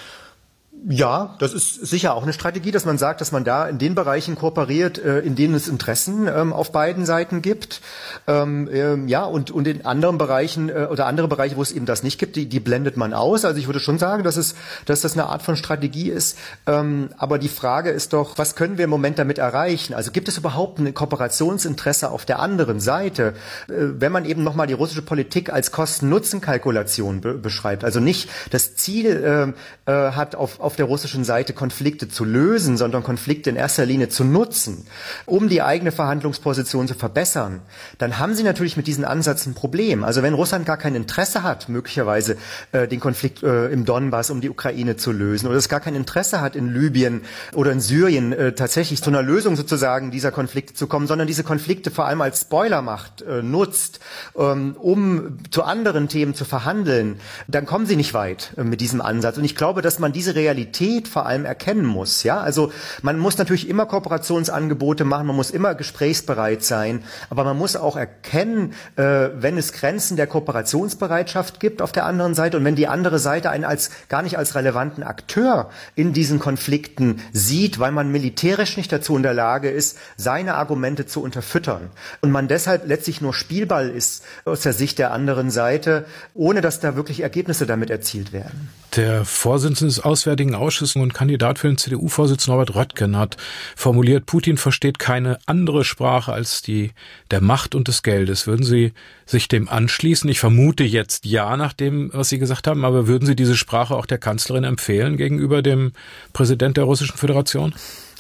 Ja, 0.88 1.36
das 1.40 1.54
ist 1.54 1.84
sicher 1.88 2.14
auch 2.14 2.22
eine 2.22 2.34
Strategie, 2.34 2.70
dass 2.70 2.86
man 2.86 3.00
sagt, 3.00 3.20
dass 3.20 3.32
man 3.32 3.44
da 3.44 3.68
in 3.68 3.80
den 3.80 3.96
Bereichen 3.96 4.36
kooperiert, 4.36 5.00
äh, 5.00 5.22
in 5.22 5.34
denen 5.36 5.56
es 5.56 5.68
Interessen 5.68 6.28
ähm, 6.28 6.54
auf 6.54 6.72
beiden 6.72 7.08
Seiten 7.08 7.42
gibt. 7.42 7.82
Ähm, 8.28 8.70
ähm, 8.72 9.08
ja, 9.08 9.24
und, 9.24 9.50
und 9.50 9.68
in 9.68 9.84
anderen 9.84 10.20
Bereichen 10.20 10.70
äh, 10.70 10.88
oder 10.88 11.08
andere 11.08 11.28
Bereiche, 11.28 11.56
wo 11.56 11.64
es 11.64 11.72
eben 11.72 11.88
das 11.88 12.04
nicht 12.04 12.20
gibt, 12.20 12.36
die, 12.36 12.46
die 12.46 12.60
blendet 12.60 12.98
man 12.98 13.16
aus. 13.16 13.46
Also 13.46 13.60
ich 13.60 13.66
würde 13.66 13.80
schon 13.80 13.98
sagen, 13.98 14.24
dass, 14.24 14.38
es, 14.38 14.54
dass 14.86 15.02
das 15.02 15.14
eine 15.14 15.26
Art 15.26 15.42
von 15.42 15.56
Strategie 15.56 16.12
ist. 16.12 16.38
aber 16.66 17.40
die 17.40 17.50
Frage 17.50 17.90
ist 17.90 18.14
doch, 18.14 18.38
was 18.38 18.56
können 18.56 18.78
wir 18.78 18.86
im 18.86 18.92
Moment 18.92 19.18
damit 19.18 19.40
erreichen? 19.40 19.94
Also 19.96 20.12
gibt 20.12 20.28
es 20.28 20.38
überhaupt 20.38 20.78
ein 20.78 20.94
Kooperationsinteresse 20.94 22.12
auf 22.12 22.26
der 22.26 22.40
anderen 22.40 22.80
Seite? 22.80 23.34
Äh, 23.68 23.74
wenn 24.00 24.12
man 24.12 24.26
eben 24.26 24.44
nochmal 24.44 24.68
die 24.68 24.74
russische 24.74 25.02
Politik 25.02 25.52
als 25.52 25.72
Kosten-Nutzen-Kalkulation 25.72 27.22
be 27.22 27.34
beschreibt, 27.34 27.84
also 27.84 28.00
nicht 28.00 28.30
das 28.52 28.76
Ziel 28.76 29.54
hat 29.86 30.36
auf, 30.36 30.60
auf 30.60 30.75
auf 30.76 30.78
der 30.78 30.88
russischen 30.88 31.24
Seite 31.24 31.54
Konflikte 31.54 32.10
zu 32.10 32.26
lösen, 32.26 32.76
sondern 32.76 33.02
Konflikte 33.02 33.50
in 33.50 33.56
erster 33.56 33.86
Linie 33.86 34.10
zu 34.10 34.26
nutzen, 34.26 34.86
um 35.26 35.48
die 35.48 35.62
eigene 35.62 35.94
Verhandlungsposition 35.94 36.90
zu 36.90 36.96
verbessern, 36.96 37.62
dann 37.98 38.20
haben 38.20 38.36
sie 38.36 38.44
natürlich 38.44 38.76
mit 38.76 38.86
diesem 38.86 39.06
Ansatz 39.06 39.46
ein 39.46 39.54
Problem. 39.54 40.04
Also 40.04 40.22
wenn 40.22 40.34
Russland 40.34 40.66
gar 40.66 40.76
kein 40.76 40.94
Interesse 40.94 41.44
hat, 41.44 41.70
möglicherweise 41.70 42.36
äh, 42.74 42.90
den 42.90 43.00
Konflikt 43.00 43.42
äh, 43.42 43.68
im 43.68 43.86
Donbass 43.86 44.30
um 44.30 44.42
die 44.42 44.50
Ukraine 44.50 44.98
zu 44.98 45.14
lösen, 45.14 45.48
oder 45.48 45.56
es 45.56 45.70
gar 45.70 45.80
kein 45.80 45.96
Interesse 45.96 46.42
hat, 46.42 46.58
in 46.58 46.74
Libyen 46.74 47.22
oder 47.54 47.72
in 47.72 47.80
Syrien 47.80 48.34
äh, 48.34 48.52
tatsächlich 48.52 49.02
zu 49.02 49.10
einer 49.10 49.22
Lösung 49.22 49.56
sozusagen 49.56 50.12
dieser 50.12 50.34
Konflikte 50.34 50.74
zu 50.74 50.88
kommen, 50.88 51.08
sondern 51.08 51.26
diese 51.26 51.46
Konflikte 51.46 51.90
vor 51.90 52.06
allem 52.06 52.20
als 52.20 52.42
Spoilermacht 52.42 53.22
äh, 53.22 53.42
nutzt, 53.42 54.02
ähm, 54.38 54.76
um 54.78 55.38
zu 55.52 55.64
anderen 55.64 56.10
Themen 56.10 56.36
zu 56.36 56.44
verhandeln, 56.44 57.22
dann 57.48 57.66
kommen 57.66 57.86
sie 57.86 57.96
nicht 57.96 58.14
weit 58.14 58.52
äh, 58.58 58.66
mit 58.66 58.82
diesem 58.82 59.00
Ansatz. 59.00 59.38
Und 59.38 59.46
ich 59.46 59.56
glaube, 59.56 59.82
dass 59.82 60.00
man 60.00 60.12
diese 60.12 60.36
Realität 60.36 60.55
Realität 60.56 61.10
vor 61.10 61.26
allem 61.26 61.46
erkennen 61.46 61.86
muss. 61.86 62.24
Ja, 62.24 62.40
also 62.40 62.72
man 63.02 63.20
muss 63.20 63.38
natürlich 63.38 63.68
immer 63.68 63.86
Kooperationsangebote 63.86 65.04
machen, 65.04 65.28
man 65.28 65.36
muss 65.36 65.52
immer 65.52 65.76
gesprächsbereit 65.76 66.64
sein, 66.64 67.04
aber 67.30 67.44
man 67.44 67.58
muss 67.58 67.76
auch 67.76 67.98
erkennen, 67.98 68.74
äh, 68.96 69.30
wenn 69.36 69.58
es 69.58 69.74
Grenzen 69.74 70.16
der 70.16 70.28
Kooperationsbereitschaft 70.28 71.60
gibt 71.60 71.82
auf 71.82 71.92
der 71.92 72.06
anderen 72.06 72.36
Seite 72.36 72.58
und 72.58 72.64
wenn 72.64 72.76
die 72.76 72.88
andere 72.88 73.20
Seite 73.20 73.50
einen 73.50 73.66
als 73.66 73.92
gar 74.08 74.22
nicht 74.22 74.38
als 74.38 74.56
relevanten 74.56 75.04
Akteur 75.04 75.70
in 75.96 76.14
diesen 76.14 76.40
Konflikten 76.40 77.22
sieht, 77.34 77.80
weil 77.80 77.92
man 77.92 78.12
militärisch 78.12 78.78
nicht 78.78 78.92
dazu 78.92 79.18
in 79.18 79.24
der 79.24 79.34
Lage 79.34 79.70
ist, 79.70 79.98
seine 80.16 80.56
Argumente 80.56 81.06
zu 81.06 81.22
unterfüttern 81.22 81.90
und 82.22 82.32
man 82.32 82.48
deshalb 82.48 82.88
letztlich 82.88 83.20
nur 83.20 83.34
Spielball 83.34 83.90
ist 83.90 84.24
aus 84.46 84.62
der 84.62 84.74
Sicht 84.74 85.00
der 85.00 85.12
anderen 85.12 85.52
Seite, 85.52 86.06
ohne 86.34 86.62
dass 86.62 86.80
da 86.80 86.96
wirklich 86.96 87.22
Ergebnisse 87.22 87.66
damit 87.66 87.90
erzielt 87.90 88.32
werden. 88.32 88.70
Der 88.96 89.26
Vorsitzende 89.26 89.94
des 89.94 90.00
Auswärtigen 90.00 90.56
Ausschusses 90.56 90.96
und 90.96 91.14
Kandidat 91.14 91.60
für 91.60 91.68
den 91.68 91.78
CDU-Vorsitz 91.78 92.48
Norbert 92.48 92.76
Röttgen 92.76 93.18
hat 93.18 93.36
formuliert, 93.76 94.26
Putin 94.26 94.56
versteht 94.56 95.00
keine 95.00 95.38
andere 95.46 95.84
Sprache 95.84 96.32
als 96.32 96.62
die 96.62 96.92
der 97.30 97.42
Macht 97.42 97.76
und 97.76 97.90
des 97.90 98.04
Geldes. 98.04 98.48
Würden 98.48 98.64
Sie 98.64 98.94
sich 99.26 99.50
dem 99.50 99.68
anschließen? 99.68 100.30
Ich 100.30 100.40
vermute 100.40 100.86
jetzt 100.86 101.26
ja 101.26 101.58
nach 101.58 101.74
dem, 101.74 102.10
was 102.14 102.30
Sie 102.30 102.40
gesagt 102.40 102.68
haben, 102.68 102.86
aber 102.86 103.06
würden 103.06 103.26
Sie 103.26 103.36
diese 103.36 103.58
Sprache 103.58 103.96
auch 103.96 104.06
der 104.06 104.18
Kanzlerin 104.18 104.64
empfehlen 104.64 105.18
gegenüber 105.18 105.62
dem 105.62 105.92
Präsident 106.32 106.78
der 106.78 106.86
Russischen 106.86 107.18
Föderation? 107.18 107.76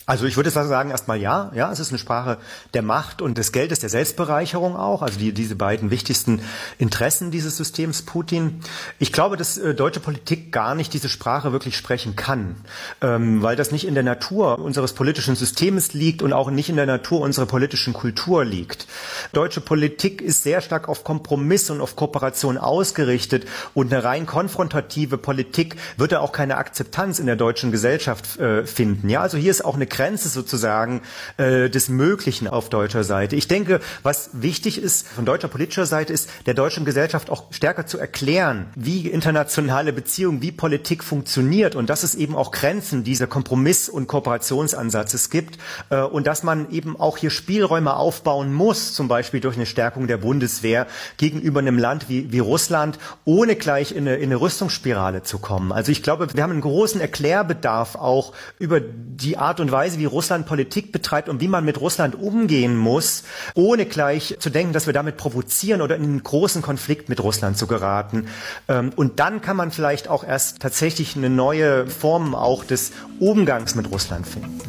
Also 0.07 0.25
ich 0.25 0.37
würde 0.37 0.51
sagen 0.51 0.91
erstmal 0.91 1.17
ja, 1.17 1.51
ja, 1.55 1.71
es 1.71 1.79
ist 1.79 1.89
eine 1.89 1.97
Sprache 1.97 2.37
der 2.75 2.83
Macht 2.83 3.23
und 3.23 3.39
des 3.39 3.51
Geldes, 3.51 3.79
der 3.79 3.89
Selbstbereicherung 3.89 4.75
auch, 4.75 5.01
also 5.01 5.17
die, 5.17 5.33
diese 5.33 5.55
beiden 5.55 5.89
wichtigsten 5.89 6.41
Interessen 6.77 7.31
dieses 7.31 7.57
Systems 7.57 8.03
Putin. 8.03 8.61
Ich 8.99 9.11
glaube, 9.11 9.35
dass 9.35 9.57
äh, 9.57 9.73
deutsche 9.73 9.99
Politik 9.99 10.51
gar 10.51 10.75
nicht 10.75 10.93
diese 10.93 11.09
Sprache 11.09 11.53
wirklich 11.53 11.75
sprechen 11.75 12.15
kann, 12.15 12.57
ähm, 13.01 13.41
weil 13.41 13.55
das 13.55 13.71
nicht 13.71 13.87
in 13.87 13.95
der 13.95 14.03
Natur 14.03 14.59
unseres 14.59 14.93
politischen 14.93 15.35
Systems 15.35 15.93
liegt 15.93 16.21
und 16.21 16.33
auch 16.33 16.51
nicht 16.51 16.69
in 16.69 16.75
der 16.75 16.85
Natur 16.85 17.21
unserer 17.21 17.47
politischen 17.47 17.93
Kultur 17.93 18.45
liegt. 18.45 18.85
Deutsche 19.33 19.59
Politik 19.59 20.21
ist 20.21 20.43
sehr 20.43 20.61
stark 20.61 20.87
auf 20.87 21.03
Kompromiss 21.03 21.71
und 21.71 21.81
auf 21.81 21.95
Kooperation 21.95 22.59
ausgerichtet 22.59 23.47
und 23.73 23.91
eine 23.91 24.03
rein 24.03 24.27
konfrontative 24.27 25.17
Politik 25.17 25.77
wird 25.97 26.11
da 26.11 26.19
auch 26.19 26.31
keine 26.31 26.57
Akzeptanz 26.57 27.17
in 27.17 27.25
der 27.25 27.37
deutschen 27.37 27.71
Gesellschaft 27.71 28.37
äh, 28.39 28.67
finden. 28.67 29.09
Ja, 29.09 29.21
also 29.21 29.39
hier 29.39 29.49
ist 29.49 29.65
auch 29.65 29.73
eine 29.73 29.94
Grenze 29.95 30.29
sozusagen 30.29 31.01
äh, 31.37 31.69
des 31.69 31.89
Möglichen 31.89 32.47
auf 32.47 32.69
deutscher 32.69 33.03
Seite. 33.03 33.35
Ich 33.35 33.47
denke, 33.47 33.79
was 34.03 34.29
wichtig 34.33 34.81
ist 34.81 35.07
von 35.07 35.25
deutscher 35.25 35.47
politischer 35.47 35.85
Seite 35.85 36.11
ist, 36.11 36.29
der 36.45 36.53
deutschen 36.53 36.85
Gesellschaft 36.85 37.29
auch 37.29 37.51
stärker 37.51 37.85
zu 37.85 37.97
erklären, 37.97 38.67
wie 38.75 39.07
internationale 39.07 39.93
Beziehungen, 39.93 40.41
wie 40.41 40.51
Politik 40.51 41.03
funktioniert 41.03 41.75
und 41.75 41.89
dass 41.89 42.03
es 42.03 42.15
eben 42.15 42.35
auch 42.35 42.51
Grenzen 42.51 43.03
dieser 43.03 43.27
Kompromiss- 43.27 43.89
und 43.89 44.07
Kooperationsansatzes 44.07 45.29
gibt 45.29 45.57
äh, 45.89 46.01
und 46.01 46.27
dass 46.27 46.43
man 46.43 46.69
eben 46.71 46.99
auch 46.99 47.17
hier 47.17 47.29
Spielräume 47.29 47.95
aufbauen 47.95 48.53
muss, 48.53 48.93
zum 48.93 49.07
Beispiel 49.07 49.39
durch 49.39 49.55
eine 49.55 49.65
Stärkung 49.65 50.07
der 50.07 50.17
Bundeswehr 50.17 50.87
gegenüber 51.17 51.59
einem 51.59 51.77
Land 51.77 52.09
wie, 52.09 52.31
wie 52.31 52.39
Russland, 52.39 52.99
ohne 53.23 53.55
gleich 53.55 53.91
in 53.91 54.07
eine, 54.07 54.17
in 54.17 54.25
eine 54.25 54.41
Rüstungsspirale 54.41 55.23
zu 55.23 55.39
kommen. 55.39 55.71
Also 55.71 55.91
ich 55.91 56.03
glaube, 56.03 56.33
wir 56.33 56.43
haben 56.43 56.51
einen 56.51 56.61
großen 56.61 56.99
Erklärbedarf 56.99 57.95
auch 57.95 58.33
über 58.59 58.81
die 58.81 59.37
Art 59.37 59.59
und 59.59 59.71
Weise, 59.71 59.84
Weise, 59.85 59.99
wie 59.99 60.05
Russland 60.05 60.47
Politik 60.47 60.91
betreibt 60.91 61.29
und 61.29 61.41
wie 61.41 61.47
man 61.47 61.63
mit 61.63 61.79
Russland 61.79 62.15
umgehen 62.15 62.75
muss, 62.75 63.23
ohne 63.53 63.85
gleich 63.85 64.35
zu 64.39 64.49
denken, 64.49 64.73
dass 64.73 64.87
wir 64.87 64.93
damit 64.93 65.15
provozieren 65.15 65.81
oder 65.83 65.95
in 65.95 66.03
einen 66.03 66.23
großen 66.23 66.63
Konflikt 66.63 67.07
mit 67.07 67.21
Russland 67.21 67.55
zu 67.55 67.67
geraten. 67.67 68.27
Ähm, 68.67 68.91
und 68.95 69.19
dann 69.19 69.41
kann 69.41 69.55
man 69.55 69.69
vielleicht 69.69 70.07
auch 70.07 70.23
erst 70.23 70.59
tatsächlich 70.59 71.15
eine 71.15 71.29
neue 71.29 71.85
Form 71.85 72.33
auch 72.33 72.63
des 72.63 72.93
Umgangs 73.19 73.75
mit 73.75 73.91
Russland 73.91 74.27
finden. 74.27 74.59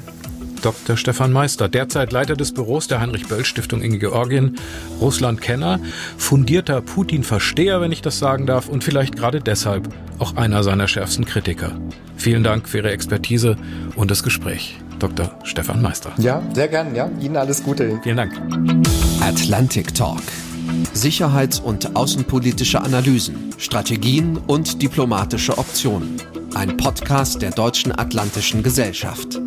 Dr. 0.60 0.96
Stefan 0.96 1.32
Meister, 1.32 1.68
derzeit 1.68 2.12
Leiter 2.12 2.34
des 2.36 2.52
Büros 2.52 2.88
der 2.88 3.00
Heinrich-Böll-Stiftung 3.00 3.80
in 3.80 3.98
Georgien, 3.98 4.58
Russland-Kenner, 5.00 5.80
fundierter 6.18 6.82
Putin-Versteher, 6.82 7.80
wenn 7.80 7.92
ich 7.92 8.02
das 8.02 8.18
sagen 8.18 8.46
darf, 8.46 8.68
und 8.68 8.84
vielleicht 8.84 9.16
gerade 9.16 9.40
deshalb 9.40 9.88
auch 10.18 10.36
einer 10.36 10.62
seiner 10.62 10.88
schärfsten 10.88 11.24
Kritiker. 11.24 11.78
Vielen 12.16 12.42
Dank 12.42 12.68
für 12.68 12.78
Ihre 12.78 12.90
Expertise 12.90 13.56
und 13.94 14.10
das 14.10 14.22
Gespräch. 14.22 14.76
Dr. 14.98 15.30
Stefan 15.44 15.82
Meister. 15.82 16.10
Ja, 16.18 16.42
sehr 16.54 16.68
gern. 16.68 16.94
Ja, 16.94 17.10
Ihnen 17.20 17.36
alles 17.36 17.62
Gute. 17.62 18.00
Vielen 18.02 18.16
Dank. 18.16 18.32
Atlantic 19.20 19.94
Talk. 19.94 20.22
Sicherheits- 20.92 21.60
und 21.60 21.94
außenpolitische 21.94 22.80
Analysen, 22.80 23.54
Strategien 23.58 24.38
und 24.46 24.82
diplomatische 24.82 25.58
Optionen. 25.58 26.16
Ein 26.54 26.76
Podcast 26.76 27.42
der 27.42 27.50
Deutschen 27.50 27.96
Atlantischen 27.96 28.62
Gesellschaft. 28.62 29.40